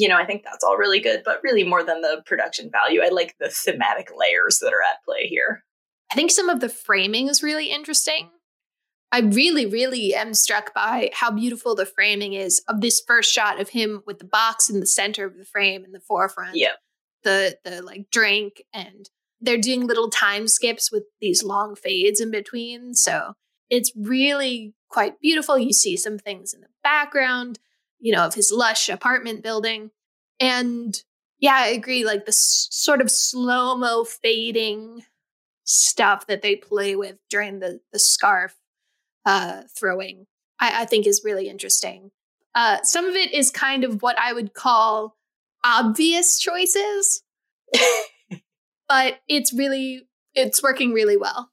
you 0.00 0.08
know, 0.08 0.16
I 0.16 0.24
think 0.24 0.44
that's 0.44 0.64
all 0.64 0.78
really 0.78 0.98
good, 0.98 1.22
but 1.24 1.42
really 1.42 1.62
more 1.62 1.84
than 1.84 2.00
the 2.00 2.22
production 2.24 2.70
value, 2.70 3.02
I 3.02 3.10
like 3.10 3.36
the 3.38 3.50
thematic 3.50 4.08
layers 4.16 4.58
that 4.60 4.72
are 4.72 4.82
at 4.82 5.04
play 5.04 5.26
here. 5.26 5.62
I 6.10 6.14
think 6.14 6.30
some 6.30 6.48
of 6.48 6.60
the 6.60 6.70
framing 6.70 7.28
is 7.28 7.42
really 7.42 7.66
interesting. 7.66 8.30
I 9.12 9.20
really, 9.20 9.66
really 9.66 10.14
am 10.14 10.32
struck 10.32 10.72
by 10.72 11.10
how 11.12 11.30
beautiful 11.30 11.74
the 11.74 11.84
framing 11.84 12.32
is 12.32 12.62
of 12.66 12.80
this 12.80 13.02
first 13.06 13.30
shot 13.30 13.60
of 13.60 13.68
him 13.68 14.02
with 14.06 14.20
the 14.20 14.24
box 14.24 14.70
in 14.70 14.80
the 14.80 14.86
center 14.86 15.26
of 15.26 15.36
the 15.36 15.44
frame 15.44 15.84
in 15.84 15.92
the 15.92 16.00
forefront. 16.00 16.56
Yeah. 16.56 16.74
The 17.22 17.58
the 17.64 17.82
like 17.82 18.10
drink 18.10 18.62
and 18.72 19.10
they're 19.42 19.58
doing 19.58 19.86
little 19.86 20.08
time 20.08 20.48
skips 20.48 20.90
with 20.90 21.02
these 21.20 21.42
long 21.44 21.74
fades 21.74 22.20
in 22.20 22.30
between. 22.30 22.94
So 22.94 23.34
it's 23.68 23.92
really 23.94 24.74
quite 24.88 25.20
beautiful. 25.20 25.58
You 25.58 25.74
see 25.74 25.98
some 25.98 26.18
things 26.18 26.54
in 26.54 26.62
the 26.62 26.68
background, 26.82 27.58
you 28.00 28.12
know, 28.12 28.24
of 28.26 28.34
his 28.34 28.52
lush 28.54 28.88
apartment 28.88 29.42
building. 29.42 29.90
And 30.40 31.00
yeah, 31.38 31.56
I 31.56 31.68
agree. 31.68 32.04
Like 32.04 32.24
the 32.26 32.30
s- 32.30 32.68
sort 32.70 33.00
of 33.00 33.10
slow 33.10 33.76
mo 33.76 34.04
fading 34.04 35.04
stuff 35.64 36.26
that 36.26 36.42
they 36.42 36.56
play 36.56 36.96
with 36.96 37.16
during 37.30 37.60
the 37.60 37.80
the 37.92 37.98
scarf 37.98 38.56
uh, 39.26 39.62
throwing, 39.78 40.26
I, 40.60 40.82
I 40.82 40.84
think 40.86 41.06
is 41.06 41.22
really 41.24 41.48
interesting. 41.48 42.10
Uh, 42.54 42.78
some 42.82 43.06
of 43.06 43.14
it 43.14 43.32
is 43.32 43.50
kind 43.50 43.84
of 43.84 44.02
what 44.02 44.18
I 44.18 44.32
would 44.32 44.54
call 44.54 45.16
obvious 45.64 46.38
choices, 46.38 47.22
but 48.88 49.20
it's 49.28 49.52
really 49.52 50.06
it's 50.34 50.62
working 50.62 50.92
really 50.92 51.16
well. 51.16 51.49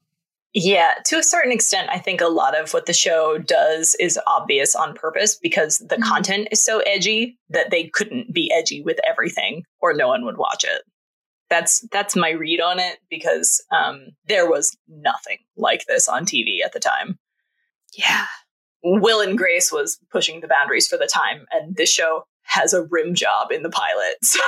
Yeah, 0.59 0.95
to 1.05 1.19
a 1.19 1.23
certain 1.23 1.51
extent, 1.51 1.87
I 1.91 1.99
think 1.99 2.19
a 2.19 2.27
lot 2.27 2.59
of 2.59 2.73
what 2.73 2.87
the 2.87 2.93
show 2.93 3.37
does 3.37 3.95
is 3.99 4.19
obvious 4.25 4.75
on 4.75 4.95
purpose 4.95 5.35
because 5.35 5.77
the 5.77 5.97
Mhm. 5.97 6.03
content 6.09 6.47
is 6.51 6.65
so 6.65 6.79
edgy 6.79 7.37
that 7.49 7.69
they 7.69 7.89
couldn't 7.89 8.33
be 8.33 8.51
edgy 8.51 8.81
with 8.81 8.99
everything 9.05 9.65
or 9.81 9.93
no 9.93 10.07
one 10.07 10.25
would 10.25 10.37
watch 10.37 10.63
it. 10.63 10.81
That's 11.51 11.81
that's 11.91 12.15
my 12.15 12.31
read 12.31 12.59
on 12.59 12.79
it 12.79 12.97
because 13.07 13.63
um, 13.71 14.07
there 14.25 14.49
was 14.49 14.75
nothing 14.87 15.37
like 15.57 15.85
this 15.85 16.09
on 16.09 16.25
TV 16.25 16.63
at 16.65 16.73
the 16.73 16.79
time. 16.79 17.19
Yeah, 17.93 18.25
Will 18.83 19.21
and 19.21 19.37
Grace 19.37 19.71
was 19.71 19.99
pushing 20.09 20.41
the 20.41 20.47
boundaries 20.47 20.87
for 20.87 20.97
the 20.97 21.05
time, 21.05 21.45
and 21.51 21.75
this 21.75 21.91
show 21.91 22.25
has 22.47 22.73
a 22.73 22.83
rim 22.83 23.13
job 23.13 23.51
in 23.51 23.61
the 23.63 23.69
pilot. 23.69 24.15
So 24.23 24.39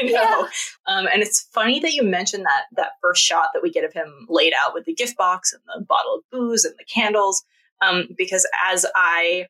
you 0.00 0.12
know, 0.12 0.20
Yeah. 0.22 0.46
um, 0.86 1.06
and 1.12 1.22
it's 1.22 1.48
funny 1.52 1.80
that 1.80 1.92
you 1.92 2.02
mentioned 2.02 2.44
that 2.44 2.64
that 2.76 2.92
first 3.00 3.22
shot 3.22 3.48
that 3.52 3.62
we 3.62 3.70
get 3.70 3.84
of 3.84 3.92
him 3.92 4.26
laid 4.28 4.52
out 4.64 4.74
with 4.74 4.84
the 4.84 4.94
gift 4.94 5.16
box 5.16 5.52
and 5.52 5.62
the 5.66 5.84
bottle 5.84 6.14
of 6.16 6.22
booze 6.30 6.64
and 6.64 6.74
the 6.78 6.84
candles, 6.84 7.44
um, 7.80 8.08
because 8.16 8.46
as 8.70 8.86
I 8.94 9.46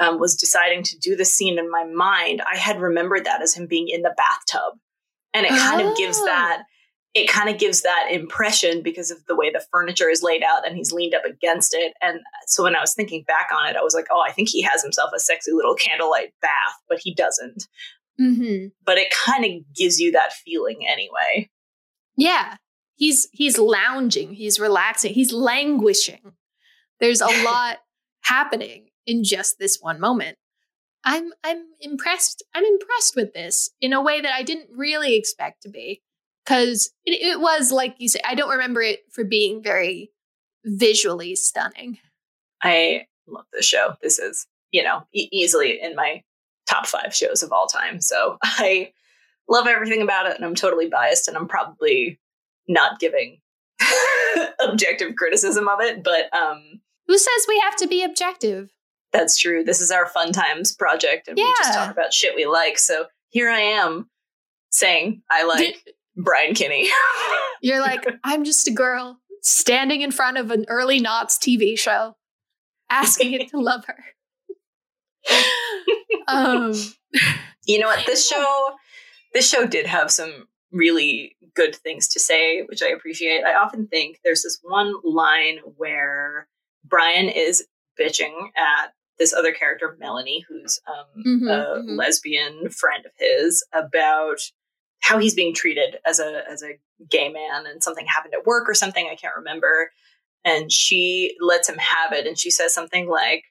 um, 0.00 0.18
was 0.18 0.34
deciding 0.36 0.82
to 0.84 0.98
do 0.98 1.14
the 1.16 1.24
scene 1.24 1.58
in 1.58 1.70
my 1.70 1.84
mind, 1.84 2.42
I 2.50 2.56
had 2.56 2.80
remembered 2.80 3.24
that 3.26 3.42
as 3.42 3.54
him 3.54 3.66
being 3.66 3.88
in 3.88 4.02
the 4.02 4.14
bathtub, 4.16 4.78
and 5.34 5.44
it 5.46 5.50
kind 5.50 5.80
of 5.80 5.96
gives 5.96 6.18
Oh. 6.18 6.26
that 6.26 6.62
it 7.14 7.28
kind 7.28 7.50
of 7.50 7.58
gives 7.58 7.82
that 7.82 8.08
impression 8.10 8.82
because 8.82 9.10
of 9.10 9.24
the 9.26 9.36
way 9.36 9.50
the 9.50 9.62
furniture 9.70 10.08
is 10.08 10.22
laid 10.22 10.42
out 10.42 10.66
and 10.66 10.76
he's 10.76 10.92
leaned 10.92 11.14
up 11.14 11.24
against 11.26 11.74
it. 11.74 11.92
And 12.00 12.20
so 12.46 12.62
when 12.62 12.74
I 12.74 12.80
was 12.80 12.94
thinking 12.94 13.22
back 13.24 13.50
on 13.54 13.68
it, 13.68 13.76
I 13.76 13.82
was 13.82 13.94
like, 13.94 14.06
oh, 14.10 14.22
I 14.26 14.32
think 14.32 14.48
he 14.48 14.62
has 14.62 14.82
himself 14.82 15.10
a 15.14 15.20
sexy 15.20 15.52
little 15.52 15.74
candlelight 15.74 16.32
bath, 16.40 16.76
but 16.88 16.98
he 17.02 17.14
doesn't. 17.14 17.68
hmm 18.18 18.66
But 18.86 18.96
it 18.98 19.12
kind 19.26 19.44
of 19.44 19.50
gives 19.74 20.00
you 20.00 20.12
that 20.12 20.32
feeling 20.32 20.86
anyway. 20.88 21.50
yeah. 22.16 22.56
He's 22.96 23.26
he's 23.32 23.58
lounging, 23.58 24.32
he's 24.34 24.60
relaxing, 24.60 25.12
he's 25.12 25.32
languishing. 25.32 26.32
There's 27.00 27.20
a 27.20 27.26
lot 27.44 27.78
happening 28.22 28.90
in 29.06 29.24
just 29.24 29.58
this 29.58 29.78
one 29.80 29.98
moment. 29.98 30.38
I'm 31.04 31.32
I'm 31.42 31.64
impressed. 31.80 32.44
I'm 32.54 32.64
impressed 32.64 33.16
with 33.16 33.32
this 33.34 33.70
in 33.80 33.92
a 33.92 34.00
way 34.00 34.20
that 34.20 34.32
I 34.34 34.42
didn't 34.44 34.68
really 34.76 35.16
expect 35.16 35.62
to 35.62 35.68
be. 35.68 36.00
Because 36.44 36.92
it, 37.04 37.20
it 37.22 37.40
was 37.40 37.70
like 37.70 37.94
you 37.98 38.08
said, 38.08 38.22
I 38.26 38.34
don't 38.34 38.50
remember 38.50 38.82
it 38.82 39.00
for 39.10 39.24
being 39.24 39.62
very 39.62 40.10
visually 40.64 41.36
stunning. 41.36 41.98
I 42.62 43.06
love 43.26 43.46
this 43.52 43.66
show. 43.66 43.94
This 44.02 44.18
is, 44.18 44.46
you 44.70 44.82
know, 44.82 45.02
e- 45.12 45.28
easily 45.32 45.80
in 45.80 45.94
my 45.94 46.22
top 46.68 46.86
five 46.86 47.14
shows 47.14 47.42
of 47.42 47.52
all 47.52 47.66
time. 47.66 48.00
So 48.00 48.38
I 48.42 48.92
love 49.48 49.66
everything 49.66 50.02
about 50.02 50.26
it 50.26 50.36
and 50.36 50.44
I'm 50.44 50.54
totally 50.54 50.88
biased 50.88 51.28
and 51.28 51.36
I'm 51.36 51.48
probably 51.48 52.20
not 52.68 53.00
giving 53.00 53.40
objective 54.60 55.16
criticism 55.16 55.68
of 55.68 55.80
it, 55.80 56.02
but 56.02 56.32
um 56.36 56.80
Who 57.06 57.18
says 57.18 57.46
we 57.48 57.58
have 57.60 57.76
to 57.76 57.88
be 57.88 58.02
objective? 58.02 58.70
That's 59.12 59.38
true. 59.38 59.62
This 59.62 59.80
is 59.80 59.90
our 59.90 60.06
fun 60.06 60.32
times 60.32 60.74
project, 60.74 61.28
and 61.28 61.36
we 61.36 61.44
just 61.58 61.74
talk 61.74 61.90
about 61.90 62.14
shit 62.14 62.34
we 62.34 62.46
like. 62.46 62.78
So 62.78 63.06
here 63.28 63.50
I 63.50 63.60
am 63.60 64.08
saying 64.70 65.22
I 65.30 65.44
like 65.44 65.84
Brian 66.16 66.54
Kinney. 66.54 66.88
You're 67.62 67.80
like, 67.80 68.04
I'm 68.24 68.44
just 68.44 68.66
a 68.68 68.72
girl 68.72 69.18
standing 69.42 70.00
in 70.02 70.10
front 70.10 70.38
of 70.38 70.50
an 70.50 70.64
early 70.68 71.00
knots 71.00 71.38
TV 71.38 71.78
show, 71.78 72.16
asking 72.90 73.32
it 73.34 73.48
to 73.50 73.58
love 73.60 73.84
her. 73.86 74.04
um, 76.28 76.72
you 77.66 77.78
know 77.78 77.86
what? 77.86 78.04
This 78.06 78.28
show, 78.28 78.70
this 79.32 79.48
show 79.48 79.66
did 79.66 79.86
have 79.86 80.10
some 80.10 80.48
really 80.72 81.36
good 81.54 81.74
things 81.74 82.08
to 82.08 82.20
say, 82.20 82.62
which 82.62 82.82
I 82.82 82.88
appreciate. 82.88 83.44
I 83.44 83.54
often 83.54 83.86
think 83.86 84.18
there's 84.24 84.42
this 84.42 84.58
one 84.62 84.94
line 85.04 85.58
where 85.76 86.48
Brian 86.84 87.28
is 87.28 87.64
bitching 88.00 88.32
at 88.56 88.92
this 89.18 89.32
other 89.34 89.52
character, 89.52 89.96
Melanie, 90.00 90.44
who's 90.48 90.80
um, 90.88 91.22
Mhm, 91.24 91.50
a 91.50 91.80
mhm. 91.82 91.96
lesbian 91.96 92.70
friend 92.70 93.04
of 93.06 93.12
his, 93.18 93.64
about 93.72 94.38
how 95.02 95.18
he's 95.18 95.34
being 95.34 95.54
treated 95.54 95.96
as 96.06 96.18
a 96.18 96.42
as 96.50 96.62
a 96.62 96.78
gay 97.10 97.28
man, 97.28 97.66
and 97.66 97.82
something 97.82 98.06
happened 98.06 98.34
at 98.34 98.46
work 98.46 98.68
or 98.68 98.74
something 98.74 99.08
I 99.10 99.16
can't 99.16 99.36
remember. 99.36 99.90
And 100.44 100.72
she 100.72 101.36
lets 101.40 101.68
him 101.68 101.78
have 101.78 102.12
it, 102.12 102.26
and 102.26 102.38
she 102.38 102.50
says 102.50 102.74
something 102.74 103.08
like, 103.08 103.44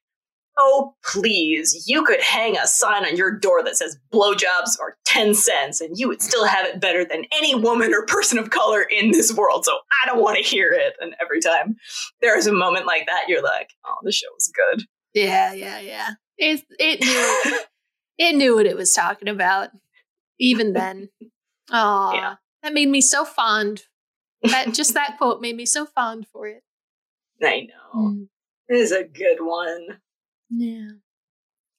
"Oh, 0.57 0.95
please, 1.03 1.85
you 1.87 2.03
could 2.03 2.21
hang 2.21 2.57
a 2.57 2.67
sign 2.67 3.05
on 3.05 3.15
your 3.15 3.31
door 3.37 3.63
that 3.63 3.77
says 3.77 3.97
blowjobs 4.13 4.79
are 4.79 4.97
ten 5.05 5.33
cents, 5.33 5.81
and 5.81 5.97
you 5.97 6.07
would 6.07 6.21
still 6.21 6.45
have 6.45 6.65
it 6.65 6.81
better 6.81 7.05
than 7.05 7.25
any 7.37 7.53
woman 7.53 7.93
or 7.93 8.05
person 8.05 8.37
of 8.39 8.49
color 8.49 8.81
in 8.81 9.11
this 9.11 9.33
world. 9.33 9.65
So 9.65 9.73
I 10.03 10.07
don't 10.07 10.21
want 10.21 10.37
to 10.37 10.43
hear 10.43 10.71
it." 10.71 10.95
And 10.99 11.15
every 11.21 11.41
time 11.41 11.75
there 12.21 12.37
is 12.37 12.47
a 12.47 12.53
moment 12.53 12.85
like 12.85 13.05
that, 13.07 13.25
you're 13.27 13.43
like, 13.43 13.69
"Oh, 13.85 13.97
the 14.03 14.11
show 14.11 14.27
was 14.33 14.51
good." 14.53 14.85
yeah, 15.13 15.53
yeah, 15.53 15.79
yeah. 15.79 16.09
It 16.37 16.63
it 16.79 17.01
knew 17.01 17.59
it 18.17 18.35
knew 18.35 18.55
what 18.55 18.65
it 18.65 18.77
was 18.77 18.93
talking 18.93 19.27
about. 19.27 19.69
Even 20.39 20.73
then, 20.73 21.09
oh, 21.71 22.13
Yeah. 22.13 22.35
that 22.63 22.73
made 22.73 22.89
me 22.89 23.01
so 23.01 23.25
fond. 23.25 23.83
That 24.43 24.73
just 24.73 24.93
that 24.95 25.17
quote 25.19 25.41
made 25.41 25.55
me 25.55 25.65
so 25.65 25.85
fond 25.85 26.27
for 26.27 26.47
it. 26.47 26.63
I 27.43 27.61
know 27.61 27.99
Mm, 28.01 28.27
it 28.69 28.75
is 28.77 28.91
a 28.91 29.03
good 29.03 29.37
one. 29.41 29.99
yeah. 30.49 30.91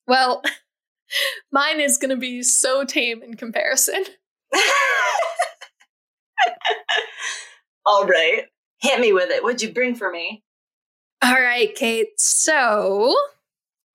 Well, 0.07 0.43
mine 1.53 1.81
is 1.81 1.99
going 1.99 2.11
to 2.11 2.17
be 2.17 2.43
so 2.43 2.85
tame 2.85 3.23
in 3.23 3.35
comparison. 3.35 4.05
All 7.87 8.07
right. 8.07 8.45
Hit 8.81 9.01
me 9.01 9.13
with 9.13 9.31
it. 9.31 9.43
What'd 9.43 9.63
you 9.63 9.73
bring 9.73 9.95
for 9.95 10.11
me? 10.11 10.43
All 11.23 11.33
right, 11.41 11.75
Kate. 11.75 12.19
So 12.19 13.15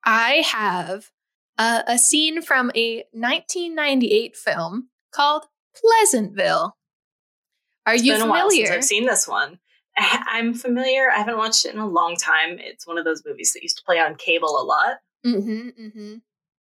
I 0.05 0.43
have 0.49 1.09
uh, 1.57 1.83
a 1.87 1.97
scene 1.97 2.41
from 2.41 2.71
a 2.75 3.03
1998 3.11 4.35
film 4.35 4.89
called 5.13 5.45
Pleasantville. 5.81 6.75
Are 7.85 7.95
It's 7.95 8.03
you 8.03 8.13
been 8.13 8.21
a 8.21 8.27
while 8.27 8.49
since? 8.49 8.69
I've 8.69 8.83
seen 8.83 9.05
this 9.05 9.27
one. 9.27 9.59
I'm 9.97 10.53
familiar. 10.53 11.09
I 11.09 11.17
haven't 11.17 11.37
watched 11.37 11.65
it 11.65 11.73
in 11.73 11.79
a 11.79 11.87
long 11.87 12.15
time. 12.15 12.57
It's 12.59 12.85
one 12.85 12.97
of 12.97 13.05
those 13.05 13.23
movies 13.25 13.53
that 13.53 13.63
used 13.63 13.77
to 13.77 13.83
play 13.83 13.99
on 13.99 14.15
cable 14.15 14.59
a 14.59 14.63
lot. 14.63 14.97
hmm 15.23 15.69
hmm 15.69 16.15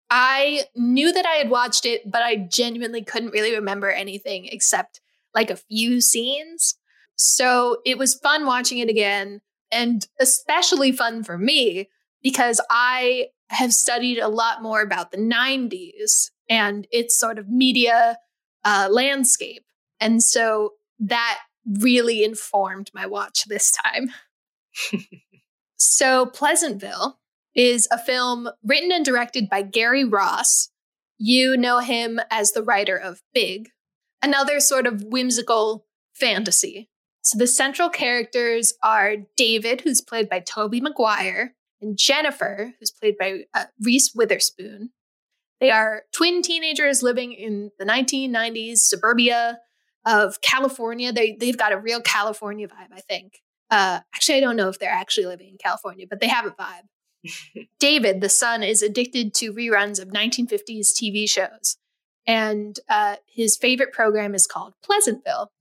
I 0.10 0.66
knew 0.76 1.12
that 1.12 1.26
I 1.26 1.34
had 1.34 1.50
watched 1.50 1.86
it, 1.86 2.10
but 2.10 2.22
I 2.22 2.36
genuinely 2.36 3.02
couldn't 3.02 3.32
really 3.32 3.56
remember 3.56 3.90
anything 3.90 4.46
except 4.46 5.02
like 5.34 5.50
a 5.50 5.56
few 5.56 6.00
scenes. 6.00 6.76
So 7.16 7.78
it 7.86 7.98
was 7.98 8.14
fun 8.14 8.46
watching 8.46 8.78
it 8.78 8.88
again, 8.88 9.42
and 9.72 10.08
especially 10.20 10.92
fun 10.92 11.24
for 11.24 11.40
me 11.40 11.90
because 12.22 12.62
I 12.70 13.30
have 13.50 13.74
studied 13.74 14.20
a 14.20 14.28
lot 14.28 14.62
more 14.62 14.82
about 14.82 15.12
the 15.12 15.18
90s 15.18 16.32
and 16.50 16.88
its 16.92 17.20
sort 17.20 17.40
of 17.40 17.50
media 17.50 18.18
uh, 18.66 18.90
landscape. 18.92 19.64
And 20.00 20.22
so 20.22 20.74
that 21.00 21.40
really 21.66 22.24
informed 22.24 22.92
my 22.94 23.06
watch 23.06 23.46
this 23.46 23.72
time. 23.72 24.10
so, 25.78 26.26
Pleasantville 26.26 27.20
is 27.56 27.88
a 27.92 27.98
film 27.98 28.50
written 28.64 28.92
and 28.92 29.06
directed 29.06 29.50
by 29.50 29.62
Gary 29.62 30.04
Ross. 30.04 30.70
You 31.18 31.56
know 31.56 31.80
him 31.80 32.20
as 32.30 32.52
the 32.52 32.64
writer 32.64 32.98
of 32.98 33.22
Big, 33.34 33.70
another 34.22 34.60
sort 34.60 34.86
of 34.86 35.04
whimsical 35.04 35.86
fantasy. 36.14 36.90
So 37.22 37.40
the 37.40 37.48
central 37.48 37.90
characters 37.90 38.74
are 38.84 39.16
David, 39.38 39.82
who's 39.82 40.02
played 40.02 40.30
by 40.30 40.42
Tobey 40.42 40.82
Maguire, 40.82 41.56
and 41.82 41.98
Jennifer, 41.98 42.74
who's 42.80 42.92
played 42.92 43.18
by 43.18 43.46
uh, 43.54 43.66
Reese 43.82 44.14
Witherspoon. 44.14 44.92
They 45.60 45.72
are 45.72 46.04
twin 46.12 46.42
teenagers 46.42 47.02
living 47.02 47.34
in 47.34 47.72
the 47.80 47.86
1990s 47.86 48.80
suburbia 48.80 49.60
of 50.06 50.42
California. 50.42 51.12
They, 51.12 51.38
they've 51.40 51.58
got 51.58 51.72
a 51.72 51.78
real 51.78 52.02
California 52.02 52.68
vibe, 52.68 52.94
I 52.94 53.02
think. 53.02 53.42
Uh, 53.72 54.02
actually, 54.14 54.38
I 54.38 54.42
don't 54.42 54.56
know 54.56 54.70
if 54.70 54.80
they're 54.80 54.92
actually 54.92 55.26
living 55.26 55.50
in 55.50 55.58
California, 55.58 56.06
but 56.08 56.20
they 56.20 56.28
have 56.28 56.46
a 56.46 56.52
vibe. 56.52 57.66
David, 57.80 58.22
the 58.22 58.30
son, 58.30 58.64
is 58.64 58.82
addicted 58.82 59.34
to 59.36 59.54
reruns 59.54 60.02
of 60.02 60.10
1950s 60.10 60.94
TV 60.94 61.30
shows. 61.30 61.78
And 62.28 62.80
uh, 62.90 63.18
his 63.28 63.58
favorite 63.58 63.92
program 63.94 64.36
is 64.36 64.48
called 64.48 64.74
Pleasantville. 64.84 65.52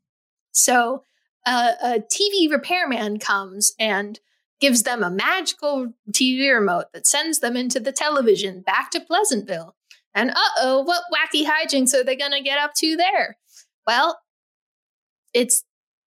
So 0.52 1.04
uh, 1.46 1.72
a 1.82 2.00
TV 2.00 2.50
repairman 2.50 3.18
comes 3.18 3.74
and 3.78 4.20
gives 4.60 4.84
them 4.84 5.02
a 5.02 5.10
magical 5.10 5.92
TV 6.10 6.52
remote 6.52 6.86
that 6.94 7.06
sends 7.06 7.40
them 7.40 7.56
into 7.56 7.80
the 7.80 7.92
television 7.92 8.62
back 8.62 8.90
to 8.92 9.00
Pleasantville. 9.00 9.74
And 10.14 10.30
uh 10.30 10.50
oh, 10.58 10.80
what 10.80 11.02
wacky 11.12 11.44
hijinks 11.44 11.94
are 11.94 12.04
they 12.04 12.16
going 12.16 12.32
to 12.32 12.40
get 12.40 12.58
up 12.58 12.74
to 12.76 12.96
there? 12.96 13.36
Well, 13.86 14.18
it's 15.32 15.64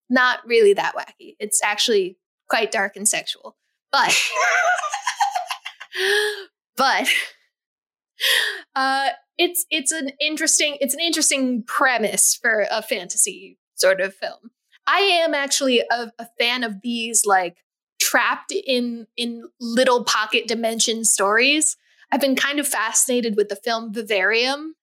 not 0.09 0.39
really 0.45 0.73
that 0.73 0.95
wacky. 0.95 1.35
It's 1.39 1.61
actually 1.63 2.17
quite 2.49 2.71
dark 2.71 2.95
and 2.95 3.07
sexual. 3.07 3.57
But, 3.91 4.17
but, 6.77 7.07
uh, 8.75 9.09
it's 9.37 9.65
it's 9.69 9.91
an 9.91 10.11
interesting 10.19 10.77
it's 10.81 10.93
an 10.93 10.99
interesting 10.99 11.63
premise 11.63 12.37
for 12.41 12.65
a 12.71 12.81
fantasy 12.81 13.57
sort 13.75 14.01
of 14.01 14.15
film. 14.15 14.51
I 14.87 14.99
am 14.99 15.33
actually 15.33 15.81
a, 15.91 16.11
a 16.17 16.27
fan 16.39 16.63
of 16.63 16.81
these 16.81 17.25
like 17.25 17.57
trapped 18.01 18.51
in 18.51 19.07
in 19.15 19.43
little 19.59 20.03
pocket 20.03 20.47
dimension 20.47 21.03
stories. 21.03 21.77
I've 22.11 22.21
been 22.21 22.35
kind 22.35 22.59
of 22.59 22.67
fascinated 22.67 23.35
with 23.35 23.49
the 23.49 23.55
film 23.55 23.93
Vivarium. 23.93 24.75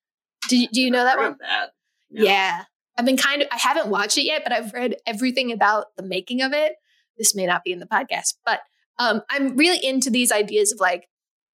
Do, 0.49 0.67
do 0.73 0.81
you 0.81 0.91
know 0.91 1.05
that 1.05 1.19
one? 1.19 1.37
That. 1.41 1.71
No. 2.11 2.25
Yeah. 2.25 2.65
I've 2.97 3.07
been 3.07 3.17
kind 3.17 3.43
of 3.43 3.49
I 3.51 3.59
haven't 3.59 3.89
watched 3.89 4.19
it 4.19 4.25
yet, 4.25 4.43
but 4.45 4.53
I've 4.53 4.73
read 4.73 4.97
everything 5.07 5.51
about 5.51 5.87
the 5.97 6.03
making 6.03 6.43
of 6.43 6.53
it. 6.53 6.75
This 7.19 7.35
may 7.35 7.47
not 7.47 7.65
be 7.65 7.73
in 7.73 7.81
the 7.81 7.87
podcast, 7.87 8.35
but 8.45 8.61
um, 8.99 9.23
I'm 9.31 9.57
really 9.57 9.85
into 9.85 10.11
these 10.11 10.31
ideas 10.31 10.73
of 10.73 10.81
like 10.81 11.09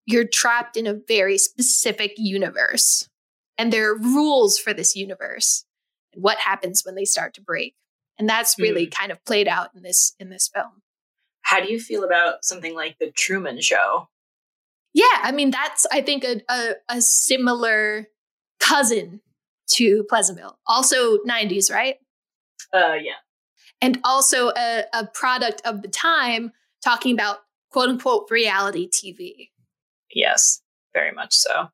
you're 0.06 0.26
trapped 0.26 0.76
in 0.76 0.86
a 0.86 0.98
very 1.06 1.38
specific 1.38 2.14
universe 2.16 3.08
and 3.56 3.72
there 3.72 3.90
are 3.90 3.98
rules 3.98 4.58
for 4.58 4.72
this 4.72 4.96
universe 4.96 5.64
and 6.12 6.22
what 6.22 6.38
happens 6.38 6.82
when 6.84 6.94
they 6.94 7.04
start 7.04 7.34
to 7.34 7.40
break 7.40 7.74
and 8.18 8.28
that's 8.28 8.58
really 8.58 8.86
mm. 8.86 8.90
kind 8.90 9.12
of 9.12 9.24
played 9.24 9.48
out 9.48 9.68
in 9.74 9.82
this 9.82 10.14
in 10.18 10.30
this 10.30 10.48
film 10.52 10.82
how 11.42 11.60
do 11.60 11.70
you 11.70 11.78
feel 11.78 12.04
about 12.04 12.44
something 12.44 12.74
like 12.74 12.96
the 12.98 13.10
truman 13.12 13.60
show 13.60 14.08
yeah 14.95 15.05
i 15.22 15.32
mean 15.32 15.51
that's 15.51 15.86
i 15.93 16.01
think 16.01 16.24
a, 16.24 16.41
a, 16.49 16.74
a 16.88 17.01
similar 17.01 18.07
cousin 18.59 19.20
to 19.68 20.05
pleasantville. 20.09 20.59
Also 20.66 21.18
90s 21.18 21.72
right? 21.72 21.97
Uh 22.74 22.95
yeah. 22.95 23.20
And 23.80 23.99
also 24.05 24.51
a, 24.51 24.84
a 24.93 25.07
product 25.07 25.62
of 25.64 25.82
the 25.82 25.88
time 25.88 26.53
talking 26.84 27.14
about 27.14 27.38
quote 27.70 27.88
unquote 27.88 28.30
reality 28.30 28.88
tv 28.88 29.51
yes 30.12 30.61
very 30.93 31.12
much 31.12 31.34
so. 31.34 31.68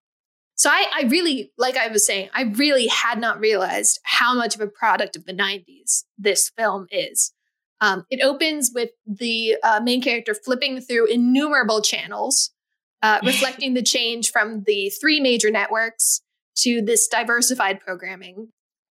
So 0.56 0.70
I, 0.70 0.86
I 0.94 1.02
really, 1.08 1.52
like 1.58 1.76
I 1.76 1.88
was 1.88 2.06
saying, 2.06 2.30
I 2.34 2.42
really 2.42 2.86
had 2.86 3.20
not 3.20 3.40
realized 3.40 4.00
how 4.04 4.34
much 4.34 4.54
of 4.54 4.60
a 4.62 4.66
product 4.66 5.14
of 5.14 5.26
the 5.26 5.34
90s 5.34 6.04
this 6.16 6.50
film 6.56 6.86
is. 6.90 7.32
Um, 7.82 8.06
it 8.08 8.22
opens 8.24 8.72
with 8.74 8.90
the 9.06 9.56
uh, 9.62 9.80
main 9.84 10.00
character 10.00 10.34
flipping 10.34 10.80
through 10.80 11.08
innumerable 11.08 11.82
channels, 11.82 12.52
uh, 13.02 13.20
reflecting 13.24 13.74
the 13.74 13.82
change 13.82 14.30
from 14.30 14.64
the 14.66 14.90
three 15.00 15.20
major 15.20 15.50
networks 15.50 16.20
to 16.58 16.80
this 16.82 17.06
diversified 17.08 17.80
programming. 17.80 18.48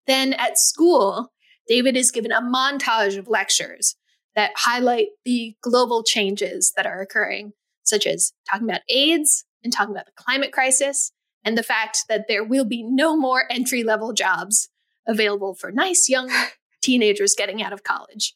Then 0.07 0.33
at 0.33 0.57
school, 0.59 1.31
David 1.67 1.97
is 1.97 2.11
given 2.11 2.31
a 2.31 2.41
montage 2.41 3.17
of 3.17 3.27
lectures 3.27 3.95
that 4.35 4.51
highlight 4.55 5.07
the 5.23 5.55
global 5.61 6.03
changes 6.03 6.73
that 6.75 6.85
are 6.85 7.01
occurring, 7.01 7.53
such 7.83 8.05
as 8.05 8.33
talking 8.49 8.69
about 8.69 8.81
AIDS 8.89 9.45
and 9.63 9.73
talking 9.73 9.95
about 9.95 10.05
the 10.05 10.11
climate 10.15 10.51
crisis 10.51 11.11
and 11.43 11.57
the 11.57 11.63
fact 11.63 12.05
that 12.09 12.27
there 12.27 12.43
will 12.43 12.65
be 12.65 12.83
no 12.83 13.15
more 13.15 13.45
entry 13.49 13.83
level 13.83 14.13
jobs 14.13 14.69
available 15.07 15.55
for 15.55 15.71
nice 15.71 16.09
young 16.09 16.29
teenagers 16.83 17.35
getting 17.37 17.63
out 17.63 17.73
of 17.73 17.83
college. 17.83 18.35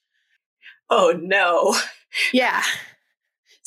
Oh 0.89 1.13
no. 1.20 1.76
Yeah. 2.34 2.63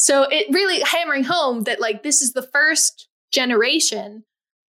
So 0.03 0.25
it 0.25 0.49
really 0.51 0.81
hammering 0.81 1.23
home 1.23 1.63
that 1.63 1.81
like 1.81 2.03
this 2.03 2.23
is 2.23 2.33
the 2.33 2.43
first 2.43 3.07
generation 3.33 4.25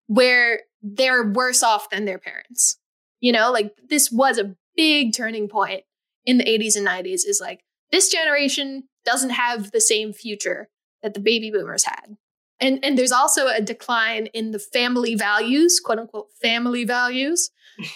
where 0.06 0.60
they're 0.84 1.28
worse 1.28 1.64
off 1.64 1.90
than 1.90 2.06
their 2.06 2.20
parents. 2.20 2.78
You 3.20 3.32
know, 3.32 3.52
like 3.52 3.74
this 3.90 4.12
was 4.12 4.38
a 4.38 4.56
big 4.76 5.12
turning 5.12 5.48
point 5.48 5.86
in 6.24 6.38
the 6.38 6.44
80s 6.44 6.76
and 6.76 6.86
90s 6.86 7.22
is 7.26 7.40
like 7.42 7.62
this 7.92 8.12
generation 8.12 8.84
doesn't 9.06 9.32
have 9.32 9.72
the 9.72 9.82
same 9.82 10.14
future 10.14 10.70
that 11.02 11.16
the 11.16 11.20
baby 11.20 11.50
boomers 11.50 11.86
had. 11.86 12.16
And, 12.60 12.78
and 12.86 12.96
there's 12.96 13.12
also 13.12 13.48
a 13.48 13.60
decline 13.60 14.28
in 14.28 14.52
the 14.52 14.60
family 14.60 15.16
values, 15.16 15.82
quote 15.84 15.98
unquote, 15.98 16.28
family 16.40 16.86
values, 16.86 17.50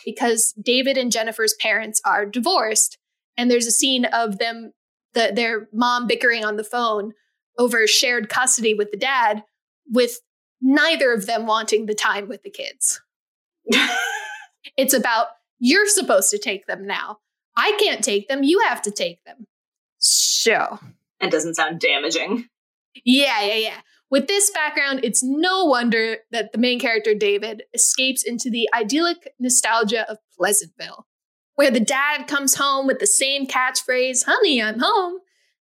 because 0.04 0.56
David 0.60 0.98
and 0.98 1.12
Jennifer's 1.12 1.54
parents 1.54 2.02
are 2.04 2.26
divorced. 2.26 2.98
And 3.38 3.52
there's 3.52 3.68
a 3.68 3.72
scene 3.72 4.06
of 4.06 4.40
them, 4.40 4.74
the, 5.14 5.32
their 5.32 5.70
mom 5.72 6.08
bickering 6.08 6.44
on 6.44 6.58
the 6.58 6.64
phone 6.64 7.14
over 7.58 7.86
shared 7.88 8.30
custody 8.30 8.74
with 8.74 8.92
the 8.92 8.98
dad, 8.98 9.44
with 9.90 10.20
neither 10.62 11.14
of 11.14 11.26
them 11.26 11.46
wanting 11.46 11.86
the 11.86 11.96
time 11.96 12.28
with 12.28 12.44
the 12.44 12.50
kids. 12.50 13.02
it's 14.78 14.94
about, 14.94 15.28
you're 15.60 15.88
supposed 15.88 16.30
to 16.32 16.38
take 16.38 16.68
them 16.68 16.86
now. 16.86 17.20
I 17.56 17.76
can't 17.80 18.04
take 18.04 18.28
them. 18.28 18.44
You 18.44 18.62
have 18.68 18.82
to 18.84 18.92
take 18.92 19.24
them. 19.24 19.48
So. 19.98 20.80
It 21.20 21.32
doesn't 21.32 21.56
sound 21.56 21.80
damaging. 21.80 22.48
Yeah, 23.04 23.42
yeah, 23.42 23.56
yeah. 23.56 23.78
With 24.10 24.28
this 24.28 24.50
background, 24.52 25.02
it's 25.04 25.22
no 25.22 25.66
wonder 25.66 26.18
that 26.32 26.54
the 26.54 26.58
main 26.58 26.80
character, 26.80 27.14
David, 27.14 27.64
escapes 27.74 28.24
into 28.24 28.50
the 28.50 28.70
idyllic 28.74 29.34
nostalgia 29.40 30.10
of 30.10 30.18
Pleasantville, 30.38 31.08
where 31.56 31.72
the 31.72 31.82
dad 31.82 32.28
comes 32.28 32.56
home 32.56 32.88
with 32.88 33.00
the 33.00 33.08
same 33.08 33.48
catchphrase, 33.48 34.26
honey, 34.26 34.62
I'm 34.62 34.80
home. 34.80 35.20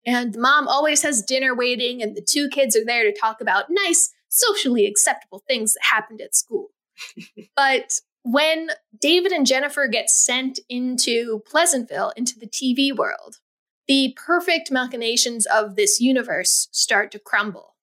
And 0.06 0.36
mom 0.38 0.68
always 0.68 1.04
has 1.04 1.22
dinner 1.22 1.56
waiting, 1.56 2.02
and 2.02 2.16
the 2.16 2.22
two 2.22 2.50
kids 2.50 2.76
are 2.76 2.86
there 2.86 3.04
to 3.04 3.18
talk 3.18 3.40
about 3.40 3.66
nice, 3.70 4.12
socially 4.30 4.86
acceptable 4.86 5.44
things 5.48 5.74
that 5.74 5.82
happened 5.92 6.22
at 6.22 6.36
school. 6.36 6.70
but 7.56 8.00
when 8.24 8.70
David 9.00 9.32
and 9.32 9.46
Jennifer 9.46 9.88
get 9.88 10.10
sent 10.10 10.60
into 10.70 11.42
Pleasantville, 11.46 12.14
into 12.16 12.38
the 12.38 12.48
TV 12.48 12.96
world, 12.96 13.38
the 13.88 14.16
perfect 14.16 14.72
machinations 14.72 15.46
of 15.46 15.76
this 15.76 16.00
universe 16.00 16.68
start 16.72 17.12
to 17.12 17.20
crumble. 17.20 17.76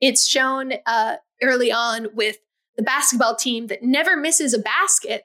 It's 0.00 0.26
shown 0.26 0.74
uh, 0.86 1.16
early 1.42 1.70
on 1.70 2.08
with 2.14 2.38
the 2.76 2.82
basketball 2.82 3.36
team 3.36 3.68
that 3.68 3.82
never 3.82 4.16
misses 4.16 4.54
a 4.54 4.58
basket. 4.58 5.24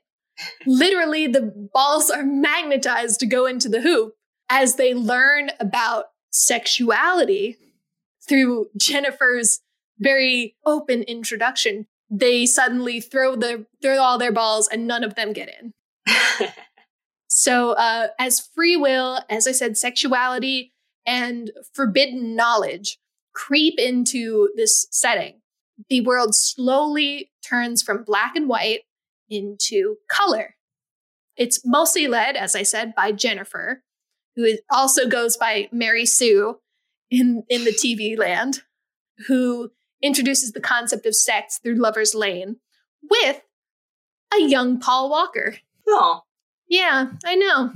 Literally, 0.66 1.28
the 1.28 1.70
balls 1.74 2.10
are 2.10 2.24
magnetized 2.24 3.20
to 3.20 3.26
go 3.26 3.46
into 3.46 3.70
the 3.70 3.82
hoop 3.82 4.16
as 4.50 4.76
they 4.76 4.94
learn 4.94 5.52
about 5.60 6.06
sexuality 6.32 7.58
through 8.28 8.68
Jennifer's 8.78 9.62
very 10.00 10.56
open 10.66 11.04
introduction. 11.04 11.88
They 12.10 12.46
suddenly 12.46 13.00
throw 13.00 13.36
the 13.36 13.66
throw 13.82 14.00
all 14.00 14.18
their 14.18 14.32
balls 14.32 14.68
and 14.68 14.88
none 14.88 15.04
of 15.04 15.16
them 15.16 15.34
get 15.34 15.50
in. 15.62 15.74
so, 17.30 17.72
uh, 17.72 18.08
as 18.20 18.40
free 18.40 18.76
will, 18.76 19.20
as 19.30 19.48
I 19.48 19.52
said, 19.52 19.78
sexuality 19.78 20.74
and 21.06 21.52
forbidden 21.74 22.36
knowledge 22.36 22.98
creep 23.34 23.80
into 23.80 24.50
this 24.56 24.88
setting, 24.92 25.42
the 25.90 26.02
world 26.02 26.36
slowly 26.36 27.32
turns 27.48 27.82
from 27.82 28.04
black 28.04 28.36
and 28.36 28.50
white 28.50 28.82
into 29.30 29.98
color. 30.10 30.56
It's 31.38 31.66
mostly 31.66 32.08
led, 32.08 32.36
as 32.36 32.56
I 32.56 32.64
said, 32.64 32.94
by 32.94 33.14
Jennifer, 33.14 33.84
who 34.44 34.58
also 34.70 35.08
goes 35.08 35.38
by 35.38 35.70
Mary 35.72 36.06
Sue 36.06 36.60
in, 37.10 37.44
in 37.50 37.64
the 37.64 37.72
TV 37.72 38.18
land, 38.18 38.62
who 39.28 39.72
introduces 40.02 40.52
the 40.52 40.62
concept 40.62 41.06
of 41.06 41.16
sex 41.16 41.60
through 41.62 41.76
Lover's 41.76 42.16
Lane 42.16 42.58
with 43.10 43.42
a 44.34 44.42
young 44.42 44.80
Paul 44.80 45.10
Walker. 45.10 45.58
Oh. 45.88 46.22
Yeah, 46.68 47.08
I 47.26 47.36
know. 47.36 47.74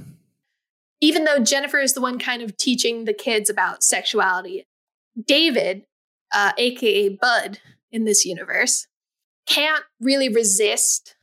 Even 1.02 1.26
though 1.26 1.40
Jennifer 1.40 1.80
is 1.80 1.94
the 1.94 2.02
one 2.02 2.18
kind 2.18 2.42
of 2.42 2.58
teaching 2.58 3.06
the 3.06 3.14
kids 3.14 3.50
about 3.50 3.84
sexuality 3.84 4.66
David 5.24 5.86
uh, 6.34 6.52
aka 6.58 7.10
Bud 7.10 7.60
in 7.92 8.06
this 8.06 8.26
universe, 8.26 8.88
can't 9.48 9.84
really 10.00 10.30
resist 10.30 11.16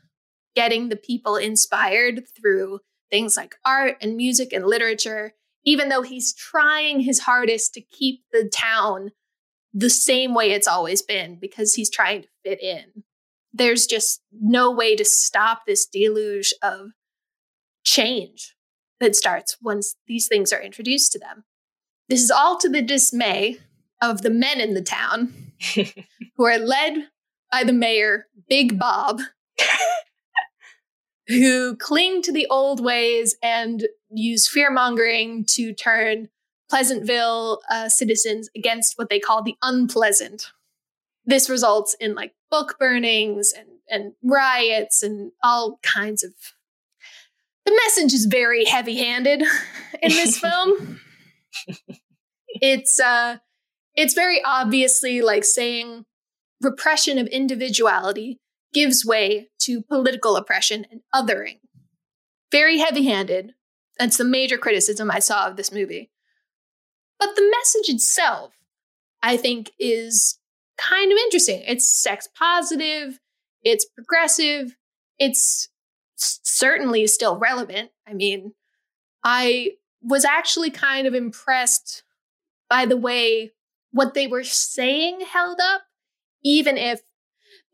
getting 0.54 0.88
the 0.88 0.96
people 0.96 1.36
inspired 1.36 2.24
through 2.36 2.80
things 3.12 3.36
like 3.36 3.54
art 3.64 3.96
and 4.00 4.16
music 4.16 4.52
and 4.52 4.66
literature, 4.66 5.34
even 5.64 5.90
though 5.90 6.02
he's 6.02 6.34
trying 6.34 7.00
his 7.00 7.20
hardest 7.20 7.74
to 7.74 7.80
keep 7.80 8.22
the 8.32 8.50
town 8.52 9.12
the 9.74 9.90
same 9.90 10.34
way 10.34 10.50
it's 10.50 10.66
always 10.66 11.02
been 11.02 11.38
because 11.40 11.74
he's 11.74 11.90
trying 11.90 12.22
to 12.22 12.28
fit 12.44 12.60
in. 12.60 13.04
There's 13.52 13.86
just 13.86 14.22
no 14.32 14.70
way 14.70 14.96
to 14.96 15.04
stop 15.04 15.62
this 15.66 15.86
deluge 15.86 16.52
of 16.62 16.88
change 17.84 18.54
that 18.98 19.14
starts 19.14 19.56
once 19.62 19.94
these 20.06 20.26
things 20.26 20.52
are 20.52 20.60
introduced 20.60 21.12
to 21.12 21.18
them. 21.18 21.44
This 22.08 22.22
is 22.22 22.30
all 22.30 22.58
to 22.58 22.68
the 22.68 22.82
dismay 22.82 23.58
of 24.00 24.22
the 24.22 24.30
men 24.30 24.60
in 24.60 24.74
the 24.74 24.82
town 24.82 25.34
who 25.74 26.44
are 26.44 26.58
led 26.58 27.08
by 27.50 27.64
the 27.64 27.72
mayor, 27.72 28.26
Big 28.48 28.78
Bob, 28.78 29.20
who 31.32 31.76
cling 31.76 32.22
to 32.22 32.32
the 32.32 32.46
old 32.50 32.82
ways 32.82 33.36
and 33.42 33.86
use 34.10 34.48
fear 34.48 34.70
mongering 34.70 35.44
to 35.46 35.72
turn 35.72 36.28
Pleasantville 36.70 37.60
uh, 37.70 37.88
citizens 37.88 38.48
against 38.56 38.96
what 38.96 39.10
they 39.10 39.20
call 39.20 39.42
the 39.42 39.56
unpleasant. 39.62 40.52
This 41.26 41.50
results 41.50 41.94
in 42.00 42.14
like 42.14 42.34
book 42.50 42.76
burnings 42.78 43.52
and, 43.56 43.68
and 43.90 44.12
riots 44.22 45.02
and 45.02 45.32
all 45.42 45.78
kinds 45.82 46.24
of. 46.24 46.32
The 47.64 47.78
message 47.84 48.12
is 48.12 48.26
very 48.26 48.64
heavy 48.64 48.96
handed 48.96 49.42
in 50.02 50.10
this 50.10 50.38
film. 50.38 51.00
it's 52.48 52.98
uh, 52.98 53.36
it's 53.94 54.14
very 54.14 54.42
obviously 54.44 55.20
like 55.20 55.44
saying 55.44 56.06
repression 56.60 57.18
of 57.18 57.26
individuality 57.26 58.40
gives 58.72 59.04
way 59.04 59.48
to 59.60 59.82
political 59.82 60.36
oppression 60.36 60.86
and 60.90 61.00
othering. 61.14 61.60
Very 62.50 62.78
heavy 62.78 63.04
handed. 63.04 63.54
That's 63.98 64.16
the 64.16 64.24
major 64.24 64.58
criticism 64.58 65.10
I 65.10 65.18
saw 65.18 65.46
of 65.46 65.56
this 65.56 65.72
movie. 65.72 66.10
But 67.18 67.36
the 67.36 67.54
message 67.58 67.94
itself, 67.94 68.52
I 69.22 69.36
think, 69.36 69.70
is 69.78 70.38
kind 70.76 71.12
of 71.12 71.18
interesting. 71.18 71.62
It's 71.66 71.88
sex 71.88 72.28
positive, 72.36 73.20
it's 73.62 73.84
progressive, 73.84 74.76
it's 75.18 75.68
certainly 76.16 77.06
still 77.06 77.38
relevant. 77.38 77.90
I 78.06 78.14
mean, 78.14 78.54
I 79.22 79.72
was 80.02 80.24
actually 80.24 80.70
kind 80.70 81.06
of 81.06 81.14
impressed 81.14 82.02
by 82.68 82.86
the 82.86 82.96
way 82.96 83.52
what 83.92 84.14
they 84.14 84.26
were 84.26 84.42
saying 84.42 85.20
held 85.20 85.60
up, 85.60 85.82
even 86.42 86.76
if 86.76 87.02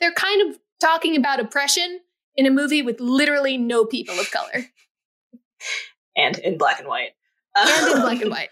they're 0.01 0.13
kind 0.13 0.51
of 0.51 0.59
talking 0.81 1.17
about 1.17 1.41
oppression 1.41 2.01
in 2.37 2.47
a 2.47 2.51
movie 2.51 2.83
with 2.83 3.01
literally 3.01 3.59
no 3.59 3.85
people 3.85 4.19
of 4.19 4.31
color. 4.31 4.67
and 6.17 6.39
in 6.39 6.59
black 6.59 6.79
and 6.79 6.89
white. 6.89 7.11
And 7.57 7.95
in 7.95 8.01
black 8.03 8.21
and 8.23 8.31
white. 8.31 8.51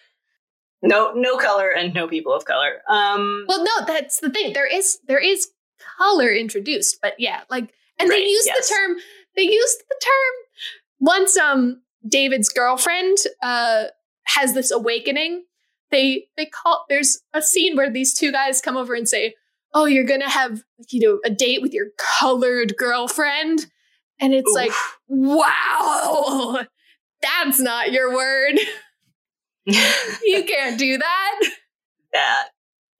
No, 0.83 1.12
no 1.14 1.37
color 1.37 1.70
and 1.70 1.95
no 1.95 2.07
people 2.07 2.35
of 2.35 2.45
color. 2.45 2.83
Um, 2.89 3.45
well, 3.49 3.64
no, 3.64 3.87
that's 3.87 4.20
the 4.20 4.31
thing. 4.31 4.53
There 4.53 4.66
is 4.66 4.99
there 5.07 5.18
is 5.18 5.49
color 5.99 6.31
introduced, 6.31 6.99
but 7.01 7.14
yeah, 7.18 7.43
like, 7.51 7.72
and 7.99 8.11
right, 8.11 8.16
they 8.16 8.24
use 8.27 8.47
yes. 8.47 8.68
the 8.68 8.74
term. 8.74 8.97
They 9.37 9.43
used 9.43 9.79
the 9.89 10.01
term 10.01 10.35
once. 11.01 11.37
Um, 11.37 11.83
David's 12.07 12.49
girlfriend 12.51 13.18
uh 13.43 13.85
has 14.24 14.55
this 14.55 14.70
awakening. 14.70 15.45
They 15.91 16.27
they 16.37 16.47
call 16.47 16.85
there's 16.89 17.22
a 17.33 17.41
scene 17.41 17.77
where 17.77 17.91
these 17.91 18.12
two 18.12 18.31
guys 18.31 18.61
come 18.61 18.77
over 18.77 18.95
and 18.95 19.09
say, 19.09 19.35
"Oh, 19.77 19.85
you're 19.85 20.05
gonna 20.05 20.31
have 20.31 20.62
you 20.89 21.01
know 21.01 21.20
a 21.24 21.31
date 21.31 21.61
with 21.61 21.74
your 21.74 21.89
colored 21.99 22.77
girlfriend," 22.79 23.66
and 24.18 24.35
it's 24.35 24.49
Oof. 24.49 24.55
like, 24.55 24.72
wow, 25.09 26.64
that's 27.20 27.61
not 27.61 27.93
your 27.93 28.14
word. 28.14 28.59
you 29.66 30.45
can't 30.45 30.79
do 30.79 30.97
that. 30.97 31.41
That 32.12 32.49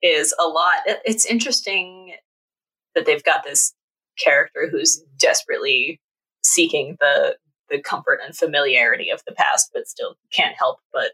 is 0.03 0.35
a 0.39 0.47
lot. 0.47 0.81
It's 1.05 1.24
interesting 1.24 2.14
that 2.95 3.07
they've 3.07 3.24
got 3.24 3.45
this 3.45 3.72
character 4.22 4.68
who's 4.70 5.03
desperately 5.18 6.01
seeking 6.43 6.97
the 7.01 7.37
the 7.70 7.81
comfort 7.81 8.20
and 8.24 8.37
familiarity 8.37 9.11
of 9.11 9.22
the 9.27 9.33
past, 9.35 9.70
but 9.72 9.89
still 9.89 10.16
can't 10.31 10.57
help 10.57 10.81
but 10.93 11.12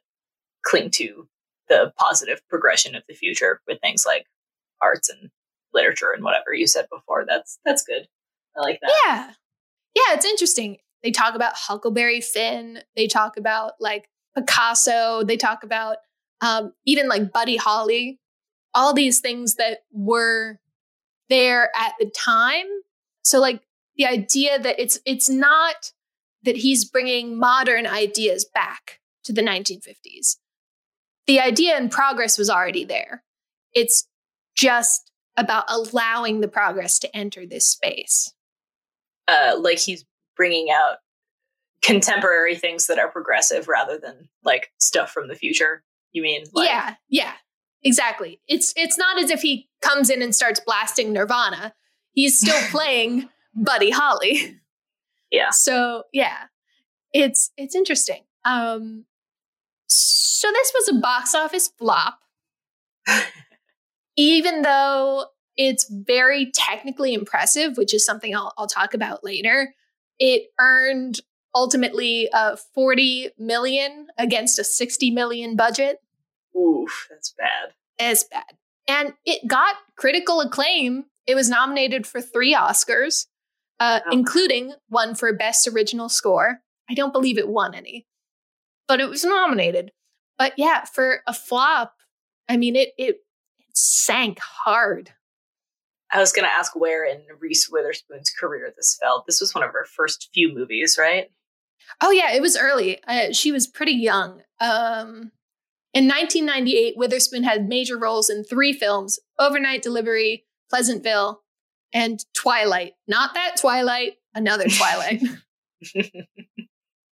cling 0.65 0.91
to 0.91 1.29
the 1.69 1.93
positive 1.97 2.41
progression 2.49 2.95
of 2.95 3.03
the 3.09 3.15
future 3.15 3.61
with 3.67 3.81
things 3.81 4.05
like 4.07 4.27
arts 4.83 5.09
and 5.09 5.31
literature 5.75 6.13
and 6.15 6.25
whatever 6.25 6.53
you 6.53 6.67
said 6.67 6.87
before. 6.93 7.25
That's 7.27 7.59
that's 7.65 7.83
good. 7.83 8.07
I 8.57 8.61
like 8.61 8.81
that. 8.81 8.93
Yeah. 9.05 9.31
Yeah, 9.95 10.15
it's 10.15 10.25
interesting. 10.25 10.79
They 11.03 11.11
talk 11.11 11.35
about 11.35 11.55
Huckleberry 11.55 12.21
Finn. 12.21 12.81
They 12.97 13.07
talk 13.07 13.37
about 13.37 13.73
like 13.81 14.09
Picasso. 14.37 15.23
They 15.25 15.37
talk 15.37 15.65
about 15.65 15.99
um, 16.41 16.73
even 16.87 17.09
like 17.09 17.33
Buddy 17.33 17.57
Holly, 17.57 18.19
all 18.75 18.93
these 18.93 19.21
things 19.21 19.57
that 19.57 19.81
were 19.93 20.59
there 21.29 21.71
at 21.77 21.93
the 21.99 22.11
time. 22.11 22.67
So 23.23 23.41
like 23.41 23.63
the 23.97 24.07
idea 24.07 24.59
that 24.59 24.79
it's 24.79 24.99
it's 25.07 25.29
not 25.29 25.93
that 26.43 26.57
he's 26.57 26.85
bringing 26.85 27.39
modern 27.39 27.87
ideas 27.87 28.45
back 28.53 29.01
to 29.25 29.33
the 29.33 29.43
1950s. 29.43 30.37
The 31.27 31.39
idea 31.41 31.77
and 31.77 31.91
progress 31.91 32.37
was 32.37 32.51
already 32.51 32.85
there. 32.85 33.23
It's 33.73 34.09
just 34.57 35.12
about 35.37 35.65
allowing 35.69 36.41
the 36.41 36.49
progress 36.49 36.99
to 37.01 37.17
enter 37.17 37.47
this 37.47 37.69
space. 37.69 38.33
Uh, 39.29 39.57
like 39.59 39.79
he's 39.79 40.05
bringing 40.37 40.69
out 40.71 40.99
contemporary 41.83 42.55
things 42.57 42.87
that 42.87 42.99
are 42.99 43.09
progressive 43.09 43.69
rather 43.69 43.99
than 43.99 44.29
like 44.45 44.71
stuff 44.79 45.11
from 45.11 45.29
the 45.29 45.35
future. 45.35 45.83
You 46.13 46.23
mean? 46.23 46.45
Like- 46.53 46.69
yeah, 46.69 46.95
yeah, 47.09 47.33
exactly. 47.83 48.41
It's 48.49 48.73
it's 48.77 48.99
not 48.99 49.19
as 49.19 49.31
if 49.31 49.43
he 49.43 49.69
comes 49.81 50.11
in 50.11 50.23
and 50.23 50.35
starts 50.35 50.61
blasting 50.61 51.13
Nirvana. 51.13 51.75
He's 52.13 52.39
still 52.39 52.61
playing 52.71 53.29
Buddy 53.55 53.91
Holly. 53.91 54.59
Yeah. 55.31 55.51
So 55.51 56.05
yeah, 56.13 56.45
it's 57.13 57.51
it's 57.57 57.75
interesting. 57.75 58.23
Um, 58.45 59.07
so 59.87 60.51
this 60.53 60.73
was 60.75 60.89
a 60.89 61.01
box 61.01 61.35
office 61.35 61.69
flop, 61.79 62.19
even 64.17 64.63
though 64.63 65.27
it's 65.57 65.87
very 65.91 66.51
technically 66.53 67.15
impressive, 67.15 67.77
which 67.77 67.93
is 67.95 68.05
something 68.05 68.35
I'll, 68.35 68.53
I'll 68.57 68.67
talk 68.67 68.95
about 68.95 69.25
later. 69.25 69.75
It 70.19 70.49
earned 70.59 71.21
ultimately 71.55 72.31
uh, 72.33 72.57
40 72.75 73.31
million 73.39 74.09
against 74.19 74.59
a 74.59 74.65
60 74.65 75.11
million 75.11 75.57
budget. 75.57 75.99
Oof, 76.57 77.09
that's 77.11 77.35
bad. 77.37 77.75
It's 77.99 78.25
bad. 78.25 78.45
And 78.89 79.15
it 79.25 79.47
got 79.47 79.77
critical 79.97 80.41
acclaim. 80.41 81.05
It 81.27 81.35
was 81.35 81.49
nominated 81.49 82.07
for 82.07 82.21
three 82.21 82.55
Oscars, 82.55 83.27
uh, 83.79 84.01
including 84.11 84.75
one 84.89 85.15
for 85.15 85.33
Best 85.33 85.69
Original 85.69 86.09
Score. 86.09 86.61
I 86.91 86.95
don't 86.95 87.13
believe 87.13 87.39
it 87.39 87.49
won 87.49 87.75
any, 87.75 88.07
but 88.89 89.01
it 89.01 89.09
was 89.09 89.25
nominated. 89.25 89.93
But 90.37 90.55
yeah, 90.57 90.85
for 90.85 91.21
a 91.27 91.33
flop, 91.33 91.95
I 92.49 92.57
mean, 92.57 92.75
it, 92.75 92.91
it 92.99 93.19
sank 93.73 94.39
hard. 94.41 95.11
I 96.13 96.21
was 96.21 96.33
going 96.33 96.45
to 96.45 96.53
ask 96.53 96.77
where 96.77 97.05
in 97.05 97.23
Reese 97.41 97.71
Witherspoon's 97.71 98.31
career 98.31 98.73
this 98.77 98.99
fell. 99.01 99.25
This 99.27 99.41
was 99.41 99.55
one 99.55 99.65
of 99.65 99.73
her 99.73 99.87
first 99.87 100.29
few 100.35 100.55
movies, 100.55 100.97
right? 100.99 101.31
Oh 102.03 102.11
yeah, 102.11 102.33
it 102.33 102.43
was 102.43 102.57
early. 102.57 103.03
Uh, 103.07 103.33
she 103.33 103.51
was 103.51 103.67
pretty 103.67 103.93
young. 103.93 104.43
Um, 104.61 105.33
in 105.95 106.09
1998, 106.09 106.95
Witherspoon 106.97 107.45
had 107.45 107.69
major 107.69 107.99
roles 107.99 108.31
in 108.31 108.45
three 108.45 108.73
films: 108.73 109.19
Overnight 109.39 109.83
Delivery, 109.83 110.45
Pleasantville, 110.71 111.43
and 111.93 112.25
Twilight. 112.35 112.93
Not 113.07 113.35
that 113.35 113.57
Twilight, 113.57 114.15
another 114.35 114.67
Twilight. 114.69 115.23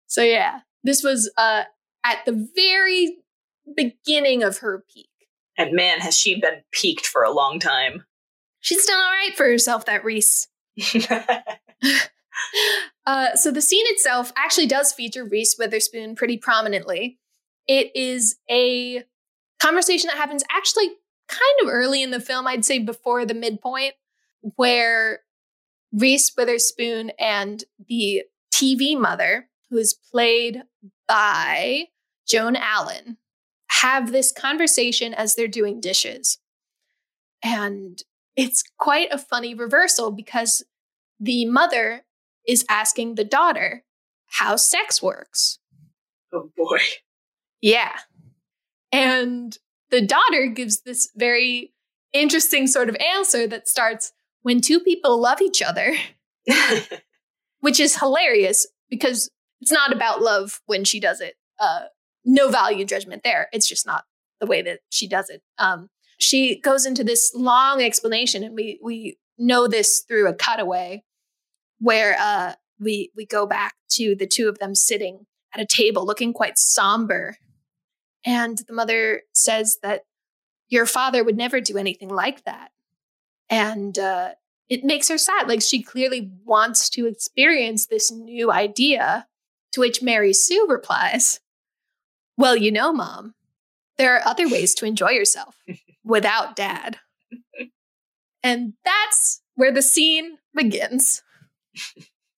so 0.08 0.22
yeah, 0.22 0.60
this 0.84 1.04
was 1.04 1.32
uh, 1.38 1.64
at 2.04 2.26
the 2.26 2.50
very 2.56 3.18
beginning 3.76 4.44
of 4.44 4.60
her 4.60 4.84
peak. 4.94 5.09
And 5.60 5.74
man, 5.74 6.00
has 6.00 6.18
she 6.18 6.40
been 6.40 6.64
peaked 6.72 7.06
for 7.06 7.22
a 7.22 7.32
long 7.32 7.60
time. 7.60 8.06
She's 8.62 8.86
done 8.86 8.98
all 8.98 9.12
right 9.12 9.36
for 9.36 9.46
herself, 9.46 9.86
that 9.86 10.04
Reese. 10.04 10.48
Uh, 13.06 13.36
so 13.36 13.52
the 13.52 13.62
scene 13.62 13.86
itself 13.88 14.32
actually 14.38 14.68
does 14.68 14.94
feature 14.94 15.26
Reese 15.26 15.56
Witherspoon 15.58 16.16
pretty 16.16 16.38
prominently. 16.38 17.18
It 17.68 17.92
is 17.96 18.38
a 18.50 19.04
conversation 19.60 20.08
that 20.08 20.18
happens 20.18 20.44
actually 20.56 20.90
kind 21.28 21.56
of 21.64 21.70
early 21.70 22.04
in 22.04 22.12
the 22.12 22.20
film, 22.20 22.46
I'd 22.46 22.66
say 22.66 22.78
before 22.78 23.26
the 23.26 23.34
midpoint, 23.34 23.96
where 24.42 25.22
Reese 25.92 26.32
Witherspoon 26.38 27.12
and 27.20 27.64
the 27.88 28.24
TV 28.54 28.96
mother, 28.96 29.50
who 29.72 29.78
is 29.78 29.98
played 30.12 30.62
by 31.08 31.86
Joan 32.28 32.56
Allen, 32.56 33.18
have 33.82 34.12
this 34.12 34.32
conversation 34.32 35.14
as 35.14 35.36
they're 35.36 35.48
doing 35.48 35.80
dishes. 35.80 36.40
And 37.44 38.02
it's 38.36 38.64
quite 38.78 39.12
a 39.12 39.18
funny 39.18 39.54
reversal 39.54 40.12
because 40.12 40.64
the 41.20 41.46
mother 41.46 42.04
is 42.48 42.66
asking 42.70 43.16
the 43.16 43.24
daughter 43.24 43.84
how 44.28 44.56
sex 44.56 45.02
works. 45.02 45.60
Oh 46.34 46.50
boy. 46.56 46.80
Yeah. 47.62 47.98
And 48.92 49.58
the 49.92 50.06
daughter 50.06 50.48
gives 50.48 50.82
this 50.82 51.10
very 51.16 51.74
interesting 52.14 52.68
sort 52.68 52.90
of 52.90 52.96
answer 52.96 53.48
that 53.48 53.68
starts 53.68 54.12
when 54.42 54.62
two 54.62 54.80
people 54.80 55.20
love 55.20 55.42
each 55.42 55.62
other, 55.62 55.96
which 57.60 57.80
is 57.80 58.00
hilarious 58.00 58.68
because 58.90 59.30
it's 59.62 59.72
not 59.72 59.94
about 59.94 60.22
love 60.22 60.62
when 60.66 60.84
she 60.84 61.00
does 61.00 61.22
it. 61.22 61.36
Uh, 61.60 61.86
no 62.26 62.50
value 62.50 62.86
judgment 62.86 63.24
there. 63.24 63.48
It's 63.52 63.68
just 63.68 63.86
not 63.86 64.04
the 64.40 64.46
way 64.46 64.62
that 64.62 64.80
she 64.90 65.08
does 65.08 65.30
it. 65.30 65.42
Um, 65.58 65.90
she 66.18 66.60
goes 66.60 66.86
into 66.86 67.04
this 67.04 67.32
long 67.34 67.82
explanation, 67.82 68.44
and 68.44 68.56
we 68.56 68.80
we 68.84 69.18
know 69.38 69.68
this 69.68 70.04
through 70.08 70.28
a 70.28 70.34
cutaway 70.34 71.04
where 71.80 72.16
uh, 72.20 72.54
we 72.80 73.12
we 73.16 73.26
go 73.26 73.46
back 73.46 73.76
to 73.92 74.16
the 74.16 74.28
two 74.28 74.50
of 74.50 74.60
them 74.60 74.76
sitting 74.76 75.26
at 75.54 75.62
a 75.62 75.66
table, 75.66 76.06
looking 76.06 76.34
quite 76.34 76.58
somber, 76.58 77.38
and 78.26 78.60
the 78.68 78.74
mother 78.74 79.24
says 79.34 79.78
that 79.82 80.02
your 80.68 80.86
father 80.86 81.24
would 81.24 81.38
never 81.38 81.62
do 81.62 81.78
anything 81.78 82.10
like 82.10 82.44
that, 82.44 82.72
and 83.50 83.98
uh, 83.98 84.32
it 84.68 84.84
makes 84.84 85.08
her 85.08 85.18
sad. 85.18 85.48
Like 85.48 85.62
she 85.62 85.82
clearly 85.82 86.32
wants 86.44 86.90
to 86.92 87.08
experience 87.08 87.88
this 87.88 88.12
new 88.12 88.52
idea. 88.52 89.26
To 89.74 89.82
which 89.82 90.02
Mary 90.02 90.34
Sue 90.34 90.66
replies, 90.68 91.42
"Well, 92.40 92.56
you 92.56 92.72
know, 92.72 92.92
mom." 92.92 93.36
There 94.00 94.16
are 94.16 94.26
other 94.26 94.48
ways 94.48 94.74
to 94.76 94.86
enjoy 94.86 95.10
yourself 95.10 95.58
without 96.06 96.56
dad. 96.56 97.00
And 98.42 98.74
that's 98.86 99.42
where 99.56 99.74
the 99.74 99.82
scene 99.82 100.38
begins. 100.56 101.22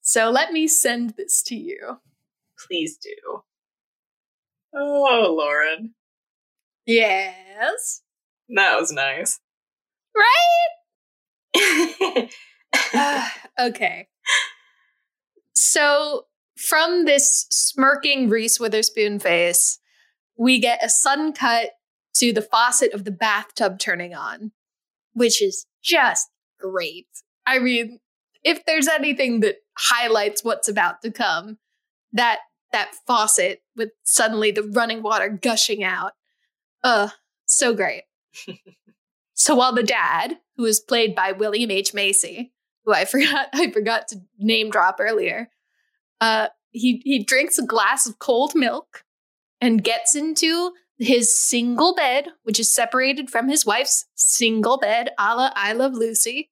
So 0.01 0.31
let 0.31 0.51
me 0.51 0.67
send 0.67 1.11
this 1.17 1.43
to 1.43 1.55
you. 1.55 1.99
Please 2.67 2.97
do. 2.97 3.43
Oh, 4.73 5.35
Lauren. 5.37 5.93
Yes. 6.87 8.01
That 8.49 8.79
was 8.79 8.91
nice. 8.91 9.39
Right? 11.55 12.29
Uh, 12.93 13.29
okay. 13.59 14.07
So 15.53 16.25
from 16.57 17.05
this 17.05 17.45
smirking 17.51 18.29
Reese 18.29 18.59
Witherspoon 18.59 19.19
face, 19.19 19.77
we 20.37 20.59
get 20.59 20.83
a 20.83 20.89
sudden 20.89 21.33
cut 21.33 21.71
to 22.15 22.33
the 22.33 22.41
faucet 22.41 22.93
of 22.93 23.05
the 23.05 23.11
bathtub 23.11 23.79
turning 23.79 24.13
on, 24.13 24.51
which 25.13 25.41
is 25.41 25.65
just 25.83 26.29
great. 26.59 27.07
I 27.45 27.59
mean, 27.59 27.99
if 28.43 28.65
there's 28.65 28.87
anything 28.87 29.41
that 29.41 29.57
highlights 29.77 30.43
what's 30.43 30.67
about 30.67 31.01
to 31.01 31.11
come, 31.11 31.57
that 32.13 32.39
that 32.71 32.91
faucet 33.05 33.61
with 33.75 33.89
suddenly 34.03 34.51
the 34.51 34.63
running 34.63 35.03
water 35.03 35.29
gushing 35.29 35.83
out. 35.83 36.13
Uh, 36.83 37.09
so 37.45 37.73
great. 37.73 38.03
so 39.33 39.55
while 39.55 39.73
the 39.73 39.83
dad, 39.83 40.37
who 40.55 40.65
is 40.65 40.79
played 40.79 41.13
by 41.13 41.33
William 41.33 41.69
H. 41.69 41.93
Macy, 41.93 42.53
who 42.85 42.93
I 42.93 43.05
forgot 43.05 43.47
I 43.53 43.71
forgot 43.71 44.07
to 44.09 44.21
name 44.37 44.69
drop 44.69 44.97
earlier, 44.99 45.49
uh, 46.19 46.47
he 46.71 47.01
he 47.03 47.23
drinks 47.23 47.57
a 47.57 47.65
glass 47.65 48.07
of 48.07 48.19
cold 48.19 48.53
milk 48.55 49.03
and 49.61 49.83
gets 49.83 50.15
into 50.15 50.71
his 50.97 51.35
single 51.35 51.95
bed, 51.95 52.29
which 52.43 52.59
is 52.59 52.73
separated 52.73 53.29
from 53.29 53.47
his 53.47 53.65
wife's 53.65 54.05
single 54.15 54.77
bed, 54.77 55.11
a 55.17 55.35
la 55.35 55.51
I 55.55 55.73
Love 55.73 55.93
Lucy. 55.93 56.49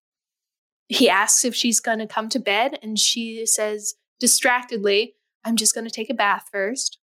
He 0.88 1.10
asks 1.10 1.44
if 1.44 1.54
she's 1.54 1.80
going 1.80 2.00
to 2.00 2.08
come 2.08 2.30
to 2.30 2.40
bed, 2.40 2.80
and 2.82 2.98
she 2.98 3.46
says 3.46 3.96
distractedly, 4.20 5.16
I'm 5.44 5.56
just 5.56 5.74
going 5.74 5.86
to 5.86 5.94
take 5.94 6.10
a 6.10 6.16
bath 6.16 6.48
first. 6.52 7.00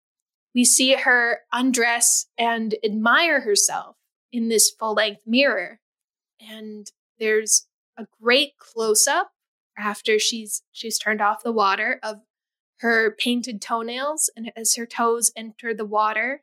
We 0.54 0.64
see 0.64 0.94
her 0.94 1.40
undress 1.52 2.26
and 2.38 2.74
admire 2.84 3.40
herself 3.40 3.96
in 4.32 4.48
this 4.48 4.70
full 4.70 4.94
length 4.94 5.22
mirror. 5.26 5.80
And 6.40 6.90
there's 7.18 7.66
a 7.96 8.06
great 8.20 8.52
close 8.58 9.06
up 9.06 9.32
after 9.78 10.18
she's 10.18 10.62
she's 10.72 10.98
turned 10.98 11.20
off 11.20 11.42
the 11.42 11.52
water 11.52 11.98
of 12.02 12.20
her 12.82 13.12
painted 13.12 13.62
toenails 13.62 14.30
and 14.36 14.52
as 14.56 14.74
her 14.74 14.86
toes 14.86 15.32
enter 15.36 15.72
the 15.72 15.84
water 15.84 16.42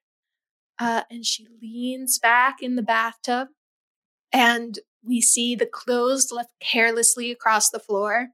uh, 0.79 1.03
and 1.11 1.25
she 1.25 1.45
leans 1.61 2.17
back 2.17 2.61
in 2.61 2.75
the 2.75 2.81
bathtub 2.81 3.49
and 4.31 4.79
we 5.03 5.19
see 5.21 5.53
the 5.53 5.65
clothes 5.65 6.31
left 6.31 6.51
carelessly 6.61 7.29
across 7.29 7.69
the 7.69 7.79
floor. 7.79 8.29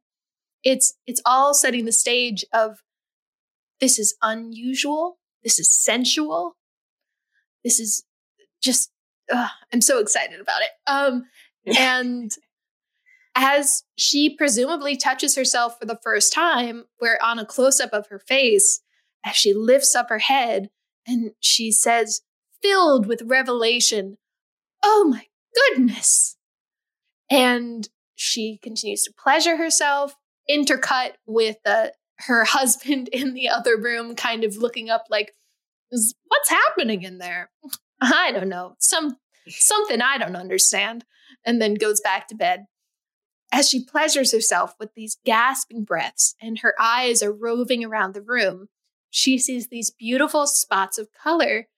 It's 0.63 0.95
it's 1.05 1.21
all 1.25 1.53
setting 1.53 1.85
the 1.85 1.91
stage 1.91 2.45
of 2.53 2.77
this 3.79 3.97
is 3.97 4.15
unusual. 4.21 5.17
This 5.43 5.59
is 5.59 5.71
sensual. 5.71 6.55
This 7.63 7.79
is 7.79 8.03
just 8.61 8.91
uh, 9.31 9.47
i'm 9.73 9.81
so 9.81 9.99
excited 9.99 10.39
about 10.39 10.61
it. 10.61 10.69
Um 10.87 11.25
and 11.77 12.31
as 13.35 13.83
she 13.97 14.35
presumably 14.35 14.95
touches 14.95 15.35
herself 15.35 15.77
for 15.77 15.85
the 15.85 15.99
first 16.01 16.33
time, 16.33 16.85
we're 17.01 17.19
on 17.21 17.37
a 17.37 17.45
close 17.45 17.79
up 17.79 17.91
of 17.91 18.07
her 18.07 18.19
face 18.19 18.81
as 19.25 19.35
she 19.35 19.53
lifts 19.53 19.93
up 19.93 20.09
her 20.09 20.19
head 20.19 20.69
and 21.05 21.31
she 21.39 21.71
says, 21.71 22.21
filled 22.61 23.05
with 23.07 23.21
revelation, 23.25 24.17
Oh 24.83 25.05
my 25.09 25.25
goodness. 25.53 26.37
And 27.29 27.87
she 28.15 28.59
continues 28.61 29.03
to 29.03 29.13
pleasure 29.13 29.57
herself, 29.57 30.15
intercut 30.49 31.13
with 31.25 31.57
uh, 31.65 31.87
her 32.19 32.45
husband 32.45 33.09
in 33.09 33.33
the 33.33 33.49
other 33.49 33.77
room, 33.77 34.15
kind 34.15 34.43
of 34.43 34.57
looking 34.57 34.89
up 34.89 35.05
like, 35.09 35.33
What's 35.89 36.49
happening 36.49 37.03
in 37.03 37.19
there? 37.19 37.51
I 38.01 38.31
don't 38.31 38.49
know. 38.49 38.75
Some 38.79 39.17
something 39.47 40.01
I 40.01 40.17
don't 40.17 40.35
understand. 40.35 41.05
And 41.45 41.61
then 41.61 41.75
goes 41.75 42.01
back 42.01 42.27
to 42.29 42.35
bed. 42.35 42.65
As 43.55 43.69
she 43.69 43.85
pleasures 43.85 44.33
herself 44.33 44.75
with 44.81 44.93
these 44.95 45.17
gasping 45.23 45.85
breaths 45.85 46.35
and 46.41 46.59
her 46.59 46.73
eyes 46.77 47.23
are 47.23 47.31
roving 47.31 47.85
around 47.85 48.13
the 48.13 48.21
room, 48.21 48.67
she 49.09 49.37
sees 49.37 49.69
these 49.69 49.91
beautiful 49.91 50.45
spots 50.45 50.97
of 50.97 51.07
color. 51.13 51.69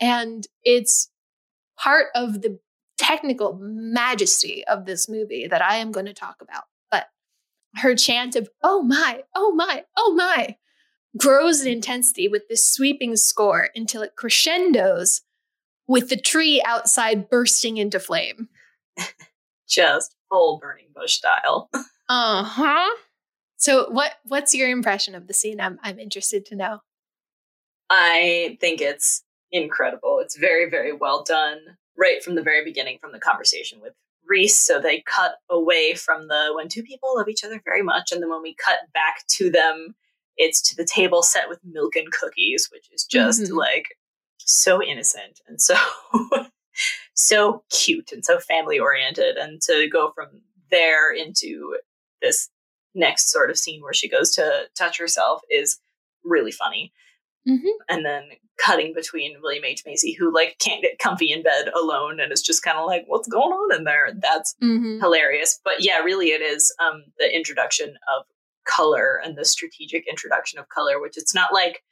And 0.00 0.48
it's 0.64 1.10
part 1.78 2.06
of 2.16 2.42
the 2.42 2.58
technical 2.98 3.56
majesty 3.62 4.64
of 4.66 4.84
this 4.84 5.08
movie 5.08 5.46
that 5.46 5.62
I 5.62 5.76
am 5.76 5.92
going 5.92 6.06
to 6.06 6.12
talk 6.12 6.42
about. 6.42 6.64
But 6.90 7.06
her 7.76 7.94
chant 7.94 8.34
of, 8.34 8.50
oh 8.64 8.82
my, 8.82 9.22
oh 9.32 9.52
my, 9.52 9.84
oh 9.96 10.14
my, 10.16 10.56
grows 11.16 11.60
in 11.60 11.70
intensity 11.70 12.26
with 12.26 12.48
this 12.48 12.68
sweeping 12.68 13.14
score 13.14 13.68
until 13.76 14.02
it 14.02 14.16
crescendos 14.16 15.20
with 15.86 16.08
the 16.08 16.16
tree 16.16 16.60
outside 16.66 17.30
bursting 17.30 17.76
into 17.76 18.00
flame. 18.00 18.48
Just 19.68 20.14
full 20.28 20.58
burning 20.58 20.88
bush 20.94 21.14
style. 21.14 21.68
Uh 22.08 22.42
huh. 22.44 22.90
So, 23.56 23.88
what 23.88 24.12
what's 24.24 24.54
your 24.54 24.68
impression 24.68 25.14
of 25.14 25.28
the 25.28 25.32
scene? 25.32 25.60
I'm 25.60 25.78
I'm 25.82 25.98
interested 25.98 26.44
to 26.46 26.56
know. 26.56 26.80
I 27.88 28.58
think 28.60 28.80
it's 28.80 29.22
incredible. 29.50 30.18
It's 30.20 30.36
very 30.36 30.68
very 30.68 30.92
well 30.92 31.22
done. 31.22 31.58
Right 31.96 32.22
from 32.22 32.34
the 32.34 32.42
very 32.42 32.64
beginning, 32.64 32.98
from 33.00 33.12
the 33.12 33.20
conversation 33.20 33.80
with 33.80 33.92
Reese. 34.28 34.58
So 34.58 34.80
they 34.80 35.00
cut 35.02 35.36
away 35.48 35.94
from 35.94 36.28
the 36.28 36.52
when 36.54 36.68
two 36.68 36.82
people 36.82 37.14
love 37.16 37.28
each 37.28 37.44
other 37.44 37.62
very 37.64 37.82
much, 37.82 38.12
and 38.12 38.20
then 38.22 38.30
when 38.30 38.42
we 38.42 38.54
cut 38.62 38.78
back 38.92 39.24
to 39.36 39.50
them, 39.50 39.94
it's 40.36 40.60
to 40.70 40.76
the 40.76 40.84
table 40.86 41.22
set 41.22 41.48
with 41.48 41.60
milk 41.64 41.94
and 41.96 42.10
cookies, 42.12 42.68
which 42.72 42.88
is 42.92 43.04
just 43.04 43.42
Mhm. 43.42 43.56
like 43.56 43.96
so 44.38 44.82
innocent 44.82 45.40
and 45.46 45.62
so 45.62 45.76
so 47.14 47.62
cute 47.70 48.10
and 48.12 48.24
so 48.24 48.38
family 48.38 48.78
oriented 48.78 49.36
and 49.36 49.60
to 49.62 49.88
go 49.92 50.12
from 50.14 50.28
there 50.70 51.12
into 51.12 51.76
this 52.20 52.48
next 52.94 53.30
sort 53.30 53.50
of 53.50 53.58
scene 53.58 53.82
where 53.82 53.92
she 53.92 54.08
goes 54.08 54.34
to 54.34 54.64
touch 54.76 54.98
herself 54.98 55.40
is 55.50 55.78
really 56.24 56.52
funny 56.52 56.92
Mhm. 57.48 57.72
and 57.88 58.06
then 58.06 58.28
cutting 58.58 58.92
between 58.94 59.40
william 59.42 59.64
h 59.64 59.82
macy 59.84 60.12
who 60.12 60.32
like 60.32 60.56
can't 60.60 60.82
get 60.82 60.98
comfy 61.00 61.32
in 61.32 61.42
bed 61.42 61.68
alone 61.74 62.20
and 62.20 62.30
is 62.32 62.40
just 62.42 62.62
kind 62.62 62.78
of 62.78 62.86
like 62.86 63.04
what's 63.08 63.26
going 63.26 63.50
on 63.52 63.74
in 63.76 63.84
there 63.84 64.12
that's 64.20 64.54
Mm-hmm. 64.62 65.00
hilarious 65.00 65.58
but 65.64 65.74
yeah 65.82 65.98
really 65.98 66.28
it 66.28 66.40
is 66.42 66.72
um 66.78 67.02
the 67.18 67.34
introduction 67.34 67.96
of 68.16 68.24
color 68.64 69.20
and 69.24 69.36
the 69.36 69.44
strategic 69.44 70.06
introduction 70.08 70.58
of 70.60 70.68
color 70.68 71.00
which 71.00 71.16
it's 71.18 71.34
not 71.34 71.52
like 71.52 71.82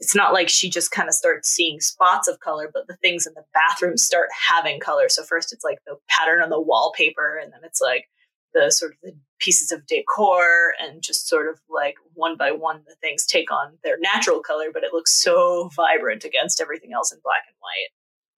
it's 0.00 0.14
not 0.14 0.32
like 0.32 0.48
she 0.48 0.68
just 0.68 0.90
kind 0.90 1.08
of 1.08 1.14
starts 1.14 1.48
seeing 1.48 1.80
spots 1.80 2.28
of 2.28 2.40
color 2.40 2.70
but 2.72 2.86
the 2.86 2.96
things 2.96 3.26
in 3.26 3.34
the 3.34 3.44
bathroom 3.52 3.96
start 3.96 4.28
having 4.48 4.80
color 4.80 5.08
so 5.08 5.22
first 5.22 5.52
it's 5.52 5.64
like 5.64 5.78
the 5.86 5.96
pattern 6.08 6.42
on 6.42 6.50
the 6.50 6.60
wallpaper 6.60 7.38
and 7.42 7.52
then 7.52 7.60
it's 7.64 7.80
like 7.80 8.06
the 8.54 8.70
sort 8.70 8.92
of 8.92 8.98
the 9.02 9.12
pieces 9.38 9.70
of 9.70 9.86
decor 9.86 10.72
and 10.80 11.02
just 11.02 11.28
sort 11.28 11.46
of 11.46 11.60
like 11.68 11.96
one 12.14 12.36
by 12.36 12.50
one 12.50 12.82
the 12.86 12.94
things 13.02 13.26
take 13.26 13.52
on 13.52 13.76
their 13.84 13.98
natural 14.00 14.40
color 14.40 14.66
but 14.72 14.82
it 14.82 14.92
looks 14.92 15.12
so 15.12 15.68
vibrant 15.76 16.24
against 16.24 16.60
everything 16.60 16.92
else 16.94 17.12
in 17.12 17.18
black 17.22 17.42
and 17.46 17.56
white 17.60 17.90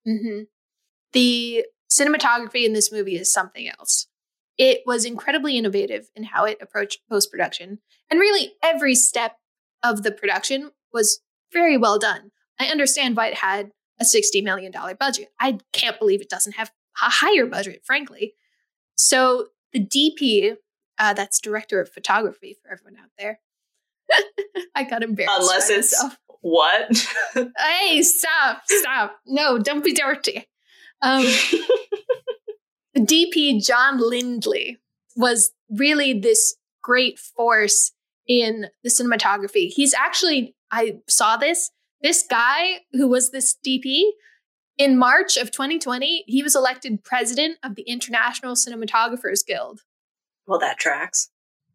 Mm-hmm. 0.09 0.43
The 1.13 1.65
cinematography 1.91 2.65
in 2.65 2.73
this 2.73 2.93
movie 2.93 3.17
is 3.17 3.33
something 3.33 3.69
else. 3.69 4.07
It 4.57 4.81
was 4.87 5.05
incredibly 5.05 5.57
innovative 5.57 6.09
in 6.17 6.25
how 6.25 6.45
it 6.45 6.59
approached 6.61 7.01
post 7.09 7.31
production, 7.31 7.79
and 8.11 8.19
really 8.19 8.53
every 8.63 8.95
step 8.95 9.37
of 9.85 10.03
the 10.03 10.11
production 10.11 10.73
was 10.93 11.21
very 11.53 11.77
well 11.77 11.99
done. 11.99 12.31
I 12.61 12.67
understand 12.67 13.17
why 13.17 13.29
it 13.29 13.35
had 13.35 13.71
a 14.01 14.05
$60 14.05 14.43
million 14.43 14.73
budget. 14.99 15.29
I 15.41 15.59
can't 15.73 15.99
believe 15.99 16.21
it 16.21 16.29
doesn't 16.29 16.57
have 16.57 16.71
a 17.03 17.11
higher 17.11 17.47
budget, 17.47 17.83
frankly. 17.85 18.35
So 18.97 19.49
the 19.73 19.85
DP, 19.85 20.57
uh, 20.99 21.15
that's 21.15 21.41
director 21.41 21.81
of 21.81 21.89
photography 21.91 22.57
for 22.63 22.71
everyone 22.71 23.01
out 23.01 23.11
there. 23.19 23.41
I 24.75 24.85
got 24.85 25.03
embarrassed. 25.03 25.39
Unless 25.41 25.71
it's 25.71 26.03
myself. 26.03 26.19
what? 26.41 27.07
hey, 27.59 28.03
stop, 28.03 28.63
stop. 28.67 29.19
No, 29.27 29.59
don't 29.59 29.85
be 29.85 29.93
dirty. 29.93 30.49
Um, 31.03 31.23
the 32.95 33.01
DP, 33.01 33.65
John 33.65 33.99
Lindley, 33.99 34.79
was 35.17 35.53
really 35.71 36.19
this 36.19 36.57
great 36.83 37.19
force 37.19 37.93
in 38.27 38.67
the 38.83 38.91
cinematography. 38.91 39.69
He's 39.69 39.95
actually, 39.95 40.55
I 40.71 40.99
saw 41.09 41.37
this, 41.37 41.71
this 42.03 42.25
guy 42.29 42.81
who 42.93 43.09
was 43.09 43.31
this 43.31 43.57
DP 43.67 44.11
in 44.79 44.97
March 44.97 45.37
of 45.37 45.51
2020, 45.51 46.25
he 46.27 46.43
was 46.43 46.55
elected 46.55 47.03
president 47.03 47.59
of 47.65 47.75
the 47.75 47.83
International 47.83 48.55
Cinematographers 48.55 49.45
Guild. 49.45 49.81
Well, 50.47 50.61
that 50.61 50.79
tracks. 50.79 51.31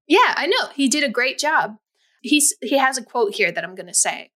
Yeah, 0.07 0.33
I 0.35 0.47
know. 0.47 0.69
He 0.73 0.87
did 0.87 1.03
a 1.03 1.09
great 1.09 1.37
job. 1.37 1.75
He's 2.21 2.55
he 2.61 2.77
has 2.77 2.97
a 2.97 3.03
quote 3.03 3.35
here 3.35 3.51
that 3.51 3.63
I'm 3.63 3.75
going 3.75 3.87
to 3.87 3.93
say. 3.93 4.31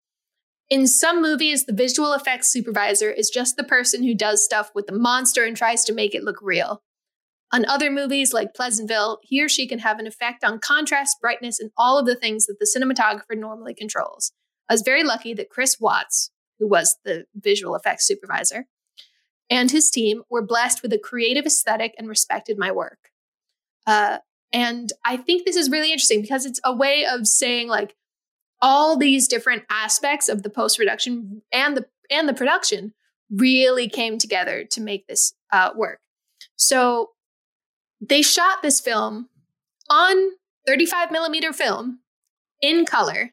In 0.71 0.87
some 0.87 1.21
movies, 1.21 1.67
the 1.67 1.75
visual 1.75 2.15
effects 2.15 2.51
supervisor 2.51 3.11
is 3.11 3.29
just 3.29 3.57
the 3.57 3.65
person 3.65 4.03
who 4.03 4.15
does 4.15 4.43
stuff 4.43 4.71
with 4.75 4.87
the 4.87 4.99
monster 4.99 5.45
and 5.45 5.55
tries 5.55 5.85
to 5.85 5.93
make 5.93 6.15
it 6.15 6.25
look 6.25 6.39
real. 6.41 6.83
On 7.53 7.67
other 7.67 7.91
movies 7.91 8.33
like 8.33 8.55
Pleasantville, 8.55 9.19
he 9.23 9.43
or 9.43 9.49
she 9.49 9.69
can 9.69 9.81
have 9.81 9.99
an 9.99 10.07
effect 10.07 10.43
on 10.43 10.59
contrast, 10.59 11.19
brightness, 11.21 11.61
and 11.61 11.71
all 11.77 11.99
of 11.99 12.07
the 12.07 12.17
things 12.17 12.47
that 12.47 12.57
the 12.59 12.67
cinematographer 12.67 13.39
normally 13.39 13.75
controls. 13.75 14.33
I 14.69 14.75
was 14.75 14.83
very 14.83 15.03
lucky 15.03 15.35
that 15.35 15.51
Chris 15.51 15.79
Watts, 15.81 16.31
who 16.59 16.69
was 16.69 16.97
the 17.05 17.27
visual 17.35 17.75
effects 17.75 18.07
supervisor, 18.07 18.67
and 19.51 19.71
his 19.71 19.91
team 19.91 20.23
were 20.31 20.43
blessed 20.43 20.83
with 20.83 20.93
a 20.93 20.99
creative 20.99 21.47
aesthetic 21.47 21.95
and 21.99 22.09
respected 22.09 22.59
my 22.59 22.71
work. 22.71 23.11
Uh, 23.87 24.19
and 24.53 24.93
I 25.05 25.17
think 25.17 25.45
this 25.45 25.57
is 25.57 25.71
really 25.71 25.93
interesting 25.93 26.23
because 26.23 26.47
it's 26.47 26.61
a 26.65 26.75
way 26.75 27.05
of 27.05 27.27
saying 27.27 27.69
like 27.69 27.95
all 28.63 28.97
these 28.97 29.29
different 29.29 29.65
aspects 29.69 30.29
of 30.29 30.43
the 30.43 30.51
post 30.51 30.79
production 30.79 31.43
and 31.53 31.77
the 31.77 31.87
and 32.11 32.29
the 32.29 32.35
production 32.35 32.95
really 33.31 33.89
came 33.89 34.19
together 34.19 34.65
to 34.65 34.81
make 34.81 35.07
this 35.07 35.35
uh, 35.53 35.71
work. 35.75 36.01
So 36.57 37.11
they 38.01 38.23
shot 38.23 38.63
this 38.63 38.81
film 38.81 39.29
on 39.91 40.31
35 40.67 41.11
millimeter 41.11 41.53
film 41.53 42.01
in 42.63 42.85
color 42.85 43.33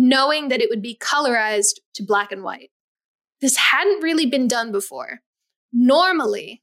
knowing 0.00 0.48
that 0.48 0.62
it 0.62 0.70
would 0.70 0.80
be 0.80 0.96
colorized 0.96 1.74
to 1.92 2.02
black 2.02 2.32
and 2.32 2.42
white. 2.42 2.70
This 3.42 3.54
hadn't 3.56 4.02
really 4.02 4.24
been 4.24 4.48
done 4.48 4.72
before. 4.72 5.20
Normally, 5.74 6.62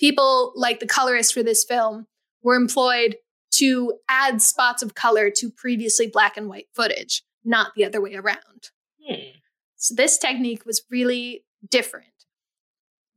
people 0.00 0.52
like 0.56 0.80
the 0.80 0.86
colorist 0.86 1.32
for 1.32 1.44
this 1.44 1.62
film 1.64 2.08
were 2.42 2.56
employed 2.56 3.14
to 3.52 3.94
add 4.08 4.42
spots 4.42 4.82
of 4.82 4.96
color 4.96 5.30
to 5.30 5.50
previously 5.50 6.08
black 6.08 6.36
and 6.36 6.48
white 6.48 6.66
footage, 6.74 7.22
not 7.44 7.70
the 7.76 7.84
other 7.84 8.00
way 8.00 8.16
around. 8.16 8.70
Hmm. 9.00 9.38
So 9.76 9.94
this 9.94 10.18
technique 10.18 10.66
was 10.66 10.82
really 10.90 11.44
different. 11.70 12.08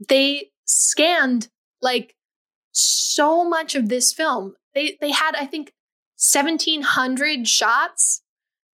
They 0.08 0.52
scanned 0.66 1.50
like 1.82 2.16
so 2.74 3.44
much 3.44 3.74
of 3.74 3.90
this 3.90 4.14
film. 4.14 4.54
They 4.76 5.00
they 5.02 5.10
had 5.10 5.36
I 5.36 5.48
think 5.48 5.74
1700 6.20 7.48
shots 7.48 8.22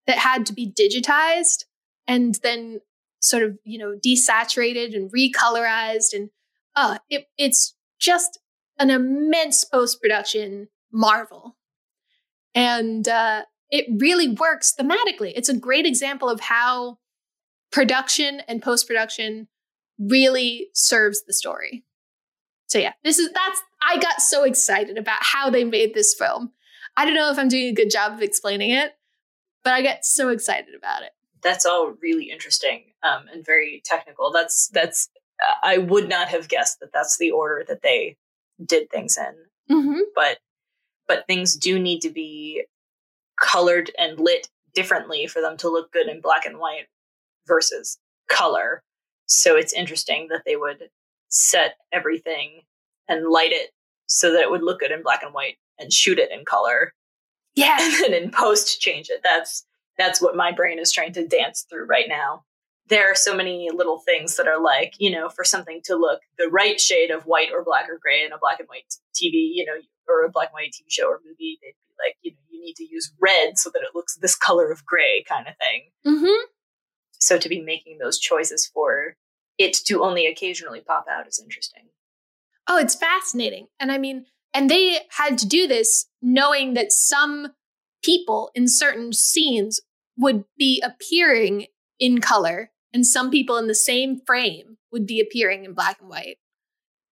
that 0.07 0.17
had 0.17 0.45
to 0.47 0.53
be 0.53 0.71
digitized 0.71 1.63
and 2.07 2.35
then 2.43 2.81
sort 3.19 3.43
of 3.43 3.57
you 3.63 3.77
know 3.77 3.97
desaturated 4.05 4.95
and 4.95 5.11
recolorized. 5.11 6.13
And 6.13 6.29
uh 6.75 6.97
it, 7.09 7.27
it's 7.37 7.75
just 7.99 8.39
an 8.79 8.89
immense 8.89 9.63
post-production 9.63 10.67
marvel. 10.91 11.55
And 12.53 13.07
uh 13.07 13.43
it 13.69 13.85
really 13.99 14.29
works 14.29 14.73
thematically. 14.79 15.33
It's 15.35 15.49
a 15.49 15.57
great 15.57 15.85
example 15.85 16.29
of 16.29 16.41
how 16.41 16.99
production 17.71 18.41
and 18.47 18.61
post-production 18.61 19.47
really 19.97 20.67
serves 20.73 21.23
the 21.23 21.33
story. 21.33 21.85
So 22.67 22.79
yeah 22.79 22.93
this 23.03 23.19
is 23.19 23.31
that's 23.31 23.61
i 23.81 23.97
got 23.97 24.21
so 24.21 24.43
excited 24.43 24.97
about 24.97 25.19
how 25.21 25.49
they 25.49 25.63
made 25.63 25.93
this 25.93 26.13
film. 26.13 26.51
I 26.97 27.05
don't 27.05 27.15
know 27.15 27.31
if 27.31 27.39
i'm 27.39 27.47
doing 27.47 27.67
a 27.67 27.73
good 27.73 27.89
job 27.89 28.11
of 28.11 28.21
explaining 28.21 28.71
it 28.71 28.93
but 29.63 29.73
I 29.73 29.81
get 29.81 30.05
so 30.05 30.29
excited 30.29 30.75
about 30.75 31.03
it. 31.03 31.11
That's 31.41 31.65
all 31.65 31.93
really 32.01 32.29
interesting 32.29 32.83
um, 33.03 33.25
and 33.31 33.45
very 33.45 33.81
technical. 33.85 34.31
That's 34.31 34.69
that's 34.69 35.09
uh, 35.47 35.53
I 35.63 35.77
would 35.77 36.07
not 36.07 36.29
have 36.29 36.47
guessed 36.47 36.79
that 36.79 36.93
that's 36.93 37.17
the 37.17 37.31
order 37.31 37.63
that 37.67 37.81
they 37.81 38.17
did 38.63 38.89
things 38.89 39.17
in. 39.17 39.75
Mm-hmm. 39.75 39.99
But 40.15 40.37
but 41.07 41.27
things 41.27 41.55
do 41.55 41.79
need 41.79 42.01
to 42.01 42.09
be 42.09 42.63
colored 43.41 43.91
and 43.97 44.19
lit 44.19 44.47
differently 44.73 45.27
for 45.27 45.41
them 45.41 45.57
to 45.57 45.69
look 45.69 45.91
good 45.91 46.07
in 46.07 46.21
black 46.21 46.45
and 46.45 46.57
white 46.57 46.87
versus 47.47 47.97
color. 48.29 48.81
So 49.25 49.55
it's 49.55 49.73
interesting 49.73 50.27
that 50.29 50.43
they 50.45 50.55
would 50.55 50.89
set 51.29 51.75
everything 51.91 52.61
and 53.07 53.29
light 53.29 53.51
it 53.51 53.71
so 54.07 54.31
that 54.31 54.41
it 54.41 54.51
would 54.51 54.63
look 54.63 54.79
good 54.79 54.91
in 54.91 55.03
black 55.03 55.23
and 55.23 55.33
white 55.33 55.57
and 55.79 55.91
shoot 55.91 56.19
it 56.19 56.31
in 56.31 56.45
color 56.45 56.93
yeah. 57.55 57.77
and 58.05 58.13
in 58.13 58.31
post 58.31 58.79
change 58.79 59.09
it. 59.09 59.21
That's 59.23 59.65
that's 59.97 60.21
what 60.21 60.35
my 60.35 60.51
brain 60.51 60.79
is 60.79 60.91
trying 60.91 61.13
to 61.13 61.27
dance 61.27 61.65
through 61.69 61.85
right 61.85 62.07
now. 62.07 62.43
There 62.89 63.09
are 63.09 63.15
so 63.15 63.35
many 63.35 63.69
little 63.73 63.99
things 63.99 64.35
that 64.35 64.47
are 64.47 64.61
like, 64.61 64.93
you 64.97 65.09
know, 65.09 65.29
for 65.29 65.43
something 65.43 65.81
to 65.85 65.95
look 65.95 66.21
the 66.37 66.49
right 66.49 66.79
shade 66.81 67.11
of 67.11 67.23
white 67.23 67.49
or 67.53 67.63
black 67.63 67.87
or 67.89 67.99
gray 68.01 68.25
in 68.25 68.33
a 68.33 68.37
black 68.37 68.59
and 68.59 68.67
white 68.67 68.93
TV, 69.15 69.49
you 69.53 69.65
know, 69.65 69.73
or 70.09 70.25
a 70.25 70.29
black 70.29 70.49
and 70.49 70.53
white 70.53 70.71
TV 70.71 70.85
show 70.89 71.07
or 71.07 71.21
movie, 71.25 71.59
they'd 71.61 71.75
be 71.87 71.93
like, 72.05 72.17
you 72.21 72.31
know, 72.31 72.37
you 72.49 72.61
need 72.61 72.75
to 72.75 72.83
use 72.83 73.13
red 73.21 73.57
so 73.57 73.69
that 73.73 73.83
it 73.83 73.95
looks 73.95 74.15
this 74.17 74.35
color 74.35 74.71
of 74.71 74.85
gray 74.85 75.23
kind 75.27 75.47
of 75.47 75.53
thing. 75.57 75.91
Mm-hmm. 76.05 76.45
So 77.19 77.37
to 77.37 77.47
be 77.47 77.61
making 77.61 77.99
those 77.99 78.19
choices 78.19 78.67
for 78.67 79.15
it 79.57 79.73
to 79.85 80.03
only 80.03 80.25
occasionally 80.25 80.81
pop 80.81 81.05
out 81.09 81.27
is 81.27 81.39
interesting. 81.41 81.83
Oh, 82.67 82.77
it's 82.77 82.95
fascinating. 82.95 83.67
And 83.79 83.91
I 83.91 83.97
mean, 83.97 84.25
and 84.53 84.69
they 84.69 84.99
had 85.17 85.37
to 85.39 85.47
do 85.47 85.67
this 85.67 86.05
knowing 86.21 86.73
that 86.73 86.91
some 86.91 87.49
people 88.03 88.51
in 88.53 88.67
certain 88.67 89.13
scenes 89.13 89.81
would 90.17 90.45
be 90.57 90.81
appearing 90.85 91.67
in 91.99 92.21
color 92.21 92.71
and 92.93 93.07
some 93.07 93.31
people 93.31 93.57
in 93.57 93.67
the 93.67 93.75
same 93.75 94.19
frame 94.25 94.77
would 94.91 95.07
be 95.07 95.19
appearing 95.19 95.65
in 95.65 95.73
black 95.73 95.99
and 95.99 96.09
white. 96.09 96.37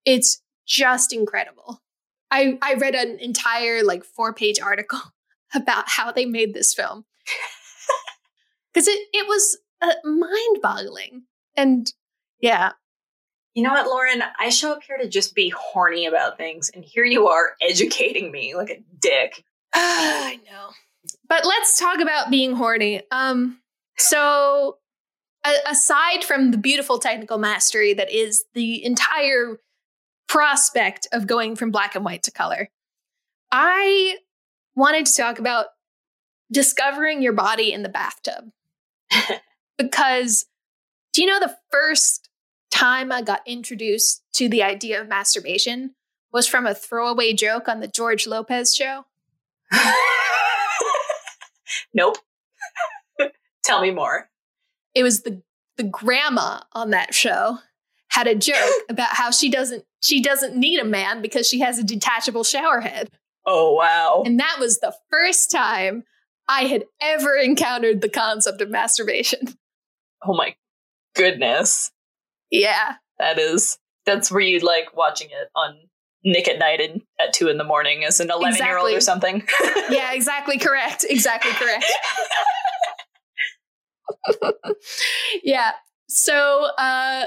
It's 0.06 0.42
just 0.68 1.12
incredible. 1.12 1.82
I, 2.30 2.58
I 2.62 2.76
read 2.76 2.96
an 2.96 3.20
entire 3.20 3.84
like 3.84 4.04
four 4.04 4.34
page 4.34 4.60
article 4.60 5.00
about 5.56 5.86
how 5.88 6.12
they 6.12 6.26
made 6.26 6.54
this 6.54 6.74
film 6.74 7.06
because 8.74 8.88
it, 8.88 9.08
it 9.14 9.28
was 9.28 9.58
uh, 9.82 9.94
mind 10.04 10.62
boggling. 10.62 11.24
And 11.58 11.92
yeah, 12.40 12.74
you 13.54 13.64
know 13.64 13.72
what, 13.72 13.88
Lauren? 13.88 14.24
I 14.40 14.50
show 14.50 14.72
up 14.72 14.84
here 14.84 14.98
to 14.98 15.08
just 15.08 15.36
be 15.36 15.50
horny 15.50 16.06
about 16.06 16.38
things, 16.38 16.72
and 16.74 16.84
here 16.84 17.06
you 17.06 17.28
are 17.28 17.56
educating 17.62 18.32
me 18.32 18.56
like 18.56 18.70
a 18.70 18.84
dick. 19.00 19.44
I 19.74 20.40
know. 20.50 20.70
But 21.28 21.46
let's 21.46 21.80
talk 21.80 22.00
about 22.00 22.30
being 22.30 22.56
horny. 22.56 23.02
Um, 23.12 23.60
so 23.98 24.78
a- 25.46 25.70
aside 25.70 26.24
from 26.24 26.52
the 26.52 26.58
beautiful 26.58 27.00
technical 27.00 27.38
mastery 27.38 27.94
that 27.94 28.12
is 28.12 28.46
the 28.54 28.84
entire 28.84 29.60
prospect 30.28 31.08
of 31.12 31.28
going 31.28 31.56
from 31.56 31.72
black 31.72 31.96
and 31.96 32.06
white 32.06 32.24
to 32.24 32.32
color, 32.32 32.70
I 33.52 34.18
wanted 34.76 35.06
to 35.08 35.18
talk 35.18 35.40
about 35.40 35.68
discovering 36.52 37.22
your 37.22 37.34
body 37.34 37.74
in 37.74 37.84
the 37.84 37.90
bathtub. 37.90 38.52
because 39.78 40.46
do 41.14 41.22
you 41.22 41.28
know 41.28 41.40
the 41.40 41.56
first 41.72 42.30
time 42.72 43.12
I 43.12 43.22
got 43.22 43.42
introduced 43.46 44.24
to 44.34 44.50
the 44.50 44.64
idea 44.64 45.02
of 45.02 45.08
masturbation 45.08 45.96
was 46.32 46.48
from 46.48 46.66
a 46.66 46.74
throwaway 46.74 47.34
joke 47.34 47.68
on 47.68 47.80
the 47.80 47.88
George 47.88 48.26
Lopez 48.26 48.76
show. 48.76 49.06
nope. 51.94 52.18
Tell 53.64 53.82
me 53.82 53.92
more. 53.92 54.30
It 54.96 55.04
was 55.04 55.22
the 55.22 55.42
the 55.78 55.84
grandma 55.84 56.60
on 56.74 56.92
that 56.92 57.14
show 57.14 57.60
had 58.10 58.28
a 58.28 58.36
joke 58.36 58.72
about 58.90 59.10
how 59.12 59.32
she 59.32 59.50
doesn't 59.50 59.86
she 60.02 60.22
doesn't 60.22 60.56
need 60.56 60.80
a 60.80 60.86
man 60.86 61.22
because 61.22 61.48
she 61.48 61.60
has 61.60 61.78
a 61.78 61.84
detachable 61.84 62.44
shower 62.44 62.82
head. 62.82 63.10
Oh 63.46 63.74
wow. 63.74 64.24
And 64.26 64.40
that 64.40 64.58
was 64.60 64.80
the 64.80 64.94
first 65.10 65.52
time 65.52 66.04
I 66.48 66.64
had 66.64 66.86
ever 67.02 67.36
encountered 67.36 68.02
the 68.02 68.10
concept 68.10 68.62
of 68.62 68.70
masturbation. 68.70 69.56
Oh 70.26 70.34
my 70.34 70.56
goodness. 71.16 71.92
Yeah. 72.52 72.96
That 73.20 73.40
is 73.40 73.78
That's 74.06 74.32
where 74.32 74.42
you'd 74.42 74.64
like 74.64 74.96
watching 74.96 75.30
it 75.30 75.50
on 75.56 75.76
Nick 76.24 76.48
at 76.48 76.60
Night 76.60 76.80
and 76.82 77.02
at 77.20 77.34
two 77.34 77.48
in 77.48 77.58
the 77.58 77.64
morning 77.64 78.04
as 78.04 78.20
an 78.20 78.30
11 78.30 78.58
year 78.64 78.78
old 78.78 78.94
or 78.94 79.02
something. 79.02 79.44
yeah, 79.90 80.14
exactly 80.14 80.58
correct. 80.58 81.06
Exactly 81.10 81.52
correct. 81.54 81.86
yeah. 85.44 85.72
So 86.08 86.68
uh 86.78 87.26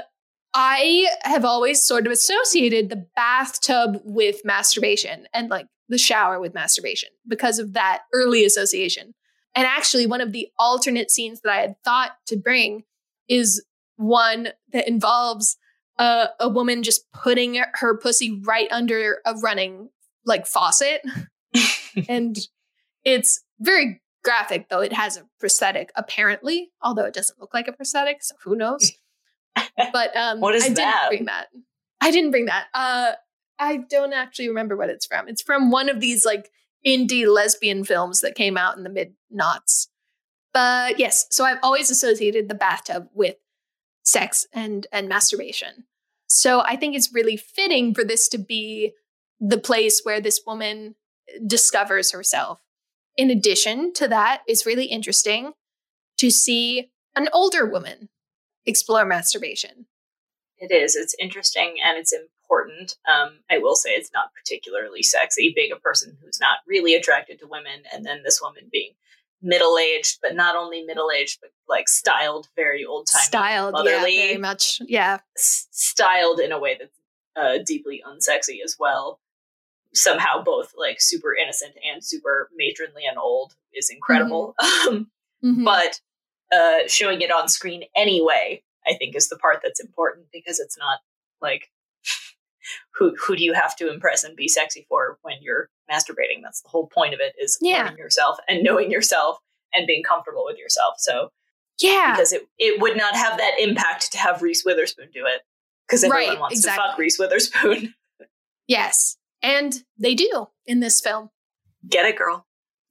I 0.57 1.09
have 1.23 1.43
always 1.43 1.85
sort 1.85 2.05
of 2.05 2.13
associated 2.13 2.89
the 2.89 3.05
bathtub 3.13 3.99
with 4.05 4.37
masturbation 4.45 5.27
and 5.33 5.49
like 5.49 5.67
the 5.89 5.97
shower 5.97 6.39
with 6.39 6.53
masturbation 6.53 7.09
because 7.27 7.59
of 7.59 7.73
that 7.73 8.03
early 8.13 8.45
association. 8.45 9.13
And 9.53 9.65
actually, 9.65 10.07
one 10.07 10.21
of 10.21 10.31
the 10.31 10.47
alternate 10.57 11.11
scenes 11.11 11.41
that 11.41 11.51
I 11.51 11.61
had 11.61 11.75
thought 11.83 12.11
to 12.27 12.37
bring 12.37 12.83
is 13.27 13.63
one 13.97 14.49
that 14.73 14.87
involves 14.87 15.57
uh, 15.97 16.27
a 16.39 16.49
woman 16.49 16.83
just 16.83 17.09
putting 17.13 17.61
her 17.75 17.97
pussy 17.97 18.41
right 18.43 18.67
under 18.71 19.19
a 19.25 19.33
running 19.35 19.89
like 20.25 20.45
faucet. 20.45 21.01
and 22.09 22.37
it's 23.03 23.41
very 23.59 24.01
graphic, 24.23 24.69
though 24.69 24.81
it 24.81 24.91
has 24.91 25.17
a 25.17 25.23
prosthetic, 25.39 25.91
apparently, 25.95 26.71
although 26.81 27.05
it 27.05 27.13
doesn't 27.13 27.39
look 27.39 27.53
like 27.53 27.67
a 27.67 27.73
prosthetic, 27.73 28.23
so 28.23 28.35
who 28.43 28.55
knows? 28.55 28.91
But 29.93 30.15
um, 30.17 30.41
What 30.41 30.55
is 30.55 30.65
I 30.65 30.69
that? 30.69 30.75
didn't 30.75 31.09
bring 31.09 31.25
that. 31.27 31.47
I 32.01 32.11
didn't 32.11 32.31
bring 32.31 32.45
that. 32.47 32.65
Uh, 32.73 33.13
I 33.57 33.77
don't 33.89 34.11
actually 34.11 34.49
remember 34.49 34.75
what 34.75 34.89
it's 34.89 35.05
from. 35.05 35.29
It's 35.29 35.41
from 35.41 35.71
one 35.71 35.87
of 35.89 36.01
these 36.01 36.25
like 36.25 36.49
indie 36.85 37.25
lesbian 37.25 37.83
films 37.85 38.19
that 38.21 38.35
came 38.35 38.57
out 38.57 38.75
in 38.77 38.83
the 38.83 38.89
mid 38.89 39.13
knots. 39.31 39.89
But 40.53 40.99
yes, 40.99 41.25
so 41.31 41.45
I've 41.45 41.59
always 41.63 41.89
associated 41.89 42.47
the 42.49 42.55
bathtub 42.55 43.07
with 43.13 43.35
sex 44.05 44.47
and 44.53 44.87
and 44.91 45.09
masturbation. 45.09 45.85
So 46.27 46.61
I 46.61 46.75
think 46.75 46.95
it's 46.95 47.13
really 47.13 47.37
fitting 47.37 47.93
for 47.93 48.03
this 48.03 48.27
to 48.29 48.37
be 48.37 48.93
the 49.39 49.57
place 49.57 50.01
where 50.03 50.21
this 50.21 50.41
woman 50.45 50.95
discovers 51.45 52.11
herself. 52.11 52.61
In 53.17 53.29
addition 53.29 53.93
to 53.93 54.07
that, 54.07 54.41
it's 54.47 54.65
really 54.65 54.85
interesting 54.85 55.53
to 56.17 56.29
see 56.29 56.91
an 57.15 57.29
older 57.33 57.65
woman 57.65 58.09
explore 58.65 59.05
masturbation. 59.05 59.85
It 60.57 60.71
is. 60.71 60.95
It's 60.95 61.15
interesting 61.19 61.75
and 61.83 61.97
it's 61.97 62.13
important. 62.13 62.95
Um, 63.07 63.39
I 63.49 63.57
will 63.57 63.75
say 63.75 63.91
it's 63.91 64.11
not 64.13 64.33
particularly 64.33 65.03
sexy 65.03 65.51
being 65.55 65.71
a 65.71 65.79
person 65.79 66.17
who's 66.21 66.39
not 66.39 66.59
really 66.67 66.95
attracted 66.95 67.39
to 67.39 67.47
women, 67.47 67.83
and 67.91 68.05
then 68.05 68.21
this 68.23 68.41
woman 68.41 68.69
being 68.71 68.93
middle 69.45 69.77
aged, 69.77 70.17
but 70.21 70.35
not 70.35 70.55
only 70.55 70.81
middle 70.83 71.09
aged, 71.11 71.39
but 71.41 71.51
like 71.69 71.87
styled 71.87 72.47
very 72.55 72.83
old 72.83 73.07
time, 73.07 73.21
Styled, 73.23 73.75
yeah, 73.85 74.01
very 74.03 74.37
much. 74.37 74.79
Yeah. 74.81 75.19
s- 75.37 75.67
styled 75.71 76.39
in 76.39 76.51
a 76.51 76.59
way 76.59 76.75
that's 76.79 76.99
uh, 77.35 77.63
deeply 77.65 78.01
unsexy 78.07 78.57
as 78.63 78.75
well. 78.79 79.19
Somehow, 79.93 80.41
both 80.43 80.73
like 80.77 80.99
super 80.99 81.33
innocent 81.35 81.73
and 81.89 82.03
super 82.03 82.49
matronly 82.57 83.03
and 83.09 83.17
old 83.17 83.53
is 83.73 83.89
incredible. 83.89 84.55
Um, 84.59 85.09
Mhm. 85.43 85.63
but 85.65 85.99
uh, 86.51 86.87
showing 86.87 87.21
it 87.21 87.31
on 87.31 87.47
screen 87.49 87.83
anyway, 87.95 88.63
I 88.87 88.93
think 88.95 89.15
is 89.15 89.29
the 89.29 89.37
part 89.37 89.59
that's 89.63 89.79
important 89.79 90.27
because 90.33 90.59
it's 90.59 90.77
not 90.77 90.99
like 91.41 91.71
who 92.95 93.15
who 93.15 93.35
do 93.35 93.43
you 93.43 93.53
have 93.53 93.75
to 93.77 93.91
impress 93.91 94.23
and 94.23 94.35
be 94.35 94.47
sexy 94.47 94.85
for 94.89 95.17
when 95.21 95.37
you're 95.41 95.69
masturbating? 95.91 96.41
That's 96.43 96.61
the 96.61 96.69
whole 96.69 96.87
point 96.87 97.13
of 97.13 97.19
it 97.19 97.33
is 97.41 97.57
Yeah. 97.61 97.93
yourself 97.95 98.37
and 98.47 98.63
knowing 98.63 98.91
yourself 98.91 99.37
and 99.73 99.85
being 99.87 100.03
comfortable 100.03 100.43
with 100.45 100.57
yourself. 100.57 100.95
So 100.97 101.31
yeah. 101.79 102.13
because 102.13 102.33
it 102.33 102.43
it 102.57 102.81
would 102.81 102.97
not 102.97 103.15
have 103.15 103.37
that 103.37 103.55
impact 103.59 104.11
to 104.13 104.17
have 104.17 104.41
Reese 104.41 104.63
Witherspoon 104.65 105.09
do 105.13 105.25
it 105.25 105.41
because 105.87 106.03
everyone 106.03 106.27
Right, 106.29 106.39
wants 106.39 106.61
to 106.63 106.71
fuck 106.71 106.97
Reese 106.97 107.19
Witherspoon. 107.19 107.93
Yes. 108.67 109.17
And 109.43 109.83
they 109.99 110.15
do 110.15 110.47
in 110.65 110.79
this 110.79 110.99
film. 110.99 111.29
Get 111.87 112.05
it, 112.05 112.17
girl. 112.17 112.47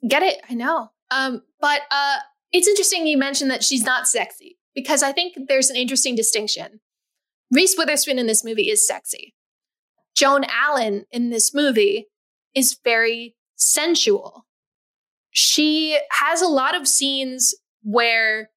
Get 0.07 0.22
it? 0.22 0.40
I 0.49 0.55
know. 0.55 0.92
Um, 1.11 1.42
but 1.61 1.80
uh 1.90 2.18
it's 2.53 2.68
interesting 2.68 3.07
you 3.09 3.18
mentioned 3.18 3.51
that 3.51 3.64
she's 3.64 3.82
not 3.82 4.07
sexy 4.07 4.57
because 4.74 5.03
I 5.03 5.11
think 5.11 5.34
there's 5.49 5.70
an 5.70 5.76
interesting 5.76 6.14
distinction. 6.14 6.80
Reese 7.51 7.74
Witherspoon 7.76 8.18
in 8.20 8.28
this 8.28 8.45
movie 8.45 8.70
is 8.70 8.86
sexy. 8.86 9.34
Joan 10.16 10.45
Allen 10.45 11.07
in 11.11 11.30
this 11.30 11.53
movie 11.53 12.07
is 12.55 12.78
very 12.84 13.36
sensual. 13.57 14.46
She 15.30 15.98
has 16.11 16.40
a 16.40 16.48
lot 16.48 16.76
of 16.76 16.86
scenes 16.86 17.55
where 17.82 18.50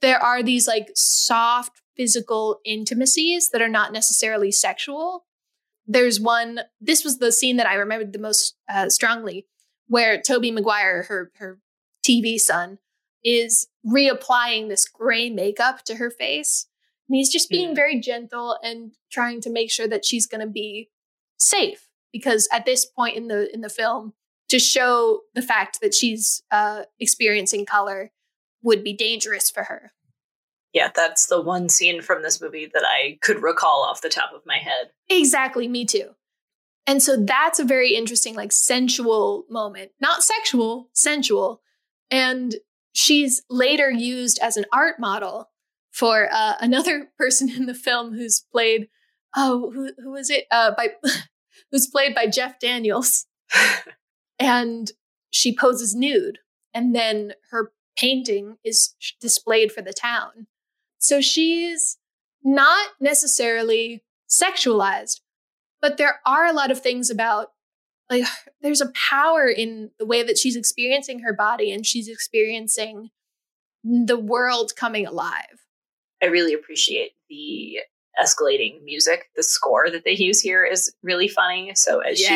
there 0.00 0.22
are 0.22 0.42
these 0.42 0.66
like 0.66 0.88
soft 0.94 1.80
physical 1.96 2.60
intimacies 2.64 3.50
that 3.50 3.62
are 3.62 3.68
not 3.68 3.92
necessarily 3.92 4.50
sexual. 4.50 5.26
There's 5.86 6.20
one, 6.20 6.60
this 6.80 7.04
was 7.04 7.18
the 7.18 7.32
scene 7.32 7.56
that 7.56 7.66
I 7.66 7.74
remembered 7.74 8.12
the 8.12 8.18
most 8.18 8.54
uh, 8.68 8.88
strongly, 8.88 9.46
where 9.86 10.20
Tobey 10.20 10.50
Maguire, 10.50 11.02
her, 11.04 11.32
her 11.36 11.58
TV 12.06 12.38
son, 12.38 12.78
is 13.24 13.66
reapplying 13.86 14.68
this 14.68 14.88
gray 14.88 15.30
makeup 15.30 15.84
to 15.84 15.96
her 15.96 16.10
face. 16.10 16.66
And 17.08 17.16
he's 17.16 17.30
just 17.32 17.50
being 17.50 17.74
very 17.74 18.00
gentle 18.00 18.56
and 18.62 18.92
trying 19.10 19.40
to 19.42 19.50
make 19.50 19.70
sure 19.70 19.88
that 19.88 20.04
she's 20.04 20.26
going 20.26 20.40
to 20.40 20.50
be 20.50 20.90
safe. 21.36 21.89
Because 22.12 22.48
at 22.52 22.64
this 22.64 22.84
point 22.84 23.16
in 23.16 23.28
the 23.28 23.52
in 23.52 23.60
the 23.60 23.68
film, 23.68 24.14
to 24.48 24.58
show 24.58 25.20
the 25.34 25.42
fact 25.42 25.80
that 25.80 25.94
she's 25.94 26.42
uh, 26.50 26.82
experiencing 26.98 27.64
color 27.64 28.10
would 28.62 28.82
be 28.82 28.92
dangerous 28.92 29.50
for 29.50 29.64
her. 29.64 29.92
Yeah, 30.72 30.90
that's 30.94 31.26
the 31.26 31.40
one 31.40 31.68
scene 31.68 32.00
from 32.00 32.22
this 32.22 32.40
movie 32.40 32.70
that 32.72 32.84
I 32.86 33.18
could 33.22 33.42
recall 33.42 33.84
off 33.88 34.02
the 34.02 34.08
top 34.08 34.32
of 34.34 34.42
my 34.46 34.58
head. 34.58 34.90
Exactly, 35.08 35.66
me 35.66 35.84
too. 35.84 36.14
And 36.86 37.02
so 37.02 37.16
that's 37.16 37.58
a 37.58 37.64
very 37.64 37.94
interesting, 37.94 38.34
like 38.34 38.52
sensual 38.52 39.44
moment. 39.48 39.92
Not 40.00 40.22
sexual, 40.22 40.90
sensual. 40.92 41.62
And 42.10 42.56
she's 42.92 43.42
later 43.48 43.90
used 43.90 44.38
as 44.40 44.56
an 44.56 44.64
art 44.72 44.98
model 44.98 45.50
for 45.92 46.28
uh, 46.32 46.54
another 46.60 47.10
person 47.18 47.50
in 47.50 47.66
the 47.66 47.74
film 47.74 48.14
who's 48.14 48.44
played, 48.52 48.88
oh, 49.36 49.70
who, 49.72 49.92
who 50.02 50.10
was 50.12 50.30
it? 50.30 50.46
Uh, 50.50 50.72
by 50.76 50.90
who's 51.70 51.86
played 51.86 52.14
by 52.14 52.26
Jeff 52.26 52.58
Daniels. 52.58 53.26
And 54.40 54.90
she 55.30 55.54
poses 55.54 55.94
nude. 55.94 56.38
And 56.72 56.94
then 56.94 57.34
her 57.50 57.72
painting 57.96 58.56
is 58.64 58.94
displayed 59.20 59.70
for 59.70 59.82
the 59.82 59.92
town. 59.92 60.46
So 60.98 61.20
she's 61.20 61.98
not 62.42 62.88
necessarily 63.00 64.02
sexualized, 64.28 65.20
but 65.82 65.98
there 65.98 66.20
are 66.24 66.46
a 66.46 66.52
lot 66.52 66.70
of 66.70 66.80
things 66.80 67.10
about 67.10 67.48
like 68.08 68.24
there's 68.62 68.80
a 68.80 68.92
power 69.10 69.46
in 69.46 69.90
the 69.98 70.06
way 70.06 70.22
that 70.22 70.38
she's 70.38 70.56
experiencing 70.56 71.20
her 71.20 71.34
body 71.34 71.70
and 71.70 71.84
she's 71.84 72.08
experiencing 72.08 73.10
the 73.84 74.18
world 74.18 74.72
coming 74.76 75.06
alive. 75.06 75.66
I 76.22 76.26
really 76.26 76.54
appreciate 76.54 77.12
the 77.28 77.78
escalating 78.20 78.82
music. 78.84 79.30
The 79.36 79.42
score 79.42 79.90
that 79.90 80.04
they 80.04 80.12
use 80.12 80.40
here 80.40 80.64
is 80.64 80.94
really 81.02 81.28
funny. 81.28 81.72
So 81.74 82.00
as 82.00 82.18
she 82.18 82.26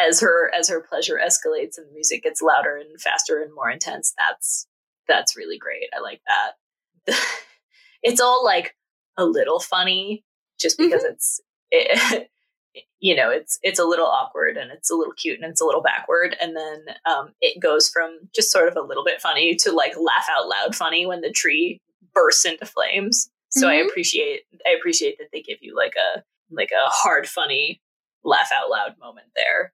as 0.00 0.20
her 0.20 0.52
as 0.56 0.68
her 0.68 0.80
pleasure 0.80 1.20
escalates 1.22 1.76
and 1.76 1.88
the 1.88 1.94
music 1.94 2.22
gets 2.22 2.40
louder 2.40 2.76
and 2.76 3.00
faster 3.00 3.42
and 3.42 3.52
more 3.54 3.70
intense, 3.70 4.14
that's 4.16 4.66
that's 5.06 5.36
really 5.36 5.58
great. 5.58 5.88
I 5.96 6.00
like 6.00 6.20
that. 6.26 7.14
it's 8.02 8.20
all 8.20 8.44
like 8.44 8.76
a 9.16 9.24
little 9.24 9.60
funny 9.60 10.24
just 10.60 10.78
because 10.78 11.04
it's 11.04 11.40
it, 11.70 12.30
you 13.00 13.14
know 13.14 13.30
it's 13.30 13.58
it's 13.62 13.78
a 13.78 13.84
little 13.84 14.06
awkward 14.06 14.56
and 14.56 14.70
it's 14.70 14.90
a 14.90 14.94
little 14.94 15.12
cute 15.14 15.40
and 15.40 15.50
it's 15.50 15.60
a 15.60 15.64
little 15.64 15.82
backward 15.82 16.36
and 16.40 16.56
then 16.56 16.84
um, 17.06 17.32
it 17.40 17.60
goes 17.60 17.88
from 17.88 18.18
just 18.34 18.50
sort 18.50 18.68
of 18.68 18.76
a 18.76 18.86
little 18.86 19.04
bit 19.04 19.20
funny 19.20 19.54
to 19.54 19.72
like 19.72 19.94
laugh 19.96 20.26
out 20.30 20.48
loud 20.48 20.74
funny 20.74 21.06
when 21.06 21.20
the 21.20 21.30
tree 21.30 21.80
bursts 22.14 22.44
into 22.44 22.66
flames 22.66 23.30
so 23.50 23.68
i 23.68 23.74
Mhm. 23.76 23.88
appreciate 23.88 24.42
i 24.66 24.70
appreciate 24.70 25.18
that 25.18 25.28
they 25.32 25.42
give 25.42 25.58
you 25.60 25.74
like 25.76 25.94
a 25.96 26.22
like 26.50 26.70
a 26.70 26.88
hard 26.90 27.28
funny 27.28 27.80
laugh 28.24 28.50
out 28.54 28.70
loud 28.70 28.98
moment 28.98 29.28
there 29.36 29.72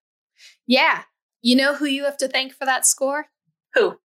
Yeah. 0.67 1.05
You 1.43 1.57
know 1.57 1.75
who 1.75 1.85
you 1.87 2.05
have 2.05 2.17
to 2.19 2.29
thank 2.29 2.55
for 2.55 2.65
that 2.65 2.87
score? 2.87 3.27
who 3.75 3.99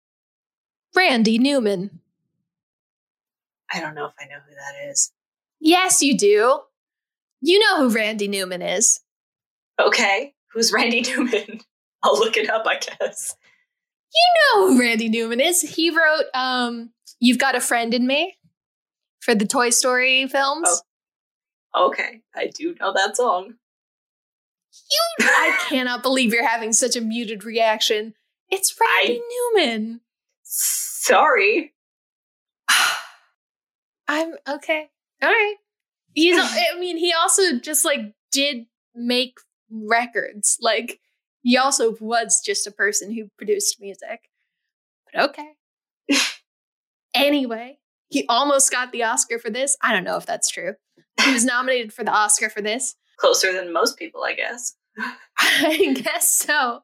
Randy 0.95 1.39
Newman. 1.39 2.01
i 3.73 3.81
don't 3.81 3.95
know 3.95 4.07
if 4.07 4.12
i 4.21 4.25
know 4.25 4.39
who 4.49 4.55
that 4.55 4.89
is 4.91 5.12
Yes, 5.59 6.03
you 6.03 6.17
do. 6.19 6.61
You 7.41 7.59
know 7.59 7.79
who 7.79 7.89
Randy 7.95 8.29
Newman 8.29 8.62
is. 8.62 9.01
okay 9.81 10.35
who's 10.53 10.73
randy 10.73 11.01
newman 11.09 11.61
i'll 12.03 12.19
look 12.19 12.37
it 12.37 12.49
up 12.49 12.64
i 12.67 12.79
guess 12.79 13.35
You 14.14 14.35
know 14.39 14.69
who 14.69 14.81
Randy 14.81 15.09
Newman 15.11 15.41
is. 15.41 15.61
He 15.61 15.91
wrote 15.91 16.25
um 16.35 16.91
You've 17.21 17.39
Got 17.39 17.55
a 17.55 17.61
Friend 17.61 17.93
in 17.93 18.07
Me 18.07 18.37
for 19.21 19.35
the 19.35 19.47
Toy 19.47 19.71
Story 19.71 20.27
films. 20.29 20.83
Oh. 21.75 21.89
okay 21.89 22.23
i 22.35 22.47
do 22.47 22.75
know 22.81 22.93
that 22.95 23.17
song 23.17 23.55
I 25.21 25.59
cannot 25.69 26.03
believe 26.03 26.33
you're 26.33 26.47
having 26.47 26.73
such 26.73 26.97
a 26.97 27.01
muted 27.01 27.45
reaction. 27.45 28.14
It's 28.51 28.77
Randy 28.79 29.23
Newman. 29.55 30.01
sorry 30.43 31.73
I'm 34.09 34.35
okay. 34.49 34.91
All 35.23 35.29
right. 35.29 35.57
He's 36.12 36.39
I 36.39 36.79
mean, 36.79 36.97
he 36.97 37.12
also 37.12 37.59
just 37.59 37.85
like 37.85 38.01
did 38.33 38.67
make 38.95 39.39
records. 39.71 40.59
Like 40.61 41.01
he 41.43 41.57
also 41.57 41.97
was 42.01 42.41
just 42.45 42.67
a 42.67 42.71
person 42.71 43.12
who 43.12 43.31
produced 43.37 43.81
music. 43.81 44.31
But 45.12 45.31
okay. 45.31 45.53
anyway, 47.14 47.79
he 48.09 48.25
almost 48.29 48.71
got 48.71 48.93
the 48.93 49.03
Oscar 49.03 49.39
for 49.39 49.51
this. 49.51 49.77
I 49.83 49.93
don't 49.93 50.05
know 50.05 50.17
if 50.17 50.27
that's 50.27 50.49
true. 50.49 50.75
He 51.23 51.33
was 51.33 51.45
nominated 51.45 51.93
for 51.93 52.05
the 52.05 52.13
Oscar 52.13 52.49
for 52.49 52.63
this. 52.63 52.95
Closer 53.19 53.53
than 53.53 53.73
most 53.73 53.99
people, 53.99 54.25
I 54.25 54.35
guess. 54.35 54.75
I 55.39 55.95
guess 56.03 56.31
so. 56.31 56.81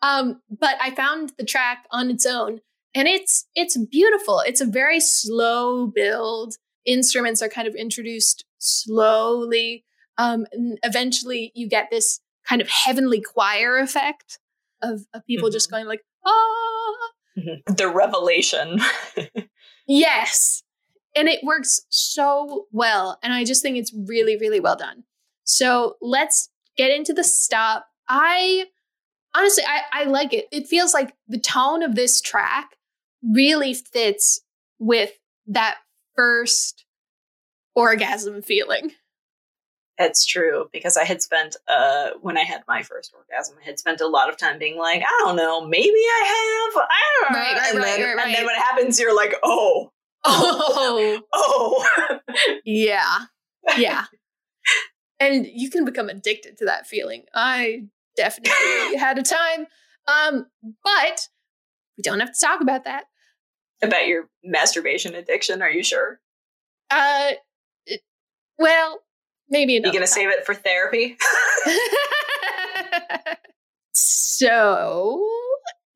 Um, 0.00 0.40
but 0.50 0.76
I 0.80 0.90
found 0.94 1.32
the 1.38 1.44
track 1.44 1.86
on 1.90 2.10
its 2.10 2.26
own 2.26 2.60
and 2.94 3.08
it's 3.08 3.46
it's 3.54 3.76
beautiful. 3.76 4.40
It's 4.40 4.60
a 4.60 4.66
very 4.66 5.00
slow 5.00 5.86
build. 5.86 6.56
Instruments 6.84 7.42
are 7.42 7.48
kind 7.48 7.68
of 7.68 7.74
introduced 7.74 8.44
slowly. 8.58 9.84
Um, 10.18 10.46
and 10.52 10.78
eventually 10.82 11.52
you 11.54 11.68
get 11.68 11.88
this 11.90 12.20
kind 12.46 12.60
of 12.60 12.68
heavenly 12.68 13.20
choir 13.20 13.78
effect 13.78 14.38
of, 14.82 15.06
of 15.14 15.24
people 15.26 15.48
mm-hmm. 15.48 15.54
just 15.54 15.70
going 15.70 15.86
like, 15.86 16.02
ah. 16.26 16.94
Mm-hmm. 17.38 17.74
The 17.74 17.88
revelation. 17.88 18.78
yes. 19.86 20.62
And 21.14 21.28
it 21.28 21.44
works 21.44 21.82
so 21.90 22.66
well. 22.72 23.18
And 23.22 23.32
I 23.32 23.44
just 23.44 23.62
think 23.62 23.76
it's 23.76 23.92
really, 24.08 24.36
really 24.36 24.60
well 24.60 24.76
done. 24.76 25.04
So 25.44 25.96
let's 26.00 26.48
get 26.76 26.90
into 26.90 27.12
the 27.12 27.24
stop. 27.24 27.86
I 28.08 28.66
honestly, 29.34 29.64
I, 29.66 30.02
I 30.02 30.04
like 30.04 30.32
it. 30.32 30.46
It 30.50 30.66
feels 30.66 30.94
like 30.94 31.14
the 31.28 31.38
tone 31.38 31.82
of 31.82 31.94
this 31.94 32.20
track 32.20 32.76
really 33.22 33.74
fits 33.74 34.40
with 34.78 35.12
that 35.46 35.78
first 36.16 36.84
orgasm 37.74 38.42
feeling. 38.42 38.92
It's 40.02 40.24
true 40.24 40.68
because 40.72 40.96
I 40.96 41.04
had 41.04 41.22
spent 41.22 41.56
uh 41.68 42.10
when 42.20 42.36
I 42.36 42.42
had 42.42 42.62
my 42.68 42.82
first 42.82 43.14
orgasm, 43.14 43.56
I 43.60 43.64
had 43.64 43.78
spent 43.78 44.00
a 44.00 44.06
lot 44.06 44.28
of 44.28 44.36
time 44.36 44.58
being 44.58 44.78
like, 44.78 45.02
I 45.02 45.22
don't 45.24 45.36
know, 45.36 45.64
maybe 45.66 45.88
I 45.88 46.70
have. 46.74 46.82
I 46.90 47.00
don't 47.20 47.32
know. 47.32 47.38
Right, 47.38 47.56
right, 47.56 47.70
and, 47.70 47.78
right, 47.78 47.96
then, 47.98 48.18
and 48.18 48.34
then 48.34 48.44
what 48.44 48.56
happens, 48.56 48.98
you're 48.98 49.14
like, 49.14 49.34
oh, 49.42 49.92
oh, 50.24 51.22
oh, 51.32 52.18
yeah, 52.64 53.18
yeah. 53.76 54.04
and 55.20 55.46
you 55.46 55.70
can 55.70 55.84
become 55.84 56.08
addicted 56.08 56.58
to 56.58 56.64
that 56.66 56.86
feeling. 56.86 57.24
I 57.34 57.84
definitely 58.16 58.96
had 58.98 59.18
a 59.18 59.22
time, 59.22 59.66
um, 60.06 60.46
but 60.84 61.28
we 61.96 62.02
don't 62.02 62.20
have 62.20 62.32
to 62.32 62.40
talk 62.40 62.60
about 62.60 62.84
that. 62.84 63.04
About 63.82 64.06
your 64.06 64.28
masturbation 64.44 65.14
addiction? 65.14 65.60
Are 65.60 65.70
you 65.70 65.82
sure? 65.82 66.20
Uh, 66.90 67.32
well, 68.58 69.00
maybe. 69.52 69.74
You 69.74 69.92
gonna 69.92 70.06
save 70.06 70.30
it 70.30 70.44
for 70.44 70.54
therapy? 70.54 71.16
so, 73.92 75.24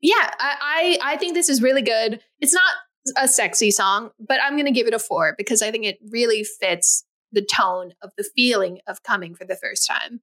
yeah, 0.01 0.31
I, 0.39 0.99
I 1.03 1.15
I 1.15 1.17
think 1.17 1.35
this 1.35 1.49
is 1.49 1.61
really 1.61 1.83
good. 1.83 2.21
It's 2.41 2.55
not 2.55 2.73
a 3.17 3.27
sexy 3.27 3.73
song, 3.73 4.11
but 4.21 4.39
I'm 4.43 4.57
gonna 4.57 4.71
give 4.71 4.87
it 4.87 4.95
a 4.95 4.99
four 4.99 5.35
because 5.37 5.63
I 5.63 5.73
think 5.73 5.85
it 5.85 5.99
really 6.11 6.45
fits 6.45 7.05
the 7.33 7.45
tone 7.45 7.93
of 8.03 8.13
the 8.17 8.29
feeling 8.37 8.79
of 8.87 9.03
coming 9.03 9.35
for 9.35 9.45
the 9.45 9.57
first 9.57 9.87
time. 9.87 10.21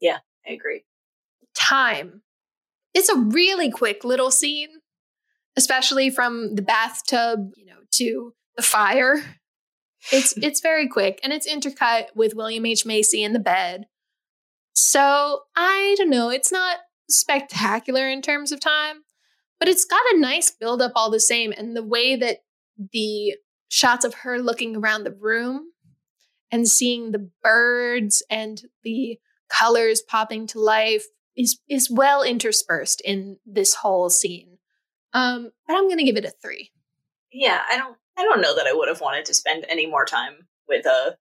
Yeah, 0.00 0.18
I 0.46 0.52
agree. 0.52 0.84
Time. 1.54 2.22
It's 2.94 3.08
a 3.08 3.16
really 3.16 3.70
quick 3.70 4.04
little 4.04 4.30
scene, 4.30 4.68
especially 5.56 6.10
from 6.10 6.54
the 6.54 6.62
bathtub, 6.62 7.50
you 7.56 7.66
know, 7.66 7.78
to 7.94 8.32
the 8.56 8.62
fire. 8.62 9.22
It's 10.12 10.36
it's 10.36 10.60
very 10.60 10.88
quick 10.88 11.20
and 11.22 11.32
it's 11.32 11.50
intercut 11.50 12.06
with 12.14 12.34
William 12.34 12.66
H. 12.66 12.86
Macy 12.86 13.22
in 13.22 13.32
the 13.32 13.38
bed. 13.38 13.86
So 14.72 15.40
I 15.56 15.94
don't 15.98 16.10
know, 16.10 16.30
it's 16.30 16.52
not 16.52 16.78
spectacular 17.08 18.08
in 18.08 18.22
terms 18.22 18.52
of 18.52 18.60
time, 18.60 19.02
but 19.58 19.68
it's 19.68 19.84
got 19.84 20.02
a 20.12 20.18
nice 20.18 20.50
build 20.50 20.82
up 20.82 20.92
all 20.94 21.10
the 21.10 21.20
same. 21.20 21.52
And 21.56 21.76
the 21.76 21.82
way 21.82 22.16
that 22.16 22.38
the 22.92 23.34
shots 23.68 24.04
of 24.04 24.14
her 24.14 24.38
looking 24.38 24.76
around 24.76 25.04
the 25.04 25.16
room 25.18 25.72
and 26.52 26.68
seeing 26.68 27.10
the 27.10 27.30
birds 27.42 28.22
and 28.30 28.62
the 28.82 29.18
colors 29.48 30.02
popping 30.02 30.46
to 30.48 30.60
life 30.60 31.06
is 31.36 31.60
is 31.68 31.90
well 31.90 32.22
interspersed 32.22 33.00
in 33.04 33.38
this 33.44 33.74
whole 33.74 34.10
scene. 34.10 34.58
Um, 35.12 35.50
but 35.66 35.76
I'm 35.76 35.88
gonna 35.88 36.04
give 36.04 36.16
it 36.16 36.24
a 36.24 36.32
three. 36.42 36.70
Yeah, 37.32 37.60
I 37.70 37.76
don't 37.76 37.96
I 38.18 38.22
don't 38.22 38.40
know 38.40 38.54
that 38.54 38.66
I 38.66 38.72
would 38.72 38.88
have 38.88 39.00
wanted 39.00 39.24
to 39.26 39.34
spend 39.34 39.66
any 39.68 39.86
more 39.86 40.04
time 40.04 40.48
with 40.68 40.86
a 40.86 41.16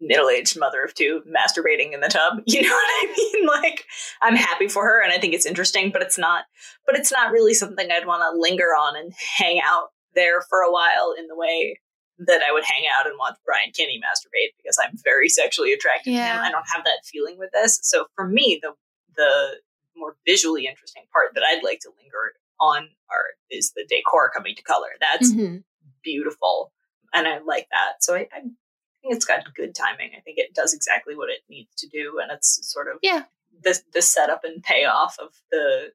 middle-aged 0.00 0.58
mother 0.58 0.82
of 0.84 0.94
two 0.94 1.22
masturbating 1.26 1.92
in 1.92 2.00
the 2.00 2.08
tub. 2.08 2.40
You 2.46 2.62
know 2.62 2.68
what 2.68 3.08
I 3.08 3.14
mean? 3.16 3.46
Like 3.46 3.84
I'm 4.22 4.36
happy 4.36 4.68
for 4.68 4.84
her 4.84 5.02
and 5.02 5.12
I 5.12 5.18
think 5.18 5.34
it's 5.34 5.46
interesting, 5.46 5.90
but 5.90 6.02
it's 6.02 6.18
not 6.18 6.44
but 6.86 6.96
it's 6.96 7.12
not 7.12 7.32
really 7.32 7.54
something 7.54 7.90
I'd 7.90 8.06
want 8.06 8.22
to 8.22 8.40
linger 8.40 8.68
on 8.78 8.96
and 8.96 9.12
hang 9.36 9.60
out 9.64 9.88
there 10.14 10.42
for 10.48 10.60
a 10.60 10.72
while 10.72 11.14
in 11.18 11.26
the 11.26 11.36
way 11.36 11.78
that 12.18 12.42
I 12.48 12.52
would 12.52 12.64
hang 12.64 12.84
out 12.98 13.06
and 13.06 13.16
watch 13.18 13.36
Brian 13.44 13.72
Kinney 13.72 14.00
masturbate 14.00 14.54
because 14.56 14.78
I'm 14.82 14.96
very 15.04 15.28
sexually 15.28 15.72
attracted 15.72 16.12
yeah. 16.12 16.32
to 16.32 16.38
him. 16.38 16.44
I 16.44 16.50
don't 16.50 16.66
have 16.74 16.84
that 16.84 17.04
feeling 17.04 17.38
with 17.38 17.50
this. 17.52 17.78
So 17.82 18.06
for 18.14 18.26
me, 18.26 18.58
the 18.62 18.72
the 19.16 19.56
more 19.96 20.16
visually 20.26 20.66
interesting 20.66 21.02
part 21.12 21.34
that 21.34 21.42
I'd 21.42 21.64
like 21.64 21.80
to 21.80 21.90
linger 22.00 22.34
on 22.60 22.88
are 23.10 23.34
is 23.50 23.72
the 23.74 23.84
decor 23.88 24.30
coming 24.34 24.54
to 24.56 24.62
color. 24.62 24.90
That's 25.00 25.32
mm-hmm. 25.32 25.58
Beautiful, 26.02 26.72
and 27.12 27.26
I 27.26 27.38
like 27.38 27.68
that. 27.70 28.02
So 28.02 28.14
I, 28.14 28.28
I 28.32 28.40
think 28.40 28.54
it's 29.02 29.24
got 29.24 29.54
good 29.54 29.74
timing. 29.74 30.10
I 30.16 30.20
think 30.20 30.38
it 30.38 30.54
does 30.54 30.74
exactly 30.74 31.16
what 31.16 31.30
it 31.30 31.40
needs 31.48 31.74
to 31.78 31.88
do, 31.88 32.18
and 32.22 32.30
it's 32.30 32.60
sort 32.70 32.88
of 32.88 32.98
yeah 33.02 33.24
the 33.62 33.78
the 33.92 34.02
setup 34.02 34.42
and 34.44 34.62
payoff 34.62 35.16
of 35.18 35.30
the 35.50 35.92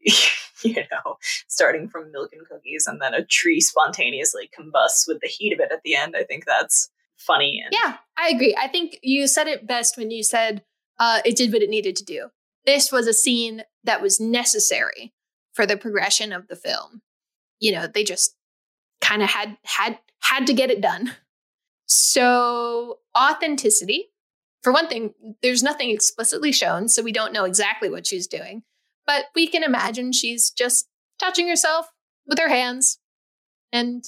you 0.62 0.74
know, 0.74 1.16
starting 1.48 1.88
from 1.88 2.12
milk 2.12 2.30
and 2.32 2.46
cookies 2.46 2.86
and 2.86 3.00
then 3.00 3.14
a 3.14 3.24
tree 3.24 3.60
spontaneously 3.60 4.48
combusts 4.54 5.06
with 5.06 5.20
the 5.20 5.28
heat 5.28 5.52
of 5.52 5.60
it 5.60 5.72
at 5.72 5.82
the 5.82 5.94
end. 5.94 6.14
I 6.16 6.24
think 6.24 6.44
that's 6.46 6.90
funny. 7.16 7.62
And- 7.64 7.74
yeah, 7.74 7.96
I 8.16 8.28
agree. 8.28 8.56
I 8.58 8.68
think 8.68 8.98
you 9.02 9.26
said 9.26 9.46
it 9.46 9.66
best 9.66 9.96
when 9.96 10.10
you 10.10 10.22
said 10.22 10.62
uh, 10.98 11.20
it 11.24 11.36
did 11.36 11.52
what 11.52 11.62
it 11.62 11.70
needed 11.70 11.96
to 11.96 12.04
do. 12.04 12.28
This 12.64 12.90
was 12.90 13.06
a 13.06 13.14
scene 13.14 13.62
that 13.84 14.02
was 14.02 14.20
necessary 14.20 15.12
for 15.52 15.66
the 15.66 15.76
progression 15.76 16.32
of 16.32 16.48
the 16.48 16.56
film. 16.56 17.02
You 17.60 17.72
know, 17.72 17.86
they 17.86 18.04
just 18.04 18.34
kind 19.06 19.22
of 19.22 19.28
had 19.28 19.56
had 19.64 19.98
had 20.20 20.46
to 20.46 20.52
get 20.52 20.70
it 20.70 20.80
done. 20.80 21.12
So, 21.86 22.98
authenticity. 23.16 24.10
For 24.62 24.72
one 24.72 24.88
thing, 24.88 25.14
there's 25.42 25.62
nothing 25.62 25.90
explicitly 25.90 26.50
shown, 26.50 26.88
so 26.88 27.02
we 27.02 27.12
don't 27.12 27.32
know 27.32 27.44
exactly 27.44 27.88
what 27.88 28.06
she's 28.06 28.26
doing. 28.26 28.64
But 29.06 29.26
we 29.36 29.46
can 29.46 29.62
imagine 29.62 30.10
she's 30.10 30.50
just 30.50 30.88
touching 31.20 31.48
herself 31.48 31.92
with 32.26 32.40
her 32.40 32.48
hands. 32.48 32.98
And 33.72 34.04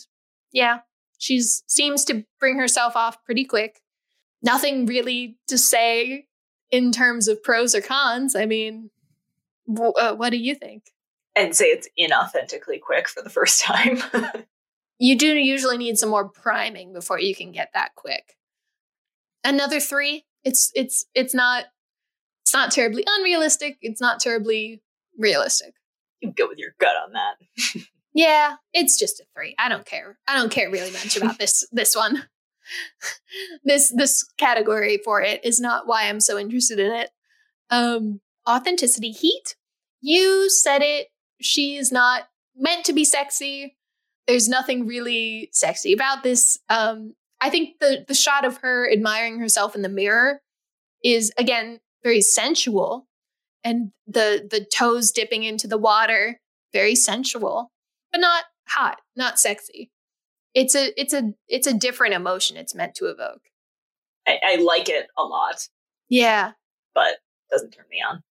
yeah, 0.52 0.80
she 1.18 1.40
seems 1.40 2.04
to 2.06 2.24
bring 2.40 2.58
herself 2.58 2.96
off 2.96 3.22
pretty 3.24 3.44
quick. 3.44 3.80
Nothing 4.42 4.86
really 4.86 5.38
to 5.46 5.56
say 5.56 6.26
in 6.72 6.90
terms 6.90 7.28
of 7.28 7.42
pros 7.42 7.74
or 7.74 7.80
cons. 7.80 8.34
I 8.34 8.46
mean, 8.46 8.90
w- 9.72 9.92
uh, 9.92 10.14
what 10.14 10.30
do 10.30 10.38
you 10.38 10.56
think? 10.56 10.90
I'd 11.36 11.54
say 11.54 11.66
it's 11.66 11.88
inauthentically 11.98 12.80
quick 12.80 13.08
for 13.08 13.22
the 13.22 13.30
first 13.30 13.60
time. 13.64 14.02
You 14.98 15.16
do 15.16 15.34
usually 15.34 15.78
need 15.78 15.98
some 15.98 16.10
more 16.10 16.28
priming 16.28 16.92
before 16.92 17.20
you 17.20 17.34
can 17.34 17.52
get 17.52 17.70
that 17.74 17.94
quick. 17.94 18.36
Another 19.44 19.80
three. 19.80 20.24
It's 20.44 20.70
it's 20.74 21.06
it's 21.14 21.34
not 21.34 21.66
it's 22.42 22.54
not 22.54 22.70
terribly 22.70 23.04
unrealistic. 23.06 23.78
It's 23.80 24.00
not 24.00 24.20
terribly 24.20 24.82
realistic. 25.16 25.74
You 26.20 26.32
go 26.32 26.48
with 26.48 26.58
your 26.58 26.70
gut 26.80 26.96
on 26.96 27.12
that. 27.12 27.82
yeah, 28.14 28.56
it's 28.72 28.98
just 28.98 29.20
a 29.20 29.24
three. 29.34 29.54
I 29.58 29.68
don't 29.68 29.86
care. 29.86 30.18
I 30.26 30.36
don't 30.36 30.50
care 30.50 30.70
really 30.70 30.90
much 30.90 31.16
about 31.16 31.38
this 31.38 31.66
this 31.70 31.94
one. 31.94 32.24
this 33.64 33.92
this 33.94 34.24
category 34.36 34.98
for 35.04 35.22
it 35.22 35.44
is 35.44 35.60
not 35.60 35.86
why 35.86 36.08
I'm 36.08 36.20
so 36.20 36.38
interested 36.38 36.78
in 36.78 36.92
it. 36.92 37.10
Um, 37.70 38.20
authenticity, 38.48 39.12
heat. 39.12 39.56
You 40.00 40.50
said 40.50 40.82
it. 40.82 41.08
She's 41.40 41.92
not 41.92 42.28
meant 42.56 42.84
to 42.86 42.92
be 42.92 43.04
sexy. 43.04 43.77
There's 44.28 44.48
nothing 44.48 44.86
really 44.86 45.48
sexy 45.52 45.92
about 45.92 46.22
this. 46.22 46.58
Um, 46.68 47.14
I 47.40 47.50
think 47.50 47.78
the 47.80 48.04
the 48.06 48.14
shot 48.14 48.44
of 48.44 48.58
her 48.58 48.90
admiring 48.90 49.40
herself 49.40 49.74
in 49.74 49.82
the 49.82 49.88
mirror 49.88 50.40
is 51.02 51.32
again 51.38 51.80
very 52.02 52.20
sensual 52.20 53.08
and 53.64 53.92
the 54.06 54.46
the 54.48 54.64
toes 54.64 55.10
dipping 55.10 55.44
into 55.44 55.66
the 55.66 55.78
water 55.78 56.40
very 56.72 56.94
sensual 56.94 57.72
but 58.12 58.20
not 58.20 58.44
hot 58.68 58.98
not 59.16 59.38
sexy. 59.38 59.90
It's 60.54 60.74
a 60.74 60.98
it's 61.00 61.14
a 61.14 61.32
it's 61.48 61.66
a 61.66 61.74
different 61.74 62.14
emotion 62.14 62.56
it's 62.56 62.74
meant 62.74 62.94
to 62.96 63.06
evoke. 63.06 63.42
I, 64.26 64.38
I 64.46 64.56
like 64.56 64.88
it 64.88 65.06
a 65.16 65.22
lot. 65.22 65.68
Yeah. 66.08 66.52
But 66.94 67.16
doesn't 67.50 67.70
turn 67.70 67.86
me 67.90 68.02
on. 68.06 68.22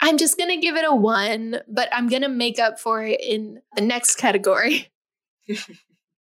I'm 0.00 0.16
just 0.16 0.38
gonna 0.38 0.58
give 0.58 0.76
it 0.76 0.84
a 0.86 0.94
one 0.94 1.60
but 1.68 1.88
i'm 1.92 2.08
gonna 2.08 2.28
make 2.28 2.58
up 2.58 2.78
for 2.78 3.02
it 3.02 3.20
in 3.20 3.60
the 3.74 3.82
next 3.82 4.16
category 4.16 4.88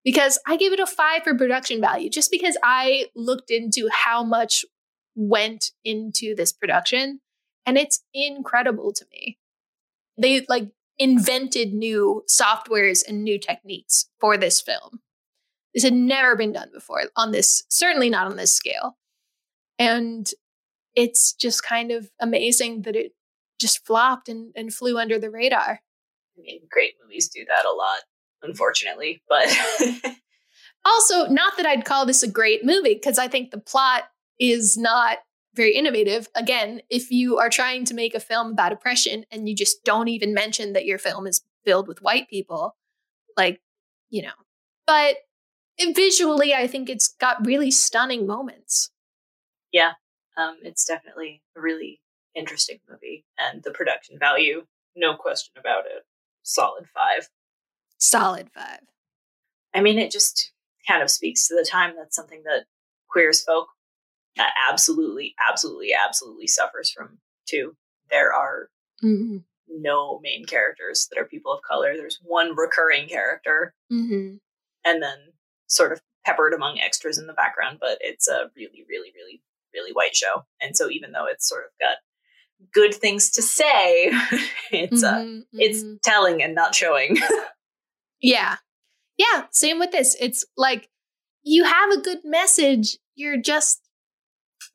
because 0.05 0.39
I 0.47 0.57
gave 0.57 0.73
it 0.73 0.81
a 0.81 0.87
five 0.87 1.23
for 1.25 1.35
production 1.35 1.81
value, 1.81 2.11
just 2.11 2.31
because 2.31 2.57
I 2.63 3.07
looked 3.15 3.51
into 3.51 3.89
how 3.93 4.25
much 4.25 4.65
went 5.15 5.71
into 5.85 6.35
this 6.35 6.53
production, 6.53 7.21
and 7.67 7.79
it's 7.79 8.03
incredible 8.13 8.93
to 8.93 9.05
me. 9.13 9.39
They 10.19 10.45
like 10.49 10.69
invented 10.99 11.73
new 11.73 12.23
softwares 12.31 13.03
and 13.07 13.25
new 13.25 13.39
techniques 13.39 14.09
for 14.21 14.37
this 14.37 14.61
film. 14.61 15.01
This 15.75 15.83
had 15.83 15.93
never 15.93 16.37
been 16.37 16.53
done 16.53 16.71
before 16.73 17.03
on 17.17 17.33
this, 17.33 17.65
certainly 17.69 18.09
not 18.09 18.27
on 18.27 18.37
this 18.37 18.55
scale. 18.55 18.97
And 19.79 20.31
it's 20.95 21.33
just 21.33 21.65
kind 21.65 21.91
of 21.91 22.11
amazing 22.21 22.83
that 22.83 22.95
it 22.95 23.13
just 23.61 23.85
flopped 23.85 24.29
and, 24.29 24.53
and 24.55 24.73
flew 24.73 24.99
under 24.99 25.19
the 25.19 25.31
radar. 25.31 25.81
I 26.39 26.41
mean, 26.41 26.61
great 26.71 26.95
movies 27.03 27.29
do 27.29 27.45
that 27.49 27.65
a 27.65 27.73
lot, 27.73 28.03
unfortunately, 28.45 29.23
but 29.29 29.49
also, 30.85 31.27
not 31.27 31.57
that 31.57 31.67
I'd 31.67 31.85
call 31.85 32.07
this 32.07 32.23
a 32.23 32.31
great 32.31 32.65
movie, 32.65 32.95
because 32.95 33.19
I 33.19 33.29
think 33.29 33.51
the 33.51 33.59
plot 33.61 34.05
is 34.39 34.77
not 34.77 35.19
very 35.55 35.75
innovative. 35.75 36.29
Again, 36.35 36.83
if 36.91 37.11
you 37.11 37.39
are 37.39 37.49
trying 37.49 37.85
to 37.87 37.95
make 37.95 38.15
a 38.15 38.21
film 38.21 38.53
about 38.53 38.73
oppression 38.73 39.25
and 39.31 39.49
you 39.49 39.55
just 39.55 39.85
don't 39.85 40.09
even 40.09 40.35
mention 40.35 40.73
that 40.73 40.85
your 40.85 40.99
film 40.99 41.27
is 41.27 41.43
filled 41.65 41.89
with 41.89 42.03
white 42.03 42.29
people, 42.29 42.77
like, 43.37 43.61
you 44.11 44.23
know, 44.23 44.33
but 44.87 45.17
visually, 45.95 46.55
I 46.55 46.67
think 46.67 46.89
it's 46.89 47.09
got 47.09 47.47
really 47.47 47.71
stunning 47.71 48.27
moments. 48.27 48.91
Yeah, 49.73 49.93
um, 50.37 50.59
it's 50.63 50.85
definitely 50.85 51.43
a 51.57 51.61
really 51.61 52.01
interesting 52.35 52.79
movie, 52.89 53.25
and 53.39 53.63
the 53.63 53.71
production 53.71 54.19
value, 54.19 54.67
no 54.97 55.15
question 55.17 55.53
about 55.59 55.87
it, 55.87 56.05
solid 56.43 56.87
five. 56.95 57.29
Solid 58.05 58.51
five. 58.55 58.81
I 59.75 59.81
mean, 59.81 59.99
it 59.99 60.13
just 60.13 60.53
kind 60.87 61.03
of 61.03 61.11
speaks 61.11 61.49
to 61.49 61.55
the 61.55 61.67
time. 61.69 61.95
That's 61.97 62.15
something 62.15 62.43
that 62.45 62.65
queer 63.09 63.31
as 63.31 63.43
folk 63.43 63.69
absolutely, 64.69 65.35
absolutely, 65.49 65.93
absolutely 65.95 66.47
suffers 66.47 66.91
from 66.91 67.19
too. 67.47 67.77
There 68.11 68.33
are 68.33 68.69
mm-hmm. 69.03 69.39
no 69.69 70.21
main 70.23 70.45
characters 70.45 71.09
that 71.11 71.21
are 71.21 71.25
people 71.25 71.53
of 71.53 71.63
color. 71.63 71.95
There's 71.97 72.21
one 72.23 72.55
recurring 72.57 73.09
character, 73.09 73.75
mm-hmm. 73.93 74.37
and 74.85 75.03
then 75.03 75.19
sort 75.67 75.93
of 75.93 76.01
peppered 76.25 76.55
among 76.55 76.81
extras 76.81 77.19
in 77.19 77.27
the 77.27 77.33
background. 77.33 77.79
But 77.81 77.99
it's 78.01 78.29
a 78.29 78.51
really, 78.57 78.85
really, 78.89 79.13
really, 79.15 79.43
really 79.73 79.93
white 79.93 80.15
show, 80.15 80.43
and 80.61 80.77
so 80.77 80.91
even 80.91 81.13
though 81.13 81.27
it's 81.27 81.49
sort 81.49 81.65
of 81.65 81.71
got 81.81 81.97
good 82.73 82.95
things 82.95 83.31
to 83.33 83.43
say, 83.43 84.11
it's 84.71 85.03
uh, 85.03 85.19
mm-hmm. 85.19 85.41
it's 85.55 85.85
telling 86.03 86.43
and 86.43 86.55
not 86.55 86.75
showing. 86.75 87.17
yeah, 88.25 88.57
yeah. 89.19 89.45
Same 89.51 89.79
with 89.79 89.93
this. 89.93 90.17
It's 90.19 90.45
like 90.57 90.89
you 91.43 91.65
have 91.65 91.91
a 91.91 92.01
good 92.01 92.21
message. 92.25 92.99
You're 93.15 93.41
just 93.41 93.81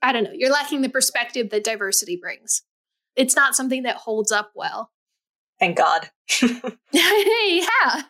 I 0.02 0.14
don't 0.14 0.24
know, 0.24 0.32
you're 0.34 0.52
lacking 0.52 0.82
the 0.82 0.90
perspective 0.90 1.50
that 1.50 1.64
diversity 1.64 2.16
brings. 2.16 2.62
It's 3.16 3.36
not 3.36 3.56
something 3.56 3.84
that 3.84 3.98
holds 3.98 4.32
up 4.32 4.52
well. 4.56 4.92
Thank 5.60 5.78
God. 5.78 6.10
yeah. 6.92 8.04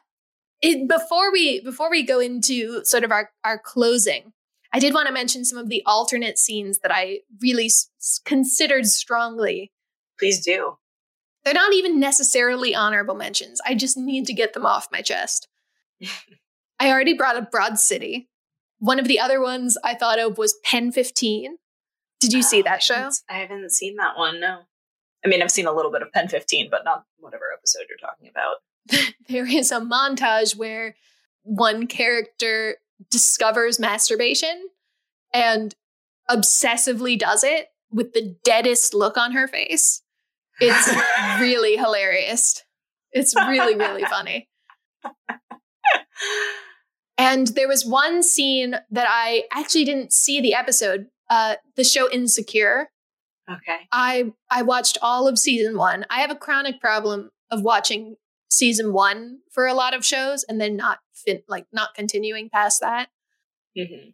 It, 0.62 0.90
before 0.90 1.32
we 1.32 1.62
before 1.62 1.90
we 1.90 2.04
go 2.04 2.20
into 2.20 2.84
sort 2.84 3.06
of 3.06 3.12
our 3.12 3.32
our 3.46 3.58
closing, 3.58 4.34
I 4.74 4.80
did 4.80 4.94
want 4.94 5.08
to 5.08 5.14
mention 5.14 5.46
some 5.46 5.58
of 5.58 5.70
the 5.70 5.84
alternate 5.86 6.38
scenes 6.38 6.80
that 6.80 6.92
I 6.94 7.20
really 7.42 7.68
s- 7.68 7.90
considered 8.26 8.86
strongly. 8.88 9.72
Please 10.20 10.44
do. 10.44 10.78
They're 11.50 11.56
not 11.56 11.74
even 11.74 12.00
necessarily 12.00 12.76
honorable 12.76 13.16
mentions. 13.16 13.60
I 13.66 13.74
just 13.74 13.98
need 13.98 14.28
to 14.28 14.36
get 14.36 14.54
them 14.54 14.68
off 14.68 14.88
my 14.92 15.02
chest. 15.02 15.48
I 16.80 16.92
already 16.92 17.16
brought 17.16 17.38
up 17.38 17.50
Broad 17.50 17.80
City. 17.80 18.30
One 18.78 19.00
of 19.00 19.08
the 19.08 19.20
other 19.20 19.42
ones 19.42 19.76
I 19.84 19.96
thought 19.96 20.20
of 20.20 20.38
was 20.38 20.60
Pen 20.64 20.92
15. 20.92 21.58
Did 22.20 22.34
you 22.34 22.44
see 22.44 22.60
oh, 22.60 22.66
that 22.66 22.76
I 22.76 22.78
show? 22.78 22.94
haven't, 22.94 23.22
I 23.32 23.34
haven't 23.40 23.72
seen 23.72 23.96
that 23.96 24.16
one. 24.16 24.40
No. 24.40 24.60
I 25.26 25.28
mean, 25.28 25.42
I've 25.42 25.50
seen 25.50 25.66
a 25.66 25.72
little 25.72 25.92
bit 25.92 26.04
of 26.04 26.12
Pen 26.12 26.28
15, 26.28 26.68
but 26.70 26.86
not 26.86 27.06
whatever 27.18 27.46
episode 27.52 27.86
you're 27.90 27.98
talking 27.98 28.30
about. 28.30 29.16
there 29.28 29.48
is 29.48 29.72
a 29.72 29.80
montage 29.80 30.56
where 30.56 30.98
one 31.42 31.88
character 31.88 32.76
discovers 33.10 33.80
masturbation 33.80 34.70
and 35.34 35.74
obsessively 36.30 37.18
does 37.18 37.44
it 37.44 37.70
with 37.90 38.14
the 38.14 38.38
deadest 38.44 38.94
look 38.94 39.18
on 39.18 39.32
her 39.32 39.48
face. 39.48 40.04
It's 40.60 41.40
really 41.40 41.78
hilarious. 41.78 42.64
It's 43.12 43.36
really, 43.36 43.76
really 43.76 44.04
funny. 44.04 44.50
And 47.20 47.48
there 47.48 47.68
was 47.68 47.86
one 47.86 48.24
scene 48.24 48.76
that 48.90 49.08
I 49.10 49.44
actually 49.52 49.84
didn't 49.84 50.14
see 50.14 50.40
the 50.40 50.54
episode, 50.54 51.08
uh, 51.30 51.56
the 51.76 51.84
show 51.84 52.10
Insecure. 52.10 52.92
Okay. 53.52 53.80
I 53.92 54.32
I 54.50 54.62
watched 54.62 54.98
all 55.02 55.28
of 55.28 55.38
season 55.38 55.78
one. 55.78 56.06
I 56.10 56.22
have 56.22 56.32
a 56.32 56.36
chronic 56.36 56.80
problem 56.80 57.32
of 57.52 57.62
watching 57.62 58.16
season 58.50 58.94
one 58.94 59.40
for 59.52 59.68
a 59.68 59.74
lot 59.74 59.94
of 59.94 60.06
shows 60.06 60.46
and 60.48 60.62
then 60.62 60.78
not 60.78 61.00
fin- 61.14 61.44
like 61.50 61.66
not 61.74 61.94
continuing 61.94 62.50
past 62.50 62.80
that. 62.80 63.10
Mm-hmm. 63.78 64.12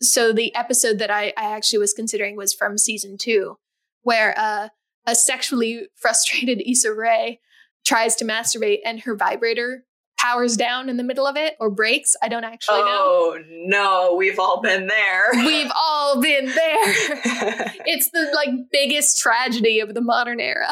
So 0.00 0.32
the 0.32 0.54
episode 0.54 0.98
that 0.98 1.10
I, 1.10 1.34
I 1.36 1.54
actually 1.54 1.80
was 1.80 1.92
considering 1.92 2.36
was 2.36 2.54
from 2.54 2.78
season 2.78 3.16
two, 3.18 3.58
where 4.02 4.34
uh, 4.38 4.68
a 5.06 5.14
sexually 5.14 5.88
frustrated 5.94 6.62
Issa 6.66 6.92
Rae 6.92 7.40
tries 7.84 8.16
to 8.16 8.24
masturbate 8.24 8.80
and 8.84 9.00
her 9.00 9.14
vibrator 9.14 9.84
powers 10.18 10.56
down 10.56 10.88
in 10.88 10.96
the 10.96 11.04
middle 11.04 11.26
of 11.26 11.36
it 11.36 11.54
or 11.60 11.70
breaks. 11.70 12.16
I 12.22 12.28
don't 12.28 12.44
actually 12.44 12.80
know. 12.80 12.86
Oh 12.88 13.38
no, 13.48 14.14
we've 14.16 14.38
all 14.38 14.60
been 14.60 14.86
there. 14.86 15.24
We've 15.34 15.70
all 15.74 16.20
been 16.20 16.46
there. 16.46 16.54
it's 17.86 18.10
the 18.10 18.32
like 18.34 18.48
biggest 18.72 19.20
tragedy 19.20 19.80
of 19.80 19.94
the 19.94 20.00
modern 20.00 20.40
era. 20.40 20.70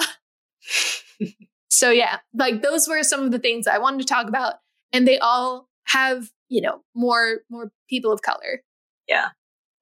so 1.69 1.91
yeah, 1.91 2.19
like 2.33 2.63
those 2.63 2.89
were 2.89 3.03
some 3.03 3.21
of 3.21 3.33
the 3.33 3.39
things 3.39 3.67
I 3.67 3.79
wanted 3.79 4.01
to 4.01 4.07
talk 4.07 4.29
about 4.29 4.55
and 4.93 5.07
they 5.07 5.19
all 5.19 5.69
have, 5.85 6.31
you 6.49 6.63
know, 6.63 6.83
more 6.95 7.41
more 7.51 7.71
people 7.89 8.13
of 8.13 8.23
color. 8.23 8.63
Yeah. 9.07 9.29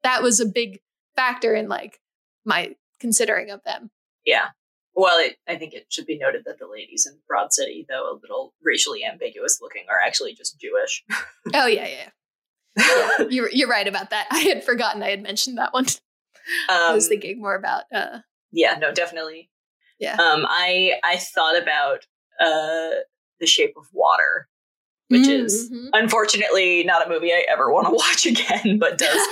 That 0.03 0.23
was 0.23 0.41
a 0.41 0.47
big 0.47 0.81
factor 1.15 1.55
in 1.55 1.69
like 1.69 2.01
my 2.45 2.75
considering 2.99 3.51
of 3.51 3.63
them. 3.65 3.91
Yeah. 4.25 4.49
Well, 4.95 5.17
it, 5.19 5.37
I 5.49 5.57
think 5.57 5.73
it 5.73 5.87
should 5.89 6.05
be 6.07 6.19
noted 6.19 6.43
that 6.45 6.59
the 6.59 6.67
ladies 6.67 7.07
in 7.11 7.19
Broad 7.27 7.53
City, 7.53 7.87
though 7.89 8.11
a 8.13 8.19
little 8.21 8.53
racially 8.63 9.05
ambiguous 9.05 9.59
looking, 9.63 9.85
are 9.89 9.99
actually 9.99 10.35
just 10.35 10.61
Jewish. 10.61 11.05
Oh 11.55 11.67
yeah, 11.67 11.87
yeah. 11.89 12.09
yeah. 13.19 13.27
You're 13.31 13.51
you're 13.51 13.69
right 13.69 13.87
about 13.89 14.11
that. 14.11 14.27
I 14.31 14.41
had 14.41 14.65
forgotten 14.65 15.03
I 15.03 15.11
had 15.11 15.23
mentioned 15.23 15.59
that 15.59 15.73
one. 15.73 15.87
I 16.69 16.89
Um, 16.89 16.95
was 16.95 17.09
thinking 17.09 17.41
more 17.41 17.55
about 17.55 17.85
uh 17.95 18.19
yeah, 18.53 18.77
no, 18.79 18.93
definitely. 18.93 19.51
Yeah. 19.99 20.15
Um, 20.15 20.45
I 20.49 20.95
I 21.05 21.17
thought 21.17 21.61
about 21.61 22.07
uh, 22.41 23.01
The 23.41 23.47
Shape 23.47 23.75
of 23.79 23.87
Water, 23.93 24.49
which 25.09 25.27
is 25.29 25.71
Mhm. 25.71 25.89
unfortunately 25.95 26.85
not 26.85 27.07
a 27.07 27.09
movie 27.09 27.33
I 27.33 27.47
ever 27.49 27.73
want 27.73 27.87
to 27.89 27.93
watch 27.95 28.27
again, 28.27 28.79
but 28.79 28.99
does 28.99 29.27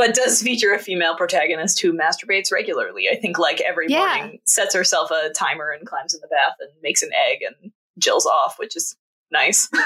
but 0.00 0.14
does 0.14 0.42
feature 0.42 0.72
a 0.72 0.78
female 0.78 1.14
protagonist 1.14 1.80
who 1.80 1.92
masturbates 1.92 2.50
regularly. 2.50 3.08
I 3.10 3.16
think 3.16 3.38
like 3.38 3.60
every 3.60 3.86
Yeah. 3.88 3.98
morning 3.98 4.38
sets 4.46 4.74
herself 4.74 5.10
a 5.10 5.30
timer 5.30 5.70
and 5.70 5.86
climbs 5.86 6.14
in 6.14 6.20
the 6.20 6.28
bath 6.28 6.54
and 6.60 6.70
makes 6.82 7.02
an 7.02 7.10
egg 7.28 7.40
and 7.46 7.72
jills 7.98 8.24
off, 8.24 8.58
which 8.58 8.76
is 8.76 8.96
nice. 9.30 9.68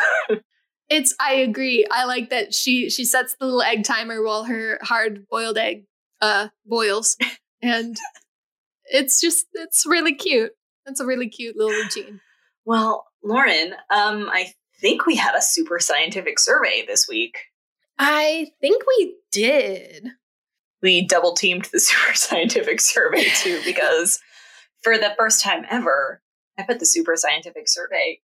It's 0.91 1.15
I 1.19 1.32
agree. 1.36 1.86
I 1.91 2.05
like 2.05 2.28
that 2.28 2.53
she 2.53 2.91
she 2.91 3.07
sets 3.07 3.35
the 3.41 3.47
little 3.47 3.62
egg 3.62 3.85
timer 3.85 4.23
while 4.23 4.45
her 4.45 4.78
hard 4.82 5.27
boiled 5.28 5.57
egg 5.57 5.86
uh 6.20 6.49
boils. 6.66 7.16
And 7.62 7.97
it's 8.85 9.19
just 9.20 9.47
it's 9.55 9.86
really 9.86 10.15
cute. 10.15 10.53
That's 10.85 11.01
a 11.01 11.07
really 11.07 11.31
cute 11.31 11.57
little 11.57 11.73
routine. 11.73 12.20
well, 12.66 13.07
Lauren, 13.23 13.73
um, 13.91 14.28
I 14.31 14.53
think 14.78 15.07
we 15.07 15.16
had 15.16 15.35
a 15.35 15.41
super 15.41 15.81
scientific 15.81 16.39
survey 16.39 16.85
this 16.86 17.09
week. 17.09 17.39
I 17.99 18.51
think 18.61 18.83
we 18.87 19.16
did. 19.31 20.09
We 20.83 21.07
double 21.07 21.35
teamed 21.35 21.69
the 21.73 21.81
super 21.81 22.15
scientific 22.15 22.81
survey 22.81 23.25
too, 23.37 23.61
because 23.65 24.21
for 24.83 24.99
the 24.99 25.15
first 25.19 25.43
time 25.43 25.65
ever, 25.71 26.23
I 26.59 26.62
put 26.62 26.79
the 26.79 26.87
super 26.87 27.16
scientific 27.16 27.69
survey 27.69 28.21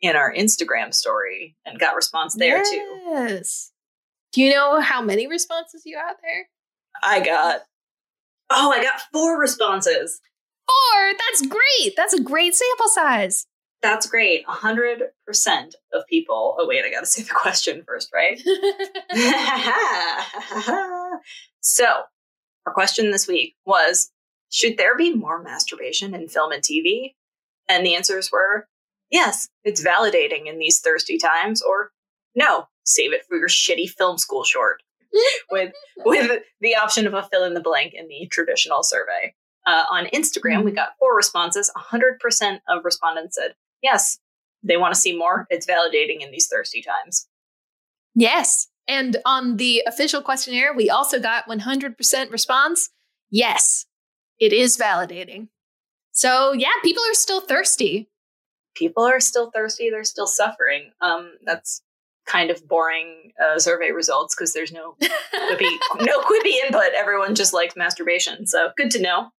in 0.00 0.16
our 0.16 0.32
Instagram 0.32 0.92
story 0.92 1.56
and 1.64 1.78
got 1.78 1.96
response 1.96 2.34
there 2.34 2.62
too. 2.62 3.00
Yes. 3.06 3.72
Do 4.32 4.42
you 4.42 4.50
know 4.50 4.80
how 4.80 5.00
many 5.00 5.26
responses 5.26 5.82
you 5.84 5.96
got 5.96 6.16
there? 6.22 6.48
I 7.02 7.20
got 7.24 7.62
oh, 8.50 8.72
I 8.72 8.82
got 8.82 9.00
four 9.12 9.38
responses. 9.40 10.20
Four. 10.66 11.12
That's 11.12 11.46
great. 11.46 11.94
That's 11.96 12.14
a 12.14 12.22
great 12.22 12.54
sample 12.54 12.88
size. 12.88 13.46
That's 13.84 14.06
great. 14.06 14.44
hundred 14.46 15.02
percent 15.26 15.74
of 15.92 16.06
people. 16.08 16.56
Oh 16.58 16.66
wait, 16.66 16.86
I 16.86 16.90
gotta 16.90 17.04
say 17.06 17.22
the 17.22 17.34
question 17.34 17.84
first, 17.86 18.10
right? 18.14 18.40
so, 21.60 21.84
our 22.66 22.72
question 22.72 23.10
this 23.10 23.28
week 23.28 23.56
was 23.66 24.10
Should 24.50 24.78
there 24.78 24.96
be 24.96 25.14
more 25.14 25.42
masturbation 25.42 26.14
in 26.14 26.28
film 26.28 26.50
and 26.50 26.62
TV? 26.62 27.14
And 27.68 27.84
the 27.84 27.94
answers 27.94 28.32
were 28.32 28.68
yes, 29.10 29.48
it's 29.64 29.84
validating 29.84 30.46
in 30.46 30.58
these 30.58 30.80
thirsty 30.80 31.18
times, 31.18 31.60
or 31.60 31.90
no, 32.34 32.68
save 32.84 33.12
it 33.12 33.26
for 33.28 33.36
your 33.36 33.48
shitty 33.48 33.90
film 33.90 34.16
school 34.16 34.44
short 34.44 34.82
with 35.50 35.74
with 35.98 36.40
the 36.62 36.74
option 36.74 37.06
of 37.06 37.12
a 37.12 37.22
fill 37.22 37.44
in 37.44 37.52
the 37.52 37.60
blank 37.60 37.92
in 37.94 38.08
the 38.08 38.26
traditional 38.30 38.82
survey. 38.82 39.34
Uh, 39.66 39.84
on 39.90 40.06
Instagram, 40.06 40.64
we 40.64 40.72
got 40.72 40.96
four 40.98 41.16
responses. 41.16 41.70
100% 41.74 42.60
of 42.68 42.84
respondents 42.84 43.36
said 43.36 43.54
yes, 43.84 44.18
they 44.64 44.76
want 44.76 44.94
to 44.94 45.00
see 45.00 45.16
more. 45.16 45.46
It's 45.50 45.66
validating 45.66 46.22
in 46.22 46.32
these 46.32 46.48
thirsty 46.48 46.82
times. 46.82 47.28
Yes. 48.16 48.68
And 48.88 49.18
on 49.24 49.56
the 49.58 49.82
official 49.86 50.22
questionnaire, 50.22 50.74
we 50.74 50.90
also 50.90 51.20
got 51.20 51.46
100% 51.46 52.30
response. 52.32 52.90
Yes, 53.30 53.86
it 54.40 54.52
is 54.52 54.76
validating. 54.76 55.48
So, 56.12 56.52
yeah, 56.52 56.68
people 56.82 57.02
are 57.02 57.14
still 57.14 57.40
thirsty. 57.40 58.08
People 58.74 59.04
are 59.04 59.20
still 59.20 59.50
thirsty. 59.50 59.90
They're 59.90 60.04
still 60.04 60.26
suffering. 60.26 60.90
Um, 61.00 61.32
that's 61.44 61.82
kind 62.26 62.50
of 62.50 62.66
boring 62.66 63.32
uh, 63.42 63.58
survey 63.58 63.90
results 63.90 64.34
because 64.34 64.52
there's 64.52 64.72
no 64.72 64.96
quippy, 65.02 65.76
no 66.00 66.20
quippy 66.20 66.52
input. 66.64 66.92
Everyone 66.96 67.34
just 67.34 67.52
likes 67.52 67.76
masturbation. 67.76 68.46
So 68.46 68.70
good 68.76 68.90
to 68.92 69.00
know. 69.00 69.30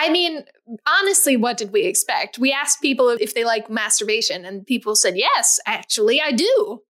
I 0.00 0.10
mean, 0.10 0.44
honestly, 0.86 1.36
what 1.36 1.56
did 1.56 1.72
we 1.72 1.82
expect? 1.82 2.38
We 2.38 2.52
asked 2.52 2.80
people 2.80 3.08
if 3.08 3.34
they 3.34 3.44
like 3.44 3.68
masturbation, 3.68 4.44
and 4.44 4.64
people 4.64 4.94
said, 4.94 5.16
yes, 5.16 5.58
actually, 5.66 6.20
I 6.20 6.30
do. 6.30 6.82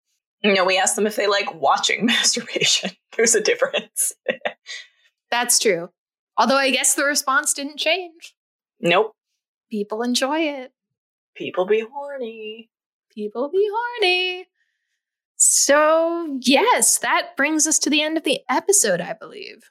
No, 0.43 0.65
we 0.65 0.77
asked 0.77 0.97
them 0.97 1.07
if 1.07 1.15
they 1.15 1.25
like 1.27 1.53
watching 1.55 2.05
masturbation. 2.05 2.91
There's 3.15 3.33
a 3.33 3.41
difference. 3.41 4.13
That's 5.31 5.57
true. 5.57 5.89
Although 6.37 6.57
I 6.57 6.69
guess 6.69 6.95
the 6.95 7.05
response 7.05 7.53
didn't 7.53 7.77
change. 7.77 8.35
Nope. 8.81 9.13
People 9.71 10.01
enjoy 10.01 10.41
it. 10.41 10.73
People 11.33 11.65
be 11.65 11.85
horny. 11.89 12.69
People 13.13 13.49
be 13.49 13.69
horny. 13.71 14.47
So, 15.37 16.39
yes, 16.41 16.97
that 16.99 17.37
brings 17.37 17.67
us 17.67 17.79
to 17.79 17.89
the 17.89 18.01
end 18.01 18.17
of 18.17 18.23
the 18.25 18.41
episode, 18.49 18.99
I 18.99 19.13
believe. 19.13 19.69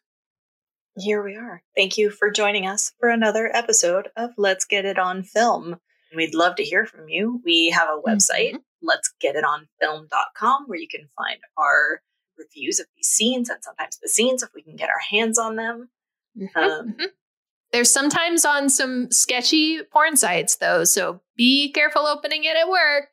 Here 0.99 1.23
we 1.23 1.37
are. 1.37 1.63
Thank 1.77 1.99
you 1.99 2.11
for 2.11 2.31
joining 2.31 2.67
us 2.67 2.93
for 2.99 3.11
another 3.11 3.55
episode 3.55 4.09
of 4.17 4.31
Let's 4.39 4.65
Get 4.65 4.87
It 4.87 4.99
on 4.99 5.23
Film. 5.23 5.77
We'd 6.15 6.35
love 6.35 6.57
to 6.57 6.65
hear 6.65 6.87
from 6.87 7.11
you. 7.11 7.43
We 7.45 7.69
have 7.69 7.89
a 7.89 8.01
website, 8.01 8.55
mm-hmm. 8.55 8.57
let's 8.81 9.13
get 9.21 9.37
it 9.37 9.45
on 9.45 9.69
film.com, 9.79 10.65
where 10.67 10.79
you 10.79 10.89
can 10.89 11.11
find 11.15 11.39
our 11.59 12.01
reviews 12.39 12.81
of 12.81 12.87
these 12.97 13.09
scenes 13.09 13.51
and 13.51 13.63
sometimes 13.63 13.99
the 14.03 14.09
scenes 14.09 14.43
if 14.43 14.49
we 14.55 14.63
can 14.63 14.75
get 14.75 14.89
our 14.89 15.03
hands 15.11 15.39
on 15.39 15.57
them. 15.57 15.91
Mm-hmm. 16.35 16.59
Um, 16.59 16.89
mm-hmm. 16.93 17.05
There's 17.73 17.93
sometimes 17.93 18.47
on 18.47 18.71
some 18.71 19.11
sketchy 19.11 19.83
porn 19.93 20.17
sites, 20.17 20.57
though, 20.57 20.85
so 20.85 21.21
be 21.37 21.73
careful 21.73 22.07
opening 22.07 22.45
it 22.45 22.57
at 22.57 22.71
work. 22.71 23.09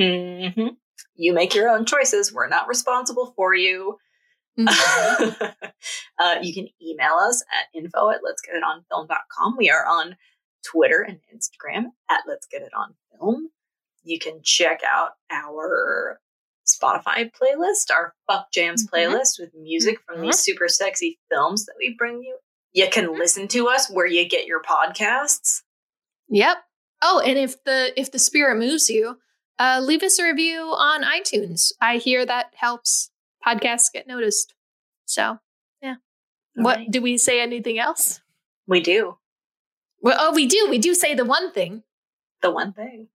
Mm-hmm. 0.00 0.74
You 1.14 1.32
make 1.32 1.54
your 1.54 1.68
own 1.68 1.84
choices. 1.84 2.32
We're 2.32 2.48
not 2.48 2.66
responsible 2.66 3.34
for 3.36 3.54
you. 3.54 3.98
Mm-hmm. 4.58 5.44
uh, 6.18 6.36
you 6.42 6.54
can 6.54 6.68
email 6.82 7.14
us 7.14 7.42
at 7.52 7.78
info 7.78 8.10
at 8.10 8.20
let's 8.22 8.42
get 8.42 8.56
it 8.56 8.62
on 8.62 8.84
film.com. 8.88 9.56
We 9.56 9.70
are 9.70 9.86
on 9.86 10.16
Twitter 10.64 11.00
and 11.00 11.18
Instagram 11.34 11.86
at 12.08 12.22
let's 12.26 12.46
get 12.46 12.62
it 12.62 12.72
on 12.76 12.94
film. 13.18 13.50
You 14.02 14.18
can 14.18 14.40
check 14.42 14.80
out 14.88 15.10
our 15.30 16.20
Spotify 16.66 17.30
playlist, 17.30 17.90
our 17.92 18.14
Fuck 18.26 18.52
Jams 18.52 18.86
mm-hmm. 18.86 18.94
playlist 18.94 19.38
with 19.38 19.50
music 19.54 19.98
from 20.06 20.16
mm-hmm. 20.16 20.26
these 20.26 20.38
super 20.38 20.68
sexy 20.68 21.18
films 21.30 21.66
that 21.66 21.74
we 21.78 21.94
bring 21.96 22.22
you. 22.22 22.38
You 22.72 22.88
can 22.90 23.06
mm-hmm. 23.06 23.18
listen 23.18 23.48
to 23.48 23.68
us 23.68 23.90
where 23.90 24.06
you 24.06 24.28
get 24.28 24.46
your 24.46 24.62
podcasts. 24.62 25.62
Yep. 26.28 26.58
Oh, 27.02 27.20
and 27.24 27.38
if 27.38 27.62
the 27.64 27.98
if 27.98 28.12
the 28.12 28.18
spirit 28.18 28.58
moves 28.58 28.88
you, 28.88 29.16
uh, 29.58 29.80
leave 29.82 30.02
us 30.02 30.18
a 30.18 30.24
review 30.24 30.74
on 30.76 31.02
iTunes. 31.02 31.72
I 31.80 31.96
hear 31.96 32.24
that 32.26 32.52
helps 32.54 33.09
podcasts 33.46 33.92
get 33.92 34.06
noticed. 34.06 34.54
So, 35.06 35.38
yeah. 35.82 35.96
All 36.56 36.64
what 36.64 36.78
right. 36.78 36.90
do 36.90 37.02
we 37.02 37.18
say? 37.18 37.40
Anything 37.40 37.78
else? 37.78 38.20
We 38.66 38.80
do. 38.80 39.18
Well, 40.00 40.16
oh, 40.18 40.32
we 40.34 40.46
do. 40.46 40.68
We 40.70 40.78
do 40.78 40.94
say 40.94 41.14
the 41.14 41.24
one 41.24 41.52
thing. 41.52 41.82
The 42.42 42.50
one 42.50 42.72
thing. 42.72 43.08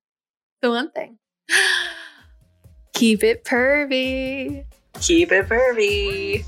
The 0.62 0.70
one 0.70 0.92
thing. 0.92 1.18
Keep 2.94 3.24
it 3.24 3.44
pervy. 3.44 4.66
Keep 5.02 5.32
it 5.32 5.48
pervy. 5.48 6.46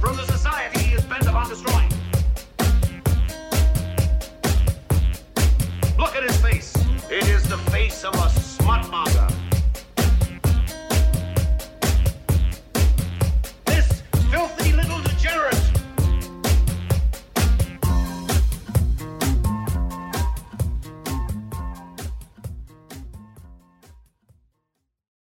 From 0.00 0.16
the 0.16 0.24
society 0.26 0.94
is 0.94 1.04
bent 1.04 1.26
upon 1.26 1.48
destroying. 1.48 1.71
Look 8.04 8.16
at 8.16 8.32
his 8.32 8.56
face. 8.56 9.11